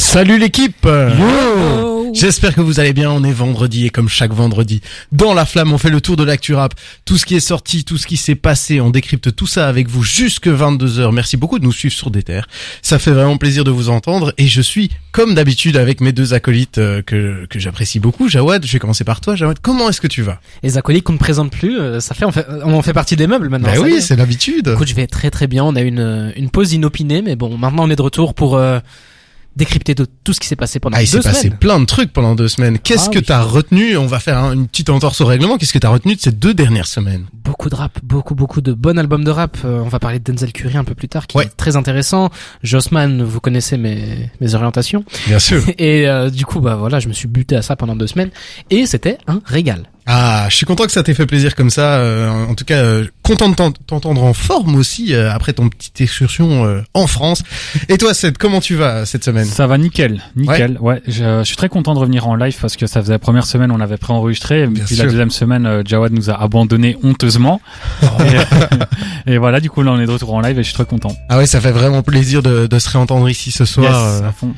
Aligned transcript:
Salut 0.00 0.38
l'équipe 0.38 0.88
J'espère 2.14 2.54
que 2.54 2.60
vous 2.62 2.80
allez 2.80 2.92
bien, 2.92 3.12
on 3.12 3.22
est 3.22 3.32
vendredi 3.32 3.86
et 3.86 3.90
comme 3.90 4.08
chaque 4.08 4.32
vendredi, 4.32 4.80
dans 5.12 5.34
la 5.34 5.44
flamme, 5.44 5.72
on 5.72 5.78
fait 5.78 5.90
le 5.90 6.00
tour 6.00 6.16
de 6.16 6.24
l'actu 6.24 6.54
rap, 6.54 6.74
tout 7.04 7.16
ce 7.16 7.24
qui 7.24 7.36
est 7.36 7.40
sorti, 7.40 7.84
tout 7.84 7.98
ce 7.98 8.06
qui 8.08 8.16
s'est 8.16 8.34
passé, 8.34 8.80
on 8.80 8.90
décrypte 8.90 9.36
tout 9.36 9.46
ça 9.46 9.68
avec 9.68 9.88
vous 9.88 10.02
jusque 10.02 10.48
22h. 10.48 11.12
Merci 11.12 11.36
beaucoup 11.36 11.58
de 11.60 11.64
nous 11.64 11.72
suivre 11.72 11.94
sur 11.94 12.10
des 12.10 12.24
terres. 12.24 12.48
Ça 12.82 12.98
fait 12.98 13.12
vraiment 13.12 13.36
plaisir 13.36 13.62
de 13.62 13.70
vous 13.70 13.90
entendre 13.90 14.32
et 14.38 14.48
je 14.48 14.60
suis 14.60 14.90
comme 15.12 15.34
d'habitude 15.34 15.76
avec 15.76 16.00
mes 16.00 16.12
deux 16.12 16.34
acolytes 16.34 16.78
euh, 16.78 17.02
que, 17.02 17.46
que 17.48 17.58
j'apprécie 17.60 18.00
beaucoup. 18.00 18.28
Jawad, 18.28 18.66
je 18.66 18.72
vais 18.72 18.78
commencer 18.80 19.04
par 19.04 19.20
toi. 19.20 19.36
Jawad, 19.36 19.58
comment 19.60 19.88
est-ce 19.90 20.00
que 20.00 20.08
tu 20.08 20.22
vas? 20.22 20.40
Les 20.62 20.78
acolytes 20.78 21.04
qu'on 21.04 21.12
ne 21.12 21.18
présente 21.18 21.52
plus, 21.52 21.78
euh, 21.78 22.00
ça 22.00 22.14
fait 22.14 22.24
on, 22.24 22.32
fait 22.32 22.46
on 22.64 22.82
fait 22.82 22.94
partie 22.94 23.16
des 23.16 23.26
meubles 23.26 23.50
maintenant. 23.50 23.70
Bah 23.70 23.80
oui, 23.80 23.94
est. 23.94 24.00
c'est 24.00 24.16
l'habitude. 24.16 24.68
Écoute, 24.74 24.88
je 24.88 24.94
vais 24.94 25.06
très 25.06 25.30
très 25.30 25.46
bien. 25.46 25.62
On 25.62 25.76
a 25.76 25.82
une 25.82 26.32
une 26.34 26.50
pause 26.50 26.72
inopinée, 26.72 27.22
mais 27.22 27.36
bon, 27.36 27.56
maintenant 27.56 27.84
on 27.84 27.90
est 27.90 27.96
de 27.96 28.02
retour 28.02 28.34
pour 28.34 28.56
euh, 28.56 28.80
décrypter 29.60 29.94
de 29.94 30.06
tout 30.24 30.32
ce 30.32 30.40
qui 30.40 30.48
s'est 30.48 30.56
passé 30.56 30.80
pendant 30.80 30.96
Ah, 30.96 31.02
il 31.02 31.06
s'est 31.06 31.18
deux 31.18 31.22
passé 31.22 31.42
semaines. 31.42 31.58
plein 31.58 31.78
de 31.78 31.84
trucs 31.84 32.12
pendant 32.12 32.34
deux 32.34 32.48
semaines. 32.48 32.78
Qu'est-ce 32.78 33.06
Ah 33.08 33.12
que 33.12 33.18
oui. 33.18 33.24
t'as 33.24 33.42
retenu 33.42 33.96
On 33.96 34.06
va 34.06 34.18
faire 34.18 34.38
un- 34.38 34.52
une 34.54 34.66
petite 34.66 34.90
entorse 34.90 35.20
au 35.20 35.26
règlement. 35.26 35.56
Qu'est-ce 35.58 35.72
que 35.72 35.78
t'as 35.78 35.88
retenu 35.90 36.14
de 36.16 36.20
ces 36.20 36.32
deux 36.32 36.54
dernières 36.54 36.86
semaines 36.86 37.26
Beaucoup 37.44 37.68
de 37.68 37.74
rap, 37.74 37.98
beaucoup 38.02 38.34
beaucoup 38.34 38.60
de 38.60 38.72
bons 38.72 38.98
albums 38.98 39.22
de 39.24 39.30
rap. 39.30 39.58
Euh, 39.64 39.80
on 39.84 39.88
va 39.88 39.98
parler 39.98 40.18
de 40.18 40.24
Denzel 40.32 40.52
Curry 40.52 40.76
un 40.76 40.84
peu 40.84 40.94
plus 40.94 41.08
tard, 41.08 41.26
qui 41.26 41.36
Ouais. 41.36 41.44
est 41.44 41.56
très 41.56 41.76
intéressant. 41.76 42.30
Jossman, 42.62 43.22
vous 43.22 43.40
connaissez 43.40 43.76
mes 43.76 44.30
mes 44.40 44.54
orientations. 44.54 45.04
Bien 45.26 45.38
sûr. 45.38 45.62
Et 45.78 46.08
euh, 46.08 46.30
du 46.30 46.44
coup, 46.46 46.60
bah 46.60 46.76
voilà, 46.76 47.00
je 47.00 47.08
me 47.08 47.12
suis 47.12 47.28
buté 47.28 47.56
à 47.56 47.62
ça 47.62 47.76
pendant 47.76 47.96
deux 47.96 48.06
semaines, 48.06 48.30
et 48.70 48.86
c'était 48.86 49.18
un 49.26 49.40
régal. 49.44 49.84
Ah, 50.12 50.46
je 50.48 50.56
suis 50.56 50.66
content 50.66 50.86
que 50.86 50.90
ça 50.92 51.04
t'ait 51.04 51.14
fait 51.14 51.26
plaisir 51.26 51.54
comme 51.54 51.70
ça. 51.70 51.94
euh, 51.98 52.28
en 52.28 52.54
tout 52.56 52.64
cas, 52.64 52.78
euh, 52.78 53.04
content 53.22 53.48
de 53.48 53.54
t'en- 53.54 53.70
t'entendre 53.70 54.24
en 54.24 54.32
forme 54.34 54.74
aussi 54.74 55.14
euh, 55.14 55.32
après 55.32 55.52
ton 55.52 55.68
petite 55.68 56.00
excursion 56.00 56.64
euh, 56.64 56.80
en 56.94 57.06
France. 57.06 57.44
Et 57.88 57.96
toi, 57.96 58.12
Seth, 58.12 58.36
comment 58.36 58.60
tu 58.60 58.74
vas 58.74 59.06
cette 59.06 59.22
semaine? 59.24 59.44
Ça 59.44 59.68
va 59.68 59.78
nickel, 59.78 60.20
nickel. 60.34 60.78
Ouais, 60.80 61.00
je, 61.06 61.12
je 61.38 61.44
suis 61.44 61.54
très 61.56 61.68
content 61.68 61.94
de 61.94 62.00
revenir 62.00 62.26
en 62.26 62.34
live 62.34 62.56
parce 62.60 62.76
que 62.76 62.88
ça 62.88 63.00
faisait 63.00 63.12
la 63.12 63.18
première 63.20 63.46
semaine 63.46 63.70
on 63.70 63.80
avait 63.80 63.98
préenregistré, 63.98 64.66
Bien 64.66 64.84
puis 64.84 64.96
sûr. 64.96 65.04
la 65.04 65.10
deuxième 65.12 65.30
semaine 65.30 65.64
euh, 65.66 65.82
Jawad 65.84 66.12
nous 66.12 66.28
a 66.28 66.42
abandonné 66.42 66.96
honteusement. 67.04 67.60
et, 68.02 69.30
et 69.34 69.38
voilà, 69.38 69.60
du 69.60 69.70
coup 69.70 69.82
là 69.82 69.92
on 69.92 70.00
est 70.00 70.06
de 70.06 70.10
retour 70.10 70.34
en 70.34 70.40
live 70.40 70.58
et 70.58 70.62
je 70.64 70.68
suis 70.68 70.74
très 70.74 70.86
content. 70.86 71.14
Ah 71.28 71.38
ouais, 71.38 71.46
ça 71.46 71.60
fait 71.60 71.70
vraiment 71.72 72.02
plaisir 72.02 72.42
de, 72.42 72.66
de 72.66 72.78
se 72.80 72.88
réentendre 72.90 73.28
ici 73.28 73.52
ce 73.52 73.64
soir. 73.64 73.84
Yes, 73.92 74.22
euh. 74.24 74.28
à 74.28 74.32
fond. 74.32 74.54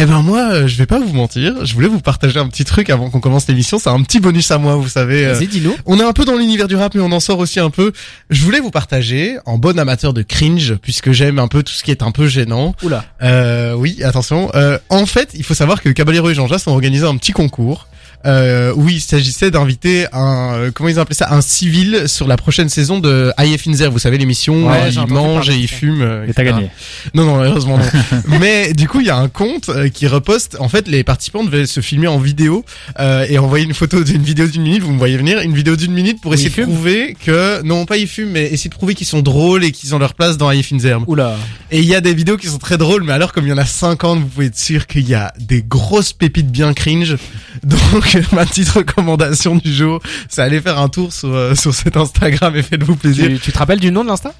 Eh 0.00 0.06
ben 0.06 0.22
moi, 0.22 0.50
euh, 0.52 0.66
je 0.68 0.76
vais 0.76 0.86
pas 0.86 1.00
vous 1.00 1.12
mentir. 1.12 1.66
Je 1.66 1.74
voulais 1.74 1.88
vous 1.88 1.98
partager 2.00 2.38
un 2.38 2.46
petit 2.46 2.64
truc 2.64 2.88
avant 2.88 3.10
qu'on 3.10 3.18
commence 3.18 3.48
l'émission. 3.48 3.80
C'est 3.80 3.88
un 3.90 4.00
petit 4.02 4.20
bonus 4.20 4.48
à 4.52 4.58
moi, 4.58 4.76
vous 4.76 4.88
savez. 4.88 5.26
euh, 5.26 5.32
Vas-y, 5.34 5.48
dis-nous. 5.48 5.74
On 5.86 5.98
est 5.98 6.04
un 6.04 6.12
peu 6.12 6.24
dans 6.24 6.36
l'univers 6.36 6.68
du 6.68 6.76
rap, 6.76 6.94
mais 6.94 7.00
on 7.00 7.10
en 7.10 7.18
sort 7.18 7.40
aussi 7.40 7.58
un 7.58 7.70
peu. 7.70 7.92
Je 8.30 8.44
voulais 8.44 8.60
vous 8.60 8.70
partager, 8.70 9.38
en 9.44 9.58
bon 9.58 9.76
amateur 9.76 10.12
de 10.14 10.22
cringe, 10.22 10.74
puisque 10.80 11.10
j'aime 11.10 11.40
un 11.40 11.48
peu 11.48 11.64
tout 11.64 11.72
ce 11.72 11.82
qui 11.82 11.90
est 11.90 12.02
un 12.04 12.12
peu 12.12 12.28
gênant. 12.28 12.76
Oula. 12.84 13.04
Euh, 13.22 13.72
oui, 13.74 14.00
attention. 14.04 14.50
Euh, 14.54 14.78
en 14.88 15.04
fait, 15.04 15.30
il 15.34 15.42
faut 15.42 15.54
savoir 15.54 15.82
que 15.82 15.88
Caballero 15.88 16.30
et 16.30 16.34
Jean 16.34 16.46
Jass 16.46 16.68
ont 16.68 16.72
organisé 16.72 17.04
un 17.04 17.16
petit 17.16 17.32
concours. 17.32 17.88
Euh, 18.26 18.72
où 18.74 18.88
il 18.88 19.00
s'agissait 19.00 19.52
d'inviter 19.52 20.06
un 20.12 20.52
euh, 20.54 20.70
comment 20.74 20.88
ils 20.88 20.98
appelaient 20.98 21.14
ça 21.14 21.32
un 21.32 21.40
civil 21.40 22.08
sur 22.08 22.26
la 22.26 22.36
prochaine 22.36 22.68
saison 22.68 22.98
de 22.98 23.32
IF 23.38 23.68
Inzer 23.68 23.92
vous 23.92 24.00
savez 24.00 24.18
l'émission 24.18 24.66
Ouais, 24.68 24.88
où 24.88 24.90
j'ai 24.90 25.00
il 25.00 25.06
mange 25.06 25.48
et 25.50 25.54
il 25.54 25.68
fume 25.68 26.02
euh, 26.02 26.26
Et 26.26 26.34
t'as 26.34 26.42
gagné. 26.42 26.68
non 27.14 27.24
non 27.24 27.40
heureusement 27.44 27.78
non. 27.78 27.84
Mais 28.40 28.72
du 28.72 28.88
coup 28.88 29.00
il 29.00 29.06
y 29.06 29.10
a 29.10 29.16
un 29.16 29.28
compte 29.28 29.68
euh, 29.68 29.88
qui 29.88 30.08
reposte. 30.08 30.56
En 30.58 30.68
fait 30.68 30.88
les 30.88 31.04
participants 31.04 31.44
devaient 31.44 31.66
se 31.66 31.80
filmer 31.80 32.08
en 32.08 32.18
vidéo 32.18 32.64
euh, 32.98 33.24
et 33.28 33.38
envoyer 33.38 33.64
une 33.64 33.72
photo 33.74 34.02
d'une 34.02 34.22
vidéo 34.24 34.48
d'une 34.48 34.62
minute. 34.62 34.82
Vous 34.82 34.92
me 34.92 34.98
voyez 34.98 35.16
venir 35.16 35.38
une 35.40 35.54
vidéo 35.54 35.76
d'une 35.76 35.92
minute 35.92 36.20
pour 36.20 36.34
essayer 36.34 36.50
de 36.50 36.62
prouver 36.62 37.16
que 37.24 37.62
non 37.62 37.86
pas 37.86 37.98
ils 37.98 38.08
fument 38.08 38.32
mais 38.32 38.46
essayer 38.46 38.68
de 38.68 38.74
prouver 38.74 38.96
qu'ils 38.96 39.06
sont 39.06 39.22
drôles 39.22 39.62
et 39.62 39.70
qu'ils 39.70 39.94
ont 39.94 39.98
leur 40.00 40.14
place 40.14 40.36
dans 40.36 40.50
IF 40.50 40.72
Inzer 40.72 41.00
Oula. 41.08 41.36
et 41.70 41.78
il 41.78 41.86
y 41.86 41.94
a 41.94 42.00
des 42.00 42.14
vidéos 42.14 42.36
qui 42.36 42.48
sont 42.48 42.58
très 42.58 42.78
drôles, 42.78 43.04
mais 43.04 43.12
alors 43.12 43.32
comme 43.32 43.46
il 43.46 43.50
y 43.50 43.52
en 43.52 43.58
a 43.58 43.64
50, 43.64 44.18
vous 44.18 44.26
pouvez 44.26 44.46
être 44.46 44.58
sûr 44.58 44.88
qu'il 44.88 45.08
y 45.08 45.14
a 45.14 45.32
des 45.38 45.62
grosses 45.62 46.12
pépites 46.12 46.50
bien 46.50 46.74
cringe. 46.74 47.16
Donc 47.62 48.07
ma 48.32 48.46
petite 48.46 48.68
recommandation 48.70 49.56
du 49.56 49.72
jour, 49.72 50.00
c'est 50.28 50.42
aller 50.42 50.60
faire 50.60 50.78
un 50.78 50.88
tour 50.88 51.12
sur 51.12 51.34
euh, 51.34 51.54
sur 51.54 51.74
cet 51.74 51.96
Instagram 51.96 52.54
et 52.56 52.62
faites-vous 52.62 52.96
plaisir. 52.96 53.26
Tu, 53.28 53.38
tu 53.38 53.52
te 53.52 53.58
rappelles 53.58 53.80
du 53.80 53.90
nom 53.90 54.02
de 54.04 54.08
l'insta? 54.08 54.32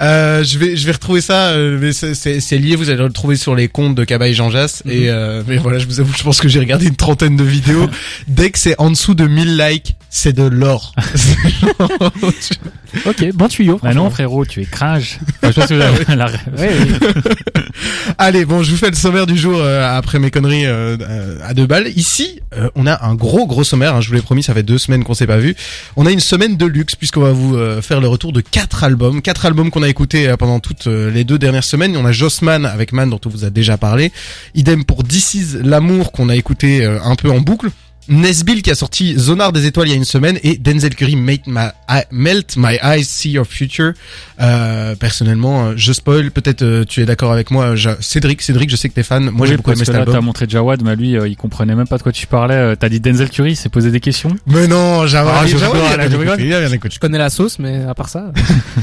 Euh, 0.00 0.44
je 0.44 0.58
vais 0.58 0.76
je 0.76 0.86
vais 0.86 0.92
retrouver 0.92 1.20
ça, 1.20 1.48
euh, 1.50 1.78
mais 1.80 1.92
c'est- 1.92 2.14
c'est 2.14 2.40
c'est 2.40 2.58
lié. 2.58 2.76
Vous 2.76 2.90
allez 2.90 3.02
le 3.02 3.10
trouver 3.12 3.36
sur 3.36 3.54
les 3.54 3.68
comptes 3.68 3.94
de 3.94 4.04
Kaba 4.04 4.28
et 4.28 4.34
Jean 4.34 4.50
Jass. 4.50 4.82
Mhm. 4.84 4.92
Et 4.92 5.10
euh, 5.10 5.42
mais 5.46 5.56
voilà, 5.56 5.78
je 5.78 5.86
vous 5.86 6.00
avoue, 6.00 6.12
je 6.16 6.22
pense 6.22 6.40
que 6.40 6.48
j'ai 6.48 6.58
regardé 6.60 6.86
une 6.86 6.96
trentaine 6.96 7.36
de 7.36 7.44
vidéos. 7.44 7.88
Dès 8.28 8.50
que 8.50 8.58
c'est 8.58 8.74
en 8.78 8.90
dessous 8.90 9.14
de 9.14 9.26
1000 9.26 9.56
likes, 9.56 9.96
c'est 10.10 10.32
de 10.32 10.44
l'or. 10.44 10.94
Ok, 13.04 13.26
bon 13.34 13.48
tuyau. 13.48 13.78
Bah 13.82 13.92
non 13.92 14.08
frérot, 14.10 14.46
tu 14.46 14.62
es 14.62 14.64
cringe. 14.64 15.18
Enfin, 15.42 15.66
je 15.68 15.74
vous 15.74 16.16
la. 16.16 16.26
Ouais, 16.26 16.32
oui. 16.56 17.10
Allez, 18.16 18.46
bon, 18.46 18.62
je 18.62 18.70
vous 18.70 18.76
fais 18.78 18.88
le 18.88 18.96
sommaire 18.96 19.26
du 19.26 19.36
jour 19.36 19.58
euh, 19.58 19.84
après 19.98 20.18
mes 20.18 20.30
conneries 20.30 20.64
euh, 20.66 20.96
euh, 21.00 21.38
à 21.44 21.52
deux 21.52 21.66
balles. 21.66 21.88
Ici, 21.96 22.40
euh, 22.56 22.70
on 22.74 22.86
a 22.86 23.04
un 23.04 23.14
gros 23.16 23.46
gros 23.46 23.64
sommaire. 23.64 23.94
hein, 23.96 24.00
je 24.00 24.08
vous 24.08 24.14
l'ai 24.14 24.22
promis, 24.22 24.42
ça 24.42 24.54
fait 24.54 24.62
deux 24.62 24.78
semaines 24.78 25.04
qu'on 25.04 25.14
s'est 25.14 25.26
pas 25.26 25.38
vu. 25.38 25.56
On 25.96 26.06
a 26.06 26.10
une 26.10 26.20
semaine 26.20 26.56
de 26.56 26.66
luxe 26.66 26.94
puisqu'on 26.94 27.22
va 27.22 27.32
vous 27.32 27.56
euh, 27.56 27.82
faire 27.82 28.00
le 28.00 28.08
retour 28.08 28.32
de 28.32 28.40
quatre 28.40 28.84
albums, 28.84 29.22
quatre 29.22 29.46
albums 29.46 29.70
qu'on 29.70 29.82
a 29.82 29.88
écoutés 29.88 30.28
euh, 30.28 30.36
pendant 30.36 30.60
toutes 30.60 30.86
euh, 30.86 31.10
les 31.10 31.24
deux 31.24 31.38
dernières 31.38 31.64
semaines. 31.64 31.96
On 31.96 32.04
a 32.04 32.12
Jossman 32.12 32.66
avec 32.66 32.92
Man 32.92 33.10
dont 33.10 33.20
on 33.24 33.28
vous 33.28 33.44
a 33.44 33.50
déjà 33.50 33.76
parlé. 33.76 34.12
Idem 34.54 34.84
pour 34.84 35.02
Is 35.10 35.58
l'amour 35.62 36.12
qu'on 36.12 36.28
a 36.28 36.36
écouté 36.36 36.84
euh, 36.84 36.98
un 37.02 37.16
peu 37.16 37.30
en 37.30 37.40
boucle. 37.40 37.70
Nesbill 38.08 38.62
qui 38.62 38.70
a 38.70 38.74
sorti 38.74 39.14
Zonar 39.18 39.52
des 39.52 39.66
étoiles 39.66 39.88
il 39.88 39.90
y 39.90 39.94
a 39.94 39.96
une 39.96 40.04
semaine 40.04 40.38
et 40.42 40.56
Denzel 40.58 40.94
Curry 40.94 41.16
Melt 41.16 41.46
My, 41.46 41.68
I- 41.88 42.02
Melt 42.10 42.56
My 42.56 42.78
Eyes 42.82 43.04
See 43.04 43.30
Your 43.30 43.46
Future. 43.46 43.92
Euh, 44.40 44.94
personnellement, 44.94 45.66
euh, 45.68 45.72
je 45.76 45.92
spoil. 45.92 46.30
Peut-être 46.30 46.62
euh, 46.62 46.84
tu 46.84 47.00
es 47.02 47.06
d'accord 47.06 47.32
avec 47.32 47.50
moi, 47.50 47.74
je- 47.76 47.90
Cédric. 48.00 48.42
Cédric, 48.42 48.70
je 48.70 48.76
sais 48.76 48.88
que 48.88 48.94
t'es 48.94 49.02
fan. 49.02 49.30
Moi, 49.30 49.46
j'ai 49.46 49.56
beaucoup 49.56 49.72
aimé 49.72 49.84
cet 49.84 49.88
là 49.94 50.04
t'as 50.04 50.10
album. 50.12 50.24
montré 50.26 50.46
Jawad, 50.48 50.82
mais 50.82 50.94
lui 50.96 51.16
euh, 51.16 51.26
il 51.28 51.36
comprenait 51.36 51.74
même 51.74 51.88
pas 51.88 51.98
de 51.98 52.02
quoi 52.02 52.12
tu 52.12 52.26
parlais. 52.26 52.54
Euh, 52.54 52.74
T'as 52.76 52.88
dit 52.88 53.00
Denzel 53.00 53.30
Curry, 53.30 53.52
il 53.52 53.56
s'est 53.56 53.68
posé 53.68 53.90
des 53.90 54.00
questions. 54.00 54.36
Mais 54.46 54.66
non, 54.66 55.06
j'avais 55.06 55.30
Ah, 55.32 55.46
je 55.46 55.56
je. 55.56 55.64
Je 56.90 56.98
connais 57.00 57.18
la 57.18 57.30
sauce, 57.30 57.58
mais 57.58 57.82
à 57.84 57.94
part 57.94 58.08
ça. 58.08 58.32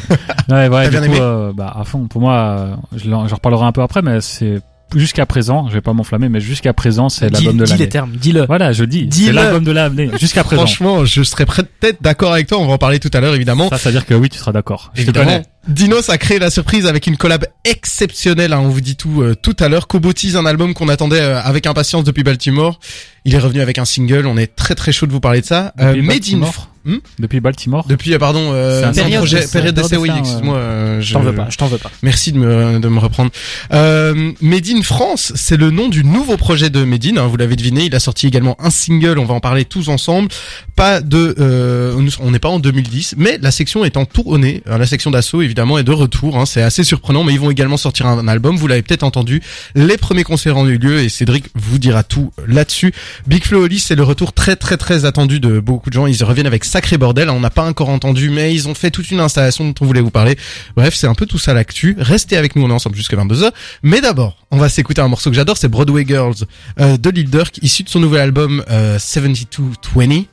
Ouais, 0.50 0.68
ouais, 0.68 0.90
bien 0.90 1.02
du 1.02 1.08
coup, 1.10 1.16
euh, 1.16 1.54
bah, 1.56 1.74
à 1.80 1.84
fond. 1.86 2.08
Pour 2.08 2.20
moi, 2.22 2.34
euh, 2.36 2.76
je 2.98 3.10
j'en 3.10 3.26
reparlerai 3.28 3.66
un 3.66 3.72
peu 3.72 3.82
après, 3.82 4.02
mais 4.02 4.20
c'est 4.22 4.60
jusqu'à 4.96 5.26
présent, 5.26 5.68
je 5.70 5.74
vais 5.74 5.82
pas 5.82 5.94
m'enflammer, 5.94 6.30
mais 6.30 6.40
jusqu'à 6.40 6.74
présent, 6.74 7.10
c'est 7.10 7.28
dis, 7.30 7.34
l'album 7.46 7.58
de 7.58 7.66
dis 7.66 7.72
les 7.74 7.78
l'année. 7.80 7.90
termes, 7.90 8.12
dis-le. 8.12 8.46
Voilà, 8.46 8.72
je 8.74 8.84
dis, 8.84 9.06
Dis-le. 9.06 9.28
c'est 9.28 9.34
l'album 9.34 9.64
de 9.64 9.72
l'année, 9.72 10.10
jusqu'à 10.20 10.44
présent. 10.44 10.62
Franchement, 10.66 11.06
je 11.06 11.24
serais 11.24 11.46
peut-être 11.46 12.02
d'accord 12.02 12.34
avec 12.34 12.48
toi. 12.48 12.60
On 12.60 12.68
va 12.68 12.74
en 12.74 12.78
parler 12.78 13.00
tout 13.00 13.12
à 13.14 13.20
l'heure, 13.20 13.36
évidemment. 13.36 13.70
Ça, 13.70 13.78
ça 13.78 13.90
veut 13.90 13.94
dire 13.94 14.06
que 14.06 14.14
oui, 14.14 14.30
tu 14.30 14.38
seras 14.40 14.52
d'accord. 14.52 14.92
Je 14.94 15.02
te 15.02 15.10
Évidemment. 15.10 15.26
connais. 15.32 15.44
Dinos 15.68 16.10
a 16.10 16.18
créé 16.18 16.40
la 16.40 16.50
surprise 16.50 16.86
avec 16.88 17.08
une 17.08 17.16
collab 17.16 17.46
exceptionnelle, 17.64 18.52
hein, 18.52 18.60
on 18.62 18.68
vous 18.68 18.82
dit 18.82 18.98
tout 18.98 19.22
euh, 19.22 19.34
tout 19.34 19.56
à 19.60 19.70
l'heure. 19.70 19.88
Kobotis, 19.88 20.36
un 20.36 20.46
album 20.46 20.74
qu'on 20.74 20.90
attendait 20.90 21.22
euh, 21.22 21.42
avec 21.42 21.66
impatience 21.68 22.04
depuis 22.04 22.24
Baltimore. 22.24 22.80
Il 23.26 23.34
est 23.34 23.40
revenu 23.40 23.62
avec 23.62 23.78
un 23.78 23.86
single, 23.86 24.28
on 24.28 24.36
est 24.38 24.54
très 24.54 24.76
très 24.76 24.92
chaud 24.92 25.06
de 25.06 25.14
vous 25.14 25.22
parler 25.22 25.40
de 25.40 25.46
ça. 25.46 25.74
Euh, 25.80 26.02
Made 26.02 26.24
in 26.34 26.42
Hmm 26.86 26.98
Depuis 27.18 27.40
Baltimore. 27.40 27.86
depuis 27.88 28.14
euh, 28.14 28.20
pardon 28.20 28.50
euh, 28.52 28.92
C'est 28.94 29.04
période 29.04 29.20
projet, 29.20 29.48
période 29.48 29.74
d'essai, 29.74 29.96
oui, 29.96 30.12
excuse-moi. 30.20 30.58
euh, 30.58 31.00
Je 31.00 31.14
t'en 31.14 31.22
veux 31.22 31.34
pas, 31.34 31.48
je 31.50 31.56
t'en 31.56 31.68
veux 31.68 31.78
pas. 31.78 31.90
Merci 32.02 32.34
de 32.34 32.38
me, 32.40 32.78
de 32.80 32.88
me 32.90 33.00
reprendre. 33.00 33.32
Euh, 33.72 34.34
Made 34.42 34.68
in 34.68 34.82
France, 34.82 35.32
c'est 35.36 35.56
le 35.56 35.70
nom 35.72 35.88
du 35.88 36.04
nouveau 36.04 36.36
projet 36.36 36.70
de 36.70 36.84
Made 36.84 37.06
in, 37.06 37.16
hein, 37.16 37.28
vous 37.28 37.38
l'avez 37.38 37.56
deviné. 37.56 37.86
Il 37.86 37.96
a 37.96 38.02
sorti 38.02 38.28
également 38.28 38.58
un 38.60 38.70
single, 38.70 39.18
on 39.18 39.24
va 39.24 39.34
en 39.34 39.40
parler 39.40 39.64
tous 39.64 39.88
ensemble. 39.88 40.28
Pas 40.76 41.00
de, 41.00 41.34
euh, 41.40 41.96
on 42.20 42.32
n'est 42.32 42.40
pas 42.40 42.50
en 42.50 42.60
2010, 42.60 43.16
mais 43.18 43.40
la 43.42 43.52
section 43.52 43.86
est 43.86 43.96
en 43.96 44.04
tournée. 44.04 44.62
Euh, 44.68 44.78
La 44.78 44.86
section 44.86 45.10
d'assaut, 45.10 45.42
évidemment, 45.54 45.78
est 45.78 45.84
de 45.84 45.92
retour. 45.92 46.36
hein. 46.40 46.48
c'est 46.48 46.64
assez 46.64 46.84
surprenant, 46.84 47.24
mais 47.24 47.32
ils 47.32 47.40
vont 47.40 47.52
également 47.52 47.78
sortir 47.78 48.08
un, 48.08 48.28
album. 48.28 48.58
Vous 48.58 48.66
l'avez 48.66 48.82
peut-être 48.82 49.04
entendu. 49.04 49.40
Les 49.76 49.98
premiers 49.98 50.24
concerts 50.24 50.58
ont 50.58 50.68
eu 50.68 50.80
lieu 50.80 51.00
et 51.00 51.10
Cédric 51.10 51.46
vous 51.54 51.78
dira 51.78 52.02
tout 52.02 52.32
là-dessus. 52.48 52.92
Big 53.28 53.44
Flo 53.44 53.66
Oli, 53.66 53.78
c'est 53.78 53.94
le 53.94 54.02
retour 54.02 54.34
très 54.34 54.56
très 54.56 54.78
très 54.78 55.06
attendu 55.06 55.40
de 55.40 55.60
beaucoup 55.60 55.92
de 55.92 55.94
gens. 55.94 56.08
Ils 56.08 56.24
reviennent 56.24 56.48
avec 56.48 56.66
Sacré 56.66 56.98
Bordel. 56.98 57.30
On 57.30 57.40
n'a 57.40 57.52
pas 57.52 57.66
encore 57.66 57.90
entendu, 57.90 58.32
mais 58.32 58.52
ils 58.52 58.68
ont 58.68 58.74
fait 58.74 58.90
toute 58.90 59.12
une 59.12 59.20
installation 59.20 59.64
dont 59.64 59.76
on 59.80 59.86
voulait 59.86 60.02
vous 60.02 60.10
parler. 60.10 60.38
Bref, 60.76 60.96
c'est 60.96 61.06
un 61.06 61.14
peu 61.14 61.28
tout 61.28 61.38
ça 61.38 61.54
l'actu. 61.54 61.96
Restez 62.00 62.36
avec 62.36 62.56
nous, 62.56 62.64
on 62.64 62.70
est 62.72 62.74
ensemble 62.74 62.96
jusqu'à 62.96 63.16
22h. 63.18 63.52
Mais 63.84 64.02
d'abord, 64.02 64.38
on 64.50 64.58
va 64.58 64.70
s'écouter 64.70 65.02
un 65.02 65.08
morceau 65.08 65.30
que 65.30 65.36
j'adore, 65.36 65.58
c'est 65.58 65.70
Broadway 65.70 66.04
Girls 66.08 66.46
euh, 66.80 66.98
de 66.98 67.10
Lil 67.12 67.30
Durk, 67.30 67.60
issu 67.62 67.84
de 67.84 67.90
son 67.90 68.00
nouvel 68.00 68.22
album 68.22 68.64
euh, 68.72 68.98
7220. 68.98 70.24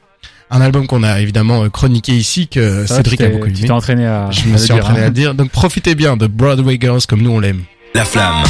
Un 0.52 0.60
album 0.60 0.86
qu'on 0.86 1.02
a 1.04 1.20
évidemment 1.20 1.62
euh, 1.62 1.68
chroniqué 1.68 2.12
ici, 2.12 2.48
que 2.48 2.84
Ça 2.86 2.96
Cédric 2.96 3.20
a 3.20 3.28
beaucoup 3.28 3.46
Tu 3.46 3.50
aimé. 3.58 3.60
t'es 3.66 3.70
entraîné 3.70 4.06
à, 4.06 4.30
Je 4.30 4.46
me 4.48 4.56
suis 4.58 4.66
dire, 4.74 4.76
entraîné 4.84 5.00
hein. 5.00 5.04
à 5.04 5.06
le 5.06 5.12
dire. 5.14 5.34
Donc 5.34 5.50
profitez 5.50 5.94
bien 5.94 6.16
de 6.16 6.26
Broadway 6.26 6.76
Girls 6.80 7.02
comme 7.08 7.22
nous 7.22 7.30
on 7.30 7.38
l'aime. 7.38 7.62
La 7.94 8.04
Flamme. 8.04 8.42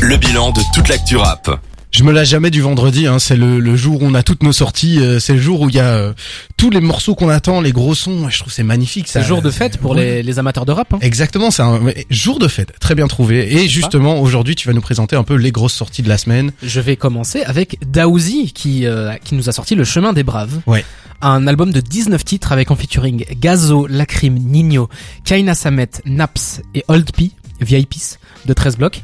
Le 0.00 0.16
bilan 0.16 0.50
de 0.50 0.60
toute 0.74 0.88
l'actu 0.88 1.16
rap. 1.16 1.60
Je 1.90 2.04
me 2.04 2.12
lâche 2.12 2.28
jamais 2.28 2.50
du 2.50 2.60
vendredi, 2.60 3.06
hein, 3.06 3.18
c'est 3.18 3.34
le, 3.36 3.60
le 3.60 3.74
jour 3.74 4.02
où 4.02 4.06
on 4.06 4.12
a 4.14 4.22
toutes 4.22 4.42
nos 4.42 4.52
sorties, 4.52 4.98
euh, 5.00 5.18
c'est 5.18 5.32
le 5.32 5.40
jour 5.40 5.62
où 5.62 5.68
il 5.70 5.74
y 5.74 5.80
a 5.80 5.94
euh, 5.94 6.12
tous 6.58 6.68
les 6.68 6.80
morceaux 6.80 7.14
qu'on 7.14 7.30
attend, 7.30 7.62
les 7.62 7.72
gros 7.72 7.94
sons, 7.94 8.28
je 8.28 8.38
trouve 8.38 8.52
c'est 8.52 8.62
magnifique. 8.62 9.08
C'est 9.08 9.24
jour 9.24 9.40
de 9.40 9.50
fête 9.50 9.78
pour 9.78 9.92
Ouais. 9.92 10.04
les, 10.04 10.22
les 10.22 10.38
amateurs 10.38 10.66
de 10.66 10.72
rap. 10.72 10.92
Hein. 10.92 10.98
Exactement, 11.00 11.50
c'est 11.50 11.62
un 11.62 11.80
jour 12.10 12.38
de 12.38 12.46
fête, 12.46 12.78
très 12.78 12.94
bien 12.94 13.06
trouvé. 13.08 13.54
Et 13.62 13.68
justement, 13.68 14.20
aujourd'hui, 14.20 14.54
tu 14.54 14.68
vas 14.68 14.74
nous 14.74 14.82
présenter 14.82 15.16
un 15.16 15.22
peu 15.24 15.34
les 15.34 15.50
grosses 15.50 15.72
sorties 15.72 16.02
de 16.02 16.10
la 16.10 16.18
semaine. 16.18 16.52
Je 16.62 16.80
vais 16.80 16.96
commencer 16.96 17.40
avec 17.44 17.78
Daouzi 17.90 18.52
qui, 18.52 18.84
euh, 18.86 19.14
qui 19.24 19.34
nous 19.34 19.48
a 19.48 19.52
sorti 19.52 19.74
Le 19.74 19.84
Chemin 19.84 20.12
des 20.12 20.24
Braves. 20.24 20.60
Ouais. 20.66 20.84
Un 21.22 21.46
album 21.46 21.72
de 21.72 21.80
19 21.80 22.22
titres 22.22 22.52
avec 22.52 22.70
en 22.70 22.76
featuring 22.76 23.24
Gazo, 23.40 23.86
Lacrim, 23.86 24.34
Nino, 24.34 24.88
Kaina 25.24 25.54
Samet, 25.54 25.88
Naps 26.04 26.60
et 26.74 26.84
Old 26.88 27.10
P, 27.12 27.30
VIPs 27.62 28.18
de 28.44 28.52
13 28.52 28.76
blocs. 28.76 29.00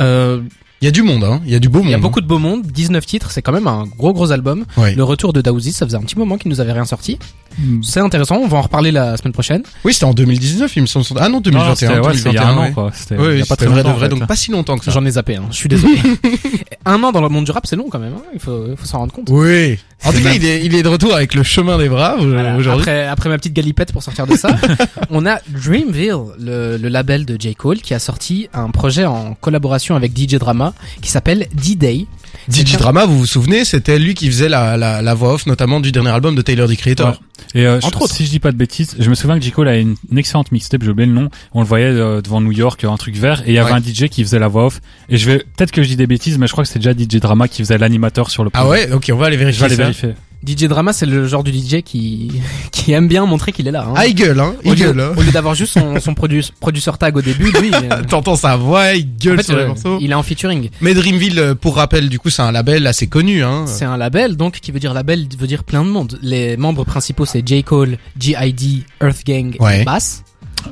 Euh, 0.00 0.42
Il 0.82 0.86
y 0.86 0.88
a 0.88 0.92
du 0.92 1.02
monde, 1.02 1.24
hein. 1.24 1.42
Il 1.44 1.52
y 1.52 1.54
a 1.54 1.58
du 1.58 1.68
beau 1.68 1.80
monde. 1.80 1.88
il 1.88 1.90
y 1.90 1.94
a 1.94 1.98
hein. 1.98 2.00
beaucoup 2.00 2.22
de 2.22 2.26
beau 2.26 2.38
monde, 2.38 2.66
19 2.66 3.04
titres, 3.04 3.30
c'est 3.32 3.42
quand 3.42 3.52
même 3.52 3.66
un 3.66 3.84
gros 3.84 4.14
gros 4.14 4.32
album. 4.32 4.64
Ouais. 4.78 4.94
Le 4.94 5.04
retour 5.04 5.34
de 5.34 5.42
Daouzi, 5.42 5.72
ça 5.72 5.84
faisait 5.84 5.98
un 5.98 6.00
petit 6.00 6.18
moment 6.18 6.38
qu'il 6.38 6.50
nous 6.50 6.60
avait 6.60 6.72
rien 6.72 6.86
sorti. 6.86 7.18
Mm. 7.58 7.82
C'est 7.82 8.00
intéressant, 8.00 8.36
on 8.36 8.46
va 8.48 8.58
en 8.58 8.62
reparler 8.62 8.90
la 8.92 9.16
semaine 9.16 9.32
prochaine. 9.32 9.62
Oui, 9.84 9.92
c'était 9.92 10.06
en 10.06 10.14
2019, 10.14 10.74
il 10.76 10.82
me 10.82 10.86
semble. 10.86 11.06
Ah 11.16 11.28
non, 11.28 11.34
Non, 11.36 11.40
2021. 11.40 11.74
c'était- 11.74 11.98
ouais, 11.98 12.14
c'est 12.14 12.28
il 12.30 12.34
y 12.34 12.38
a 12.38 12.44
2021, 12.44 12.48
un 12.48 12.56
an, 12.68 12.72
quoi. 12.72 12.90
C'était 12.94 13.16
Oui, 13.16 13.42
pas 13.44 13.56
très 13.56 13.66
vrai 13.66 13.82
de 13.82 13.88
vrai, 13.88 14.08
donc 14.08 14.26
pas 14.26 14.36
si 14.36 14.50
longtemps 14.50 14.78
que 14.78 14.84
ça. 14.84 14.90
J'en 14.90 15.04
ai 15.04 15.10
zappé, 15.10 15.36
hein. 15.36 15.44
je 15.50 15.56
suis 15.56 15.68
désolé. 15.68 15.98
un 16.86 17.02
an 17.02 17.12
dans 17.12 17.20
le 17.20 17.28
monde 17.28 17.44
du 17.44 17.50
rap, 17.50 17.66
c'est 17.66 17.76
long 17.76 17.88
quand 17.90 17.98
même, 17.98 18.14
hein. 18.16 18.22
il 18.32 18.40
faut, 18.40 18.66
s'en 18.84 18.98
rendre 18.98 19.12
compte. 19.12 19.28
Oui. 19.30 19.78
En 20.04 20.12
tout 20.12 20.22
cas, 20.22 20.32
il 20.32 20.44
est, 20.44 20.64
il 20.64 20.74
est 20.74 20.82
de 20.82 20.88
retour 20.88 21.14
avec 21.14 21.34
le 21.34 21.42
chemin 21.42 21.76
des 21.76 21.88
braves 21.90 22.20
euh, 22.24 22.32
Voilà. 22.32 22.56
aujourd'hui. 22.56 22.82
Après, 22.82 23.06
après 23.06 23.28
ma 23.28 23.36
petite 23.36 23.52
galipette 23.52 23.92
pour 23.92 24.02
sortir 24.02 24.26
de 24.26 24.34
ça, 24.34 24.48
on 25.10 25.26
a 25.26 25.40
Dreamville, 25.48 26.14
le, 26.38 26.78
le 26.78 26.88
label 26.88 27.26
de 27.26 27.36
J. 27.38 27.54
Cole, 27.54 27.78
qui 27.78 27.92
a 27.92 27.98
sorti 27.98 28.48
un 28.54 28.70
projet 28.70 29.04
en 29.04 29.34
collaboration 29.34 29.96
avec 29.96 30.16
DJ 30.16 30.36
Drama 30.36 30.72
qui 31.02 31.10
s'appelle 31.10 31.48
D-Day. 31.52 32.06
DJ 32.48 32.76
Drama, 32.76 33.04
vous 33.06 33.18
vous 33.18 33.26
souvenez, 33.26 33.64
c'était 33.64 33.98
lui 33.98 34.14
qui 34.14 34.26
faisait 34.28 34.48
la, 34.48 34.76
la, 34.76 35.02
la 35.02 35.14
voix 35.14 35.34
off, 35.34 35.46
notamment 35.46 35.80
du 35.80 35.92
dernier 35.92 36.10
album 36.10 36.34
de 36.34 36.42
Taylor 36.42 36.68
the 36.68 36.76
Creator. 36.76 37.08
Ouais. 37.10 37.16
Et 37.60 37.66
euh, 37.66 37.80
je- 37.80 37.86
Entre 37.86 38.02
autres. 38.02 38.14
si 38.14 38.24
je 38.26 38.30
dis 38.30 38.38
pas 38.38 38.52
de 38.52 38.56
bêtises, 38.56 38.96
je 38.98 39.08
me 39.10 39.14
souviens 39.14 39.38
que 39.38 39.44
J. 39.44 39.50
Cole 39.50 39.68
a 39.68 39.76
une, 39.76 39.96
une 40.10 40.18
excellente 40.18 40.52
mixtape, 40.52 40.82
j'ai 40.82 40.90
oublié 40.90 41.06
le 41.06 41.12
nom. 41.14 41.28
On 41.52 41.60
le 41.60 41.66
voyait 41.66 41.86
euh, 41.86 42.20
devant 42.20 42.40
New 42.40 42.52
York, 42.52 42.82
un 42.84 42.96
truc 42.96 43.16
vert, 43.16 43.42
et 43.46 43.48
il 43.50 43.54
y 43.54 43.58
avait 43.58 43.72
Ouais. 43.72 43.78
un 43.78 43.82
DJ 43.82 44.08
qui 44.08 44.22
faisait 44.22 44.38
la 44.38 44.48
voix 44.48 44.66
off. 44.66 44.80
Et 45.08 45.16
je 45.16 45.26
vais 45.30 45.38
peut-être 45.38 45.70
que 45.72 45.82
je 45.82 45.88
dis 45.88 45.96
des 45.96 46.06
bêtises, 46.06 46.38
mais 46.38 46.46
je 46.46 46.52
crois 46.52 46.64
que 46.64 46.70
c'est 46.70 46.78
déjà 46.78 46.92
DJ 46.92 47.20
Drama 47.20 47.48
qui 47.48 47.62
faisait 47.62 47.78
l'animateur 47.78 48.30
sur 48.30 48.44
le 48.44 48.50
Ah 48.52 48.62
projet. 48.64 48.86
ouais, 48.88 48.92
ok, 48.92 49.10
on 49.12 49.16
va 49.16 49.26
aller 49.26 49.36
Je 49.36 49.40
vérifier 49.40 49.60
vais 49.60 49.66
aller 49.66 49.76
ça. 49.76 49.82
vérifier. 49.82 50.08
DJ 50.46 50.64
Drama, 50.64 50.92
c'est 50.92 51.06
le 51.06 51.26
genre 51.26 51.44
du 51.44 51.52
DJ 51.52 51.82
qui, 51.82 52.30
qui 52.72 52.92
aime 52.92 53.08
bien 53.08 53.26
montrer 53.26 53.52
qu'il 53.52 53.66
est 53.68 53.70
là. 53.70 53.86
Hein. 53.88 53.94
Ah, 53.96 54.06
il 54.06 54.14
gueule, 54.14 54.40
hein. 54.40 54.54
au 54.64 54.72
Il 54.72 54.78
gueule, 54.80 54.96
lieu, 54.96 55.02
hein. 55.02 55.12
au 55.16 55.22
lieu 55.22 55.30
d'avoir 55.32 55.54
juste 55.54 55.74
son, 55.74 56.00
son 56.00 56.14
produce, 56.14 56.50
producer 56.60 56.90
tag 56.98 57.16
au 57.16 57.22
début, 57.22 57.50
lui, 57.60 57.70
euh, 57.74 58.02
T'entends 58.08 58.36
sa 58.36 58.56
voix, 58.56 58.94
il 58.94 59.04
en 59.04 59.08
gueule 59.22 59.36
fait, 59.38 59.42
sur 59.44 59.56
les 59.56 59.62
euh, 59.64 59.68
morceaux. 59.68 59.98
il 60.00 60.10
est 60.10 60.14
en 60.14 60.22
featuring. 60.22 60.70
Mais 60.80 60.94
Dreamville, 60.94 61.38
euh, 61.38 61.54
pour 61.54 61.76
rappel, 61.76 62.08
du 62.08 62.18
coup, 62.18 62.30
c'est 62.30 62.42
un 62.42 62.52
label 62.52 62.86
assez 62.86 63.06
connu, 63.06 63.42
hein. 63.44 63.64
C'est 63.66 63.84
un 63.84 63.96
label, 63.96 64.36
donc, 64.36 64.60
qui 64.60 64.72
veut 64.72 64.80
dire 64.80 64.94
label, 64.94 65.26
veut 65.38 65.46
dire 65.46 65.64
plein 65.64 65.84
de 65.84 65.90
monde. 65.90 66.18
Les 66.22 66.56
membres 66.56 66.84
principaux, 66.84 67.26
c'est 67.26 67.46
J. 67.46 67.62
Cole, 67.62 67.98
G.I.D., 68.18 68.84
Earth 69.02 69.24
Gang 69.26 69.56
Ouais. 69.60 69.82
et 69.82 69.84
Bass. 69.84 70.24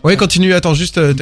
Ouais, 0.04 0.16
continue, 0.16 0.52
attends, 0.54 0.74
juste, 0.74 0.98
euh. 0.98 1.14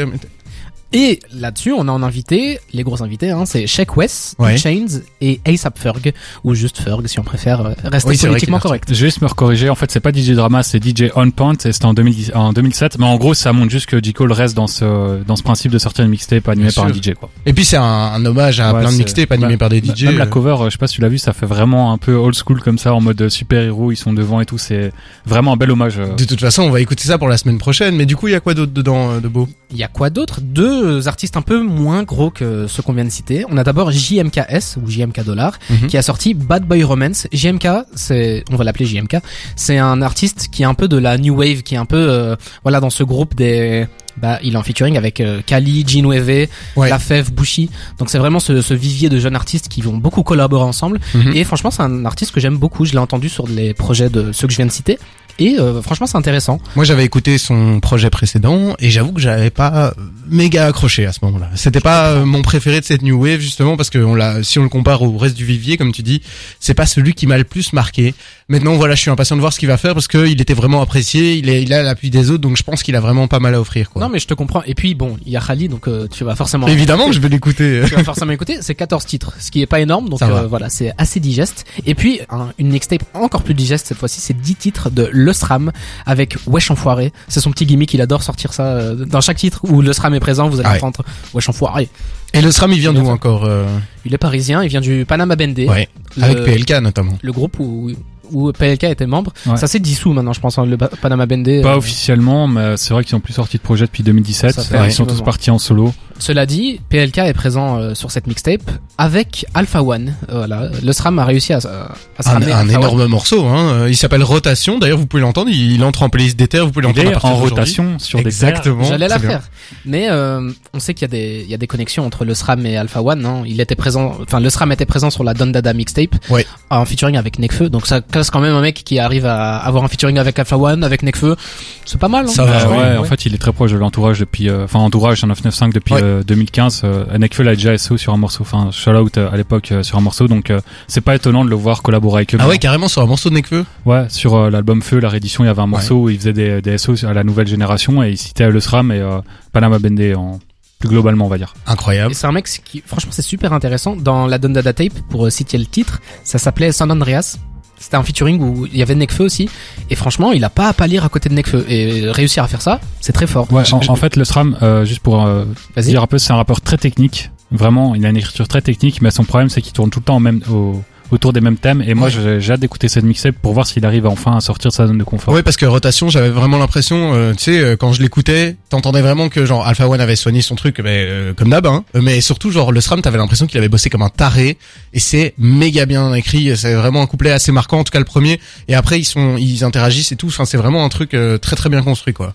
Et 0.98 1.20
là-dessus, 1.30 1.74
on 1.74 1.88
a 1.88 1.92
en 1.92 2.02
invité, 2.02 2.58
les 2.72 2.82
gros 2.82 3.02
invités, 3.02 3.30
hein, 3.30 3.44
c'est 3.44 3.66
Sheck 3.66 3.98
West, 3.98 4.34
Ouais. 4.38 4.56
Chains 4.56 4.86
et 5.20 5.40
ASAP 5.44 5.78
Ferg, 5.78 6.14
ou 6.42 6.54
juste 6.54 6.78
Ferg 6.78 7.06
si 7.06 7.20
on 7.20 7.22
préfère 7.22 7.60
euh, 7.60 7.74
rester 7.84 8.08
Oui, 8.08 8.16
politiquement 8.16 8.58
correct. 8.58 8.88
Je 8.88 8.94
vais 8.94 9.08
juste 9.08 9.20
me 9.20 9.26
recorriger. 9.26 9.68
En 9.68 9.74
fait, 9.74 9.90
c'est 9.90 10.00
pas 10.00 10.10
DJ 10.10 10.30
Drama, 10.30 10.62
c'est 10.62 10.82
DJ 10.82 11.10
On 11.14 11.30
Point 11.30 11.52
et 11.66 11.72
c'était 11.72 11.84
en, 11.84 11.92
2010 11.92 12.32
en 12.34 12.54
2007. 12.54 12.98
Mais 12.98 13.04
en 13.04 13.16
gros, 13.16 13.34
ça 13.34 13.52
montre 13.52 13.70
juste 13.70 13.84
que 13.84 14.02
J. 14.02 14.14
Cole 14.14 14.32
reste 14.32 14.56
dans 14.56 14.68
ce, 14.68 15.22
dans 15.22 15.36
ce 15.36 15.42
principe 15.42 15.70
de 15.70 15.78
sortir 15.78 16.02
une 16.06 16.12
mixtape 16.12 16.48
animée 16.48 16.70
par 16.74 16.86
un. 16.86 16.94
DJ, 16.94 17.12
quoi. 17.12 17.28
Et 17.44 17.52
puis 17.52 17.66
c'est 17.66 17.76
un, 17.76 17.82
un 17.82 18.24
hommage 18.24 18.60
à 18.60 18.72
Ouais, 18.72 18.80
plein 18.80 18.90
de 18.90 18.96
mixtapes 18.96 19.32
animés 19.32 19.58
bah, 19.58 19.68
par 19.68 19.68
des 19.68 19.82
DJ. 19.82 20.04
Même 20.04 20.16
la 20.16 20.24
euh. 20.24 20.28
cover, 20.28 20.56
euh, 20.60 20.64
je 20.66 20.70
sais 20.70 20.78
pas 20.78 20.86
si 20.86 20.94
tu 20.94 21.02
l'as 21.02 21.10
vu, 21.10 21.18
ça 21.18 21.34
fait 21.34 21.44
vraiment 21.44 21.92
un 21.92 21.98
peu 21.98 22.14
old 22.14 22.34
school 22.34 22.62
comme 22.62 22.78
ça, 22.78 22.94
en 22.94 23.02
mode 23.02 23.28
super-héros, 23.28 23.92
ils 23.92 23.96
sont 23.96 24.14
devant 24.14 24.40
et 24.40 24.46
tout. 24.46 24.56
C'est 24.56 24.92
vraiment 25.26 25.52
un 25.52 25.56
bel 25.56 25.70
hommage. 25.70 25.98
De 25.98 26.24
toute 26.24 26.40
façon, 26.40 26.62
on 26.62 26.70
va 26.70 26.80
écouter 26.80 27.04
ça 27.04 27.18
pour 27.18 27.28
la 27.28 27.36
semaine 27.36 27.58
prochaine. 27.58 27.96
Mais 27.96 28.06
du 28.06 28.16
coup, 28.16 28.28
il 28.28 28.32
y 28.32 28.34
a 28.34 28.40
quoi 28.40 28.54
d'autre 28.54 28.72
dedans 28.72 29.20
de 29.20 29.28
beau? 29.28 29.46
Il 29.70 29.76
y 29.76 29.82
a 29.82 29.88
quoi 29.88 30.08
d'autre? 30.08 30.40
Deux 30.40 30.85
artistes 31.06 31.36
un 31.36 31.42
peu 31.42 31.60
moins 31.62 32.02
gros 32.02 32.30
que 32.30 32.66
ceux 32.66 32.82
qu'on 32.82 32.92
vient 32.92 33.04
de 33.04 33.10
citer. 33.10 33.44
On 33.50 33.56
a 33.56 33.64
d'abord 33.64 33.90
JMKS 33.90 34.76
ou 34.82 34.88
JMK 34.90 35.24
Dollar 35.24 35.58
Mhm. 35.70 35.88
qui 35.88 35.96
a 35.96 36.02
sorti 36.02 36.34
Bad 36.34 36.64
Boy 36.64 36.82
Romance. 36.84 37.26
JMK, 37.32 37.66
c'est 37.94 38.44
on 38.50 38.56
va 38.56 38.64
l'appeler 38.64 38.86
JMK. 38.86 39.16
C'est 39.56 39.78
un 39.78 40.02
artiste 40.02 40.48
qui 40.50 40.62
est 40.62 40.66
un 40.66 40.74
peu 40.74 40.88
de 40.88 40.96
la 40.96 41.18
new 41.18 41.34
wave, 41.36 41.62
qui 41.62 41.74
est 41.74 41.78
un 41.78 41.84
peu 41.86 41.96
euh, 41.96 42.36
voilà 42.62 42.80
dans 42.80 42.90
ce 42.90 43.02
groupe 43.04 43.34
des 43.34 43.86
bah 44.16 44.38
il 44.42 44.54
est 44.54 44.56
en 44.56 44.62
featuring 44.62 44.96
avec 44.96 45.20
euh, 45.20 45.42
Kali, 45.44 45.84
G-Nueve, 45.86 46.48
Ouais. 46.76 46.88
La 46.88 46.98
Fève, 46.98 47.32
Bushi. 47.34 47.68
Donc 47.98 48.08
c'est 48.08 48.18
vraiment 48.18 48.40
ce, 48.40 48.62
ce 48.62 48.72
vivier 48.72 49.08
de 49.10 49.18
jeunes 49.18 49.36
artistes 49.36 49.68
qui 49.68 49.82
vont 49.82 49.96
beaucoup 49.98 50.22
collaborer 50.22 50.64
ensemble. 50.64 51.00
Mhm. 51.14 51.32
Et 51.34 51.44
franchement, 51.44 51.70
c'est 51.70 51.82
un 51.82 52.04
artiste 52.06 52.32
que 52.32 52.40
j'aime 52.40 52.56
beaucoup. 52.56 52.86
Je 52.86 52.92
l'ai 52.92 52.98
entendu 52.98 53.28
sur 53.28 53.46
les 53.46 53.74
projets 53.74 54.08
de 54.08 54.32
ceux 54.32 54.46
que 54.46 54.52
je 54.52 54.56
viens 54.56 54.66
de 54.66 54.72
citer. 54.72 54.98
Et 55.38 55.58
euh, 55.58 55.82
franchement, 55.82 56.06
c'est 56.06 56.16
intéressant. 56.16 56.60
Moi, 56.76 56.84
j'avais 56.84 57.04
écouté 57.04 57.38
son 57.38 57.80
projet 57.80 58.10
précédent 58.10 58.74
et 58.78 58.90
j'avoue 58.90 59.12
que 59.12 59.20
j'avais 59.20 59.50
pas 59.50 59.92
méga 60.28 60.66
accroché 60.66 61.06
à 61.06 61.12
ce 61.12 61.18
moment-là. 61.22 61.48
C'était 61.54 61.80
pas 61.80 62.08
euh, 62.12 62.24
mon 62.24 62.42
préféré 62.42 62.80
de 62.80 62.84
cette 62.84 63.02
new 63.02 63.20
wave 63.22 63.40
justement 63.40 63.76
parce 63.76 63.90
que 63.90 63.98
on 63.98 64.14
l'a, 64.14 64.42
si 64.42 64.58
on 64.58 64.62
le 64.62 64.68
compare 64.68 65.02
au 65.02 65.16
reste 65.18 65.36
du 65.36 65.44
vivier, 65.44 65.76
comme 65.76 65.92
tu 65.92 66.02
dis, 66.02 66.22
c'est 66.60 66.74
pas 66.74 66.86
celui 66.86 67.14
qui 67.14 67.26
m'a 67.26 67.38
le 67.38 67.44
plus 67.44 67.72
marqué. 67.72 68.14
Maintenant, 68.48 68.74
voilà, 68.74 68.94
je 68.94 69.00
suis 69.02 69.10
impatient 69.10 69.36
de 69.36 69.40
voir 69.40 69.52
ce 69.52 69.58
qu'il 69.58 69.68
va 69.68 69.76
faire 69.76 69.92
parce 69.94 70.08
qu'il 70.08 70.40
était 70.40 70.54
vraiment 70.54 70.80
apprécié. 70.80 71.34
Il, 71.34 71.48
est, 71.48 71.62
il 71.62 71.72
a 71.72 71.82
l'appui 71.82 72.10
des 72.10 72.30
autres, 72.30 72.40
donc 72.42 72.56
je 72.56 72.62
pense 72.62 72.82
qu'il 72.82 72.94
a 72.96 73.00
vraiment 73.00 73.26
pas 73.28 73.40
mal 73.40 73.54
à 73.54 73.60
offrir. 73.60 73.90
Quoi. 73.90 74.02
Non, 74.02 74.08
mais 74.08 74.18
je 74.20 74.26
te 74.26 74.34
comprends. 74.34 74.62
Et 74.64 74.74
puis 74.74 74.94
bon, 74.94 75.16
il 75.26 75.32
y 75.32 75.36
a 75.36 75.40
Khali, 75.40 75.68
donc 75.68 75.88
euh, 75.88 76.06
tu 76.08 76.24
vas 76.24 76.34
forcément. 76.36 76.66
Évidemment 76.68 77.06
que 77.08 77.12
je 77.12 77.20
vais 77.20 77.28
l'écouter. 77.28 77.82
tu 77.88 77.94
vas 77.94 78.04
forcément 78.04 78.32
écouter, 78.32 78.58
c'est 78.60 78.74
14 78.74 79.04
titres, 79.04 79.32
ce 79.40 79.50
qui 79.50 79.62
est 79.62 79.66
pas 79.66 79.80
énorme, 79.80 80.08
donc 80.08 80.22
euh, 80.22 80.46
voilà, 80.46 80.70
c'est 80.70 80.92
assez 80.98 81.20
digeste. 81.20 81.64
Et 81.86 81.94
puis, 81.94 82.20
un- 82.30 82.52
une 82.58 82.68
mixtape 82.70 83.02
encore 83.14 83.42
plus 83.42 83.54
digeste 83.54 83.86
cette 83.88 83.98
fois-ci, 83.98 84.20
c'est 84.20 84.40
10 84.40 84.54
titres 84.54 84.90
de 84.90 85.08
Le 85.26 85.32
SRAM 85.32 85.72
avec 86.06 86.36
Wesh 86.46 86.70
Enfoiré. 86.70 87.12
C'est 87.28 87.40
son 87.40 87.50
petit 87.50 87.66
gimmick, 87.66 87.92
il 87.92 88.00
adore 88.00 88.22
sortir 88.22 88.52
ça. 88.54 88.64
euh, 88.64 88.94
dans 89.04 89.20
chaque 89.20 89.36
titre 89.36 89.60
où 89.64 89.82
Le 89.82 89.92
SRAM 89.92 90.14
est 90.14 90.20
présent, 90.20 90.48
vous 90.48 90.60
allez 90.60 90.68
Ah 90.68 90.72
ouais. 90.72 90.84
entendre 90.84 91.04
Wesh 91.34 91.48
Enfoiré. 91.48 91.88
Et 92.32 92.40
le 92.40 92.50
SRAM, 92.50 92.72
il 92.72 92.78
vient 92.80 92.92
d'où 92.92 93.06
encore 93.08 93.44
euh, 93.44 93.66
Il 94.04 94.14
est 94.14 94.18
parisien, 94.18 94.62
il 94.62 94.68
vient 94.68 94.80
du 94.80 95.04
Panama 95.06 95.36
Bendé, 95.36 95.66
Ouais, 95.68 95.88
le, 96.16 96.24
avec 96.24 96.44
PLK 96.44 96.80
notamment. 96.82 97.18
le 97.22 97.32
groupe 97.32 97.58
où, 97.60 97.90
où 98.32 98.52
PLK 98.52 98.84
était 98.84 99.06
membre. 99.06 99.32
Ouais. 99.46 99.56
Ça 99.56 99.66
s'est 99.68 99.78
dissous 99.78 100.12
maintenant, 100.12 100.32
je 100.32 100.40
pense, 100.40 100.58
hein, 100.58 100.66
le 100.66 100.76
Panama 100.76 101.26
Bendé. 101.26 101.62
Pas 101.62 101.74
euh, 101.74 101.76
officiellement, 101.76 102.48
mais 102.48 102.76
c'est 102.76 102.92
vrai 102.92 103.04
qu'ils 103.04 103.14
ont 103.16 103.20
plus 103.20 103.32
sorti 103.34 103.56
de 103.58 103.62
projet 103.62 103.86
depuis 103.86 104.02
2017. 104.02 104.52
Ça 104.54 104.62
fait 104.62 104.74
Euh, 104.76 104.82
un 104.82 104.86
ils 104.86 104.92
sont 104.92 105.06
tous 105.06 105.22
partis 105.22 105.50
en 105.50 105.58
solo. 105.58 105.94
Cela 106.18 106.46
dit, 106.46 106.80
PLK 106.88 107.18
est 107.18 107.34
présent 107.34 107.76
euh, 107.78 107.94
sur 107.94 108.10
cette 108.10 108.26
mixtape 108.26 108.62
avec 108.98 109.44
Alpha 109.54 109.82
One. 109.82 110.14
Euh, 110.30 110.38
Voilà, 110.38 110.70
le 110.82 110.92
SRAM 110.92 111.18
a 111.18 111.24
réussi 111.24 111.52
à, 111.52 111.58
à 111.58 111.60
se 111.60 112.28
Un, 112.28 112.32
ramener 112.32 112.52
un 112.52 112.60
One. 112.62 112.70
énorme 112.70 113.06
morceau. 113.06 113.44
Hein. 113.46 113.72
Euh, 113.82 113.88
Il 113.90 113.96
s'appelle 113.96 114.22
Rotation. 114.22 114.78
D'ailleurs, 114.78 114.98
vous 114.98 115.06
pouvez 115.06 115.20
l'entendre. 115.22 115.50
Il, 115.50 115.72
il 115.72 115.84
entre 115.84 116.02
en 116.02 116.08
playlist 116.08 116.38
d'Ether. 116.38 116.60
Vous 116.60 116.70
pouvez 116.72 116.86
l'entendre 116.86 117.24
en 117.24 117.36
rotation 117.36 117.98
sur 117.98 118.18
des 118.20 118.26
Exactement. 118.26 118.84
J'allais 118.84 119.08
la 119.08 119.18
faire. 119.18 119.42
Mais 119.84 120.08
euh, 120.10 120.50
on 120.72 120.80
sait 120.80 120.94
qu'il 120.94 121.02
y 121.02 121.04
a 121.04 121.08
des 121.08 121.42
il 121.44 121.50
y 121.50 121.54
a 121.54 121.58
des 121.58 121.66
connexions 121.66 122.06
entre 122.06 122.24
le 122.24 122.34
SRAM 122.34 122.64
et 122.66 122.76
Alpha 122.76 123.02
One. 123.02 123.24
Hein. 123.26 123.42
Il 123.46 123.60
était 123.60 123.74
présent, 123.74 124.14
enfin 124.22 124.40
le 124.40 124.48
SRAM 124.48 124.72
était 124.72 124.86
présent 124.86 125.10
sur 125.10 125.22
la 125.24 125.34
Don 125.34 125.46
Dada 125.48 125.72
mixtape, 125.74 126.14
Ouais. 126.30 126.46
en 126.70 126.84
featuring 126.84 127.16
avec 127.16 127.38
Nekfeu. 127.38 127.68
Donc 127.68 127.86
ça 127.86 128.00
classe 128.00 128.30
quand 128.30 128.40
même 128.40 128.54
un 128.54 128.60
mec 128.62 128.82
qui 128.84 128.98
arrive 128.98 129.26
à 129.26 129.56
avoir 129.58 129.84
un 129.84 129.88
featuring 129.88 130.18
avec 130.18 130.38
Alpha 130.38 130.56
One, 130.56 130.82
avec 130.82 131.02
Nekfeu. 131.02 131.36
C'est 131.84 131.98
pas 132.00 132.08
mal. 132.08 132.24
Hein. 132.26 132.28
Ça 132.28 132.42
Euh, 132.42 132.46
va, 132.46 132.68
ouais, 132.70 132.76
ouais, 132.76 132.96
en 132.96 133.04
fait, 133.04 133.26
il 133.26 133.34
est 133.34 133.38
très 133.38 133.52
proche 133.52 133.72
de 133.72 133.76
l'entourage 133.76 134.20
depuis, 134.20 134.48
euh, 134.48 134.64
enfin, 134.64 134.78
entourage 134.80 135.22
en 135.22 135.28
995 135.28 135.74
depuis 135.74 135.94
Ouais. 135.94 136.02
Euh, 136.06 136.22
2015. 136.22 136.82
Euh, 136.84 137.18
Nekfeu 137.18 137.46
a 137.46 137.54
déjà 137.54 137.76
SO 137.76 137.96
sur 137.96 138.14
un 138.14 138.16
morceau, 138.16 138.42
enfin, 138.42 138.70
shout 138.72 138.90
out 138.90 139.18
euh, 139.18 139.30
à 139.30 139.36
l'époque 139.36 139.72
euh, 139.72 139.82
sur 139.82 139.98
un 139.98 140.00
morceau, 140.00 140.28
donc 140.28 140.50
euh, 140.50 140.60
c'est 140.88 141.00
pas 141.00 141.14
étonnant 141.14 141.44
de 141.44 141.50
le 141.50 141.56
voir 141.56 141.82
collaborer 141.82 142.18
avec 142.20 142.34
eux. 142.34 142.38
Ah 142.40 142.48
ouais, 142.48 142.58
carrément 142.58 142.88
sur 142.88 143.02
un 143.02 143.06
morceau 143.06 143.28
de 143.28 143.34
Nekfeu. 143.34 143.64
Ouais, 143.84 144.06
sur 144.08 144.34
euh, 144.34 144.50
l'album 144.50 144.82
Feu, 144.82 144.98
la 144.98 145.08
réédition, 145.08 145.44
il 145.44 145.48
y 145.48 145.50
avait 145.50 145.62
un 145.62 145.66
morceau 145.66 145.96
où 146.04 146.10
il 146.10 146.18
faisait 146.18 146.32
des, 146.32 146.62
des 146.62 146.78
SO 146.78 146.94
à 147.04 147.12
la 147.12 147.24
nouvelle 147.24 147.46
génération 147.46 148.02
et 148.02 148.10
il 148.10 148.16
citait 148.18 148.48
le 148.50 148.60
SRAM 148.60 148.90
et 148.92 149.00
euh, 149.00 149.18
Panama 149.52 149.78
Bendé 149.78 150.14
en 150.14 150.38
plus 150.78 150.88
globalement, 150.90 151.24
on 151.26 151.28
va 151.28 151.38
dire. 151.38 151.54
Incroyable. 151.66 152.14
C'est 152.14 152.26
un 152.26 152.32
mec 152.32 152.46
qui, 152.64 152.82
franchement, 152.84 153.10
c'est 153.12 153.22
super 153.22 153.52
intéressant. 153.52 153.96
Dans 153.96 154.26
la 154.26 154.38
Don 154.38 154.50
Dada 154.50 154.72
tape, 154.72 154.92
pour 155.08 155.26
euh, 155.26 155.30
citer 155.30 155.56
le 155.58 155.64
titre, 155.66 156.00
ça 156.22 156.38
s'appelait 156.38 156.70
San 156.72 156.90
Andreas. 156.90 157.38
C'était 157.78 157.96
un 157.96 158.02
featuring 158.02 158.40
où 158.40 158.66
il 158.66 158.76
y 158.76 158.82
avait 158.82 158.94
Nekfeu 158.94 159.24
aussi. 159.24 159.48
Et 159.90 159.94
franchement, 159.94 160.32
il 160.32 160.42
a 160.44 160.50
pas 160.50 160.68
à 160.68 160.72
pâlir 160.72 161.04
à 161.04 161.08
côté 161.08 161.28
de 161.28 161.34
Nekfeu. 161.34 161.64
Et 161.68 162.10
réussir 162.10 162.42
à 162.42 162.48
faire 162.48 162.62
ça, 162.62 162.80
c'est 163.00 163.12
très 163.12 163.26
fort. 163.26 163.52
Ouais, 163.52 163.64
en, 163.72 163.80
en 163.92 163.96
fait, 163.96 164.16
le 164.16 164.24
SRAM, 164.24 164.56
euh, 164.62 164.84
juste 164.84 165.00
pour 165.00 165.24
euh, 165.24 165.44
dire 165.76 166.02
un 166.02 166.06
peu, 166.06 166.18
c'est 166.18 166.32
un 166.32 166.36
rappeur 166.36 166.60
très 166.60 166.78
technique. 166.78 167.30
Vraiment, 167.52 167.94
il 167.94 168.04
a 168.06 168.08
une 168.08 168.16
écriture 168.16 168.48
très 168.48 168.60
technique, 168.62 169.02
mais 169.02 169.10
son 169.10 169.24
problème, 169.24 169.48
c'est 169.50 169.60
qu'il 169.62 169.72
tourne 169.72 169.90
tout 169.90 170.00
le 170.00 170.04
temps 170.04 170.16
au 170.16 170.20
même, 170.20 170.40
au- 170.50 170.82
autour 171.10 171.32
des 171.32 171.40
mêmes 171.40 171.56
thèmes. 171.56 171.82
Et 171.86 171.94
moi, 171.94 172.08
Ouais. 172.08 172.40
j'ai 172.40 172.52
hâte 172.52 172.60
d'écouter 172.60 172.88
cette 172.88 173.04
mixtape 173.04 173.36
pour 173.40 173.52
voir 173.54 173.66
s'il 173.66 173.84
arrive 173.86 174.06
enfin 174.06 174.36
à 174.36 174.40
sortir 174.40 174.70
de 174.70 174.74
sa 174.74 174.86
zone 174.86 174.98
de 174.98 175.04
confort. 175.04 175.34
Ouais, 175.34 175.42
parce 175.42 175.56
que 175.56 175.66
rotation, 175.66 176.08
j'avais 176.08 176.30
vraiment 176.30 176.58
l'impression, 176.58 177.12
euh, 177.14 177.32
tu 177.34 177.44
sais, 177.44 177.58
euh, 177.58 177.76
quand 177.76 177.92
je 177.92 178.02
l'écoutais, 178.02 178.56
t'entendais 178.70 179.02
vraiment 179.02 179.28
que 179.28 179.44
genre 179.46 179.66
Alpha 179.66 179.88
One 179.88 180.00
avait 180.00 180.16
soigné 180.16 180.42
son 180.42 180.54
truc, 180.54 180.80
mais, 180.82 181.06
euh, 181.08 181.32
comme 181.34 181.50
d'hab, 181.50 181.66
hein. 181.66 181.84
Mais 181.94 182.20
surtout, 182.20 182.50
genre 182.50 182.72
le 182.72 182.80
SRAM, 182.80 183.02
t'avais 183.02 183.18
l'impression 183.18 183.46
qu'il 183.46 183.58
avait 183.58 183.68
bossé 183.68 183.90
comme 183.90 184.02
un 184.02 184.08
taré, 184.08 184.58
et 184.92 184.98
c'est 185.00 185.34
méga 185.38 185.86
bien 185.86 186.12
écrit. 186.14 186.56
C'est 186.56 186.74
vraiment 186.74 187.02
un 187.02 187.06
couplet 187.06 187.30
assez 187.30 187.52
marquant, 187.52 187.78
en 187.80 187.84
tout 187.84 187.92
cas 187.92 187.98
le 187.98 188.04
premier. 188.04 188.40
Et 188.68 188.74
après, 188.74 188.98
ils 188.98 189.04
sont, 189.04 189.36
ils 189.36 189.64
interagissent 189.64 190.12
et 190.12 190.16
tout. 190.16 190.26
Enfin, 190.28 190.44
c'est 190.44 190.56
vraiment 190.58 190.84
un 190.84 190.88
truc 190.88 191.14
euh, 191.14 191.38
très 191.38 191.56
très 191.56 191.68
bien 191.68 191.82
construit, 191.82 192.14
quoi. 192.14 192.34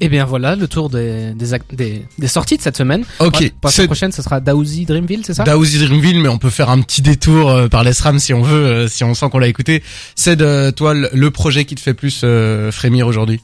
Et 0.00 0.08
bien 0.08 0.24
voilà, 0.26 0.56
le 0.56 0.68
tour 0.68 0.90
des, 0.90 1.32
des, 1.34 1.58
des, 1.72 2.06
des 2.18 2.26
sorties 2.28 2.56
de 2.58 2.62
cette 2.62 2.76
semaine. 2.76 3.04
Ok, 3.20 3.40
Ouais, 3.40 3.52
Pour 3.60 3.70
la 3.76 3.84
prochaine, 3.86 4.12
ce 4.12 4.20
sera 4.22 4.40
Daouzi 4.40 4.84
Dreamville, 4.84 5.22
c'est 5.24 5.34
ça? 5.34 5.44
Daouzi 5.44 5.78
Dreamville, 5.78 6.20
mais 6.20 6.28
on 6.28 6.38
peut 6.38 6.50
faire 6.50 6.68
un 6.70 6.80
petit 6.82 7.00
détour 7.02 7.50
euh, 7.50 7.68
par 7.68 7.82
les 7.82 7.92
SRAM 7.94 8.18
si 8.18 8.34
on 8.34 8.42
veut, 8.42 8.64
euh, 8.66 8.88
si 8.88 9.04
on 9.04 9.14
sent 9.14 9.28
qu'on 9.30 9.38
l'a 9.38 9.48
écouté. 9.48 9.82
C'est 10.14 10.36
de 10.36 10.70
toi 10.70 10.92
le, 10.94 11.30
projet 11.30 11.64
qui 11.64 11.74
te 11.74 11.80
fait 11.80 11.94
plus 11.94 12.20
euh, 12.24 12.70
frémir 12.70 13.06
aujourd'hui? 13.06 13.40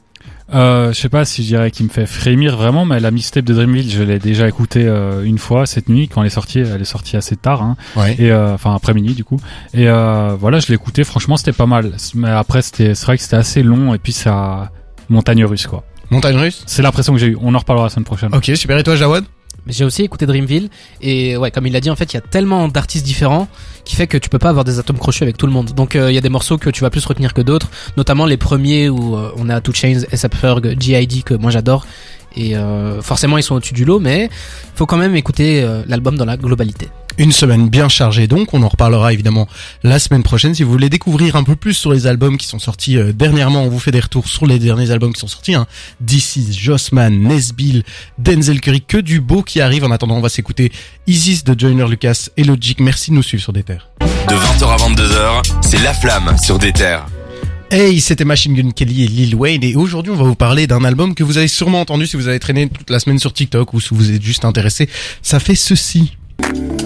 Euh, 0.55 0.93
je 0.93 1.01
sais 1.01 1.09
pas 1.09 1.25
si 1.25 1.43
je 1.43 1.49
dirais 1.49 1.71
qu'il 1.71 1.87
me 1.87 1.91
fait 1.91 2.05
frémir 2.05 2.57
vraiment, 2.59 2.85
mais 2.85 3.01
la 3.01 3.11
mixtape 3.11 3.45
de 3.47 3.55
Dreamville, 3.55 3.91
je 3.91 4.03
l'ai 4.03 4.19
déjà 4.19 4.47
écoutée 4.49 4.85
euh, 4.87 5.25
une 5.25 5.39
fois 5.39 5.65
cette 5.65 5.89
nuit 5.89 6.09
quand 6.09 6.21
elle 6.21 6.27
est 6.27 6.31
sortie. 6.31 6.59
Elle 6.59 6.83
est 6.83 6.85
sortie 6.85 7.17
assez 7.17 7.37
tard, 7.37 7.63
hein, 7.63 7.77
Ouais. 7.97 8.15
et 8.19 8.31
euh, 8.31 8.53
enfin 8.53 8.75
après 8.75 8.93
minuit 8.93 9.15
du 9.15 9.25
coup. 9.25 9.39
Et 9.73 9.89
euh, 9.89 10.37
voilà, 10.39 10.61
je 10.61 10.67
l'ai 10.69 10.75
écouté. 10.75 11.05
Franchement, 11.05 11.39
c'était 11.39 11.53
pas 11.53 11.65
mal. 11.67 11.93
Mais 12.15 12.29
après, 12.29 12.61
c'était, 12.61 12.95
c'est 12.95 13.07
vrai 13.07 13.17
que 13.17 13.23
c'était 13.23 13.37
assez 13.37 13.63
long 13.63 13.95
et 13.95 13.99
puis 13.99 14.13
ça 14.13 14.71
montagne 15.09 15.45
russe 15.45 15.67
quoi. 15.67 15.85
Montagne 16.13 16.37
russe. 16.37 16.63
C'est 16.67 16.83
l'impression 16.83 17.13
que 17.13 17.19
j'ai 17.19 17.29
eu. 17.29 17.39
On 17.41 17.55
en 17.55 17.59
reparlera 17.59 17.87
la 17.87 17.91
semaine 17.91 18.05
prochaine. 18.05 18.35
Ok, 18.35 18.51
super. 18.55 18.77
Et 18.79 18.83
toi, 18.83 18.97
Jawad 18.97 19.25
J'ai 19.67 19.85
aussi 19.85 20.03
écouté 20.03 20.27
Dreamville 20.27 20.69
et 21.01 21.37
ouais, 21.37 21.51
comme 21.51 21.67
il 21.67 21.73
l'a 21.73 21.81
dit, 21.81 21.91
en 21.91 21.97
fait, 21.97 22.13
il 22.13 22.15
y 22.15 22.19
a 22.19 22.21
tellement 22.21 22.69
d'artistes 22.69 23.05
différents 23.05 23.49
qui 23.85 23.97
fait 23.97 24.07
que 24.07 24.19
tu 24.19 24.29
peux 24.29 24.39
pas 24.39 24.51
avoir 24.51 24.65
des 24.65 24.79
atomes 24.79 24.99
crochus 24.99 25.23
avec 25.23 25.37
tout 25.37 25.47
le 25.47 25.53
monde. 25.53 25.73
Donc 25.73 25.97
euh, 25.97 26.11
il 26.11 26.15
y 26.15 26.19
a 26.19 26.21
des 26.21 26.29
morceaux 26.29 26.59
que 26.59 26.71
tu 26.71 26.83
vas 26.83 26.91
plus 26.91 27.05
retenir 27.05 27.35
que 27.35 27.43
d'autres, 27.43 27.71
notamment 27.97 28.27
les 28.27 28.37
premiers 28.37 28.89
où 28.89 29.17
euh, 29.17 29.33
on 29.37 29.49
a 29.49 29.61
Two 29.61 29.75
Chains, 29.75 30.03
ASAP 30.13 30.35
Ferg, 30.35 30.77
G.I.D 30.79 31.23
que 31.23 31.35
moi 31.35 31.51
j'adore 31.51 31.87
et 32.37 32.57
euh, 32.57 33.03
forcément 33.03 33.39
ils 33.39 33.43
sont 33.43 33.57
au-dessus 33.57 33.75
du 33.75 33.85
lot, 33.85 33.99
mais 33.99 34.31
faut 34.75 34.87
quand 34.87 34.97
même 34.97 35.15
écouter 35.17 35.63
euh, 35.63 35.83
l'album 35.87 36.17
dans 36.17 36.25
la 36.25 36.37
globalité. 36.37 36.89
Une 37.19 37.33
semaine 37.33 37.69
bien 37.69 37.89
chargée 37.89 38.27
donc, 38.27 38.55
on 38.55 38.63
en 38.63 38.69
reparlera 38.69 39.13
évidemment 39.13 39.49
la 39.83 39.99
semaine 39.99 40.23
prochaine. 40.23 40.55
Si 40.55 40.63
vous 40.63 40.73
voulez 40.73 40.89
découvrir 40.89 41.37
un 41.37 41.45
peu 41.45 41.57
plus 41.57 41.75
sur 41.75 41.93
les 41.93 42.07
albums 42.07 42.39
qui 42.39 42.47
sont 42.47 42.59
sortis 42.59 42.97
euh, 42.97 43.13
dernièrement, 43.13 43.63
on 43.63 43.69
vous 43.69 43.79
fait 43.79 43.91
des 43.91 44.01
retours 44.01 44.29
sur 44.29 44.47
les 44.47 44.59
derniers 44.59 44.91
albums 44.91 45.13
qui 45.13 45.21
sont 45.21 45.29
sortis. 45.29 45.55
Hein. 45.55 45.67
DC, 46.01 46.51
Jossman, 46.51 47.11
Nesbill, 47.11 47.85
Denzel 48.19 48.61
Curry, 48.61 48.83
que 48.83 48.99
du 48.99 49.21
beau 49.21 49.43
qui 49.43 49.61
arrive. 49.61 49.85
En 49.85 49.91
attendant, 49.91 50.17
on 50.17 50.21
va 50.21 50.29
s'écouter 50.29 50.73
Isis 51.07 51.45
de 51.45 51.59
Joyner 51.59 51.87
Lucas 51.89 52.29
et 52.37 52.45
Logic. 52.45 52.81
Merci 52.81 53.11
de 53.11 53.17
nous 53.17 53.23
suivre 53.23 53.43
sur 53.43 53.53
des 53.53 53.63
terres. 53.63 53.91
De 54.01 54.35
20h 54.35 54.65
à 54.65 54.77
22h, 54.77 55.43
c'est 55.63 55.83
La 55.83 55.93
Flamme 55.93 56.37
sur 56.39 56.59
des 56.59 56.73
terres. 56.73 57.07
Hey, 57.71 58.01
c'était 58.01 58.25
Machine 58.25 58.55
Gun 58.55 58.71
Kelly 58.71 59.05
et 59.05 59.09
Lil 59.09 59.35
Wayne 59.35 59.65
et 59.65 59.77
aujourd'hui 59.77 60.13
on 60.13 60.17
va 60.17 60.25
vous 60.25 60.35
parler 60.35 60.67
d'un 60.67 60.85
album 60.85 61.15
que 61.15 61.25
vous 61.25 61.39
avez 61.39 61.49
sûrement 61.49 61.81
entendu 61.81 62.07
si 62.07 62.19
vous 62.19 62.29
avez 62.29 62.39
traîné 62.39 62.69
toute 62.69 62.91
la 62.91 63.01
semaine 63.01 63.19
sur 63.19 63.33
TikTok 63.33 63.73
ou 63.73 63.81
si 63.81 63.95
vous 63.95 64.13
êtes 64.13 64.21
juste 64.23 64.45
intéressé. 64.45 64.91
Ça 65.23 65.41
fait 65.41 65.55
ceci. 65.55 66.13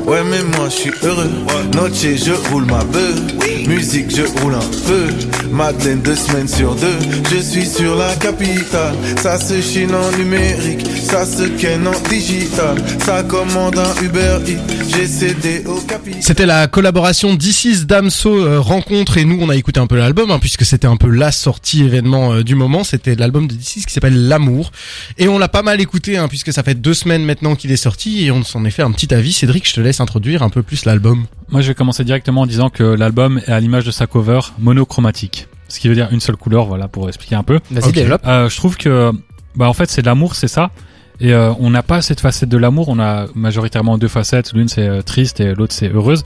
Ouais 0.06 0.22
mais 0.22 0.42
moi 0.56 0.68
je 0.68 0.75
suis 0.75 0.92
heureux. 1.02 1.30
Noche 1.75 2.06
je 2.25 2.32
roule 2.48 2.64
ma 2.66 2.84
bœuf. 2.84 3.20
Musique 3.66 4.14
je 4.14 4.22
roule 4.40 4.54
un 4.54 4.86
peu. 4.86 5.08
Madeleine 5.50 6.00
deux 6.00 6.14
semaines 6.14 6.46
sur 6.46 6.76
deux. 6.76 6.98
Je 7.28 7.38
suis 7.38 7.66
sur 7.66 7.96
la 7.96 8.14
capitale. 8.14 8.94
Ça 9.20 9.36
se 9.36 9.60
chine 9.60 9.92
en 9.92 10.16
numérique. 10.16 10.86
Ça 11.02 11.26
se 11.26 11.48
ken 11.60 11.88
en 11.88 12.08
digital. 12.08 12.76
Ça 13.04 13.25
commande 13.25 13.78
un 13.78 14.02
Uber 14.02 14.38
Eats. 14.46 14.60
J'ai 14.94 15.08
cédé 15.08 15.64
au 15.66 15.80
capital. 15.80 16.22
C'était 16.22 16.46
la 16.46 16.68
collaboration 16.68 17.34
d'Isis 17.34 17.86
Damso 17.86 18.44
euh, 18.44 18.60
Rencontre. 18.60 19.18
Et 19.18 19.25
nous 19.25 19.38
on 19.40 19.48
a 19.48 19.56
écouté 19.56 19.80
un 19.80 19.88
peu 19.88 19.96
l'album 19.96 20.30
hein, 20.30 20.38
puisque 20.38 20.64
c'était 20.64 20.86
un 20.86 20.96
peu 20.96 21.08
la 21.08 21.32
sortie 21.32 21.82
événement 21.82 22.32
euh, 22.32 22.44
du 22.44 22.54
moment. 22.54 22.84
C'était 22.84 23.16
l'album 23.16 23.48
de 23.48 23.54
d'Isis 23.54 23.86
qui 23.86 23.92
s'appelle 23.92 24.28
L'amour. 24.28 24.70
Et 25.18 25.26
on 25.26 25.36
l'a 25.36 25.48
pas 25.48 25.62
mal 25.62 25.80
écouté 25.80 26.16
hein, 26.16 26.28
puisque 26.28 26.52
ça 26.52 26.62
fait 26.62 26.76
deux 26.76 26.94
semaines 26.94 27.25
maintenant 27.25 27.56
qu'il 27.56 27.72
est 27.72 27.76
sorti. 27.76 28.25
Et 28.25 28.30
on 28.30 28.44
s'en 28.44 28.64
est 28.64 28.70
fait 28.70 28.82
un 28.82 28.92
petit 28.92 29.12
avis. 29.12 29.32
Cédric, 29.46 29.68
je 29.68 29.74
te 29.74 29.80
laisse 29.80 30.00
introduire 30.00 30.42
un 30.42 30.50
peu 30.50 30.64
plus 30.64 30.86
l'album. 30.86 31.26
Moi, 31.50 31.60
je 31.60 31.68
vais 31.68 31.74
commencer 31.74 32.02
directement 32.02 32.40
en 32.40 32.46
disant 32.46 32.68
que 32.68 32.82
l'album 32.82 33.40
est 33.46 33.52
à 33.52 33.60
l'image 33.60 33.84
de 33.84 33.92
sa 33.92 34.08
cover 34.08 34.40
monochromatique, 34.58 35.46
ce 35.68 35.78
qui 35.78 35.88
veut 35.88 35.94
dire 35.94 36.08
une 36.10 36.18
seule 36.18 36.36
couleur. 36.36 36.66
Voilà 36.66 36.88
pour 36.88 37.06
expliquer 37.06 37.36
un 37.36 37.44
peu. 37.44 37.60
Vas-y 37.70 37.92
développe. 37.92 38.22
Euh, 38.26 38.48
je 38.48 38.56
trouve 38.56 38.76
que 38.76 39.12
bah 39.54 39.68
en 39.68 39.72
fait 39.72 39.88
c'est 39.88 40.02
de 40.02 40.06
l'amour, 40.06 40.34
c'est 40.34 40.48
ça. 40.48 40.72
Et 41.20 41.32
euh, 41.32 41.52
on 41.60 41.70
n'a 41.70 41.84
pas 41.84 42.02
cette 42.02 42.18
facette 42.18 42.48
de 42.48 42.56
l'amour. 42.56 42.88
On 42.88 42.98
a 42.98 43.26
majoritairement 43.36 43.98
deux 43.98 44.08
facettes. 44.08 44.52
L'une 44.52 44.66
c'est 44.66 44.88
euh, 44.88 45.02
triste 45.02 45.38
et 45.38 45.54
l'autre 45.54 45.72
c'est 45.72 45.92
heureuse. 45.92 46.24